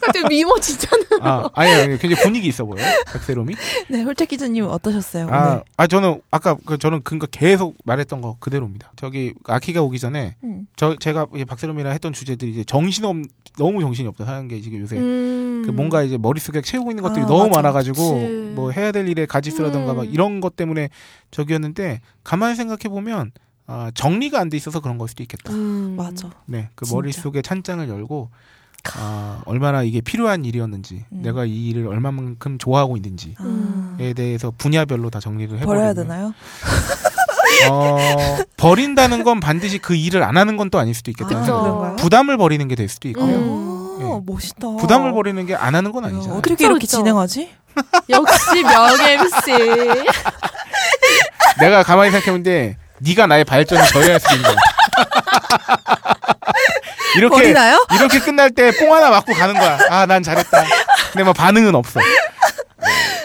[0.00, 0.88] 갑자기 미모 진짜.
[1.20, 3.54] 아 아니 아니 굉장히 분위기 있어 보여요 박세롬이.
[3.90, 5.28] 네, 홀짝 기자님 어떠셨어요?
[5.30, 5.62] 아, 오늘?
[5.76, 8.92] 아 저는 아까 그 저는 그거 계속 말했던 거 그대로입니다.
[8.96, 10.66] 저기 아키가 오기 전에 음.
[10.76, 13.16] 저 제가 박세롬이랑 했던 주제들이 이제 정신 없
[13.58, 15.62] 너무 정신이 없다 하는 게 지금 요새 음.
[15.66, 17.56] 그 뭔가 이제 머릿속에 채우고 있는 것들이 아, 너무 맞아.
[17.62, 18.52] 많아가지고 그치.
[18.54, 19.96] 뭐 해야 될 일에 가지수라든가 음.
[19.98, 20.88] 막 이런 것 때문에
[21.30, 23.32] 저기였는데 가만히 생각해 보면
[23.66, 25.52] 아, 정리가 안 돼 있어서 그런 걸 수도 있겠다.
[25.52, 25.94] 음.
[25.96, 26.30] 맞아.
[26.46, 26.96] 네, 그 진짜.
[26.96, 28.30] 머릿속에 찬장을 열고
[28.96, 31.22] 아, 얼마나 이게 필요한 일이었는지, 음.
[31.22, 34.12] 내가 이 일을 얼마만큼 좋아하고 있는지에 아, 음.
[34.16, 36.34] 대해서 분야별로 다 정리를 해버리면 버려야 되나요?
[37.70, 37.96] 어,
[38.56, 41.40] 버린다는 건 반드시 그 일을 안 하는 건 또 아닐 수도 아, 있겠다.
[41.40, 41.60] 그쵸.
[41.62, 41.96] 그런가요?
[41.96, 43.26] 부담을 버리는 게 될 수도 있고요.
[43.26, 43.98] 음.
[44.00, 44.20] 아, 네.
[44.26, 44.68] 멋있다.
[44.78, 46.38] 부담을 버리는 게 안 하는 건 야, 아니잖아요.
[46.38, 46.86] 어떻게 그쵸, 이렇게.
[46.86, 47.50] 진행하지?
[48.10, 49.52] 역시 명 MC.
[51.60, 54.56] 내가 가만히 생각해보는데 네가 나의 발전을 저해할 수 있는 거야.
[57.16, 57.84] 이렇게 버리나요?
[57.94, 59.78] 이렇게 끝날 때 뽕 하나 맞고 가는 거야.
[59.90, 60.64] 아, 난 잘했다.
[61.12, 62.00] 근데 뭐 반응은 없어.
[62.00, 62.06] 네,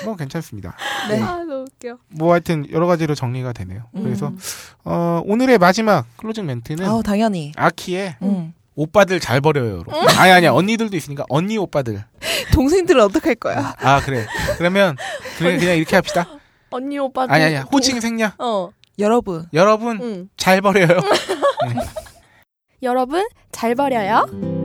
[0.05, 0.75] 뭐 괜찮습니다.
[1.09, 1.21] 네.
[1.21, 1.97] 아, 너무 웃겨.
[2.09, 3.83] 뭐 하여튼 여러 가지로 정리가 되네요.
[3.93, 4.37] 그래서 음.
[4.83, 7.51] 어, 오늘의 마지막 closing 멘트는 아우 당연히.
[7.55, 8.53] 아키의 음.
[8.75, 9.85] 오빠들 잘 버려요로.
[10.17, 12.03] 아니 아니야 언니들도 있으니까 언니 오빠들.
[12.53, 13.73] 동생들은 어떡할 거야?
[13.79, 14.25] 아 그래.
[14.57, 14.95] 그러면
[15.37, 16.27] 그래 그냥 이렇게 합시다.
[16.69, 17.25] 언니 오빠.
[17.29, 18.35] 아니 아니야 호칭 생략.
[18.39, 18.69] 어.
[18.99, 20.29] 여러분 여러분 응.
[20.37, 20.87] 잘 버려요.
[22.81, 24.56] 여러분 잘 버려요.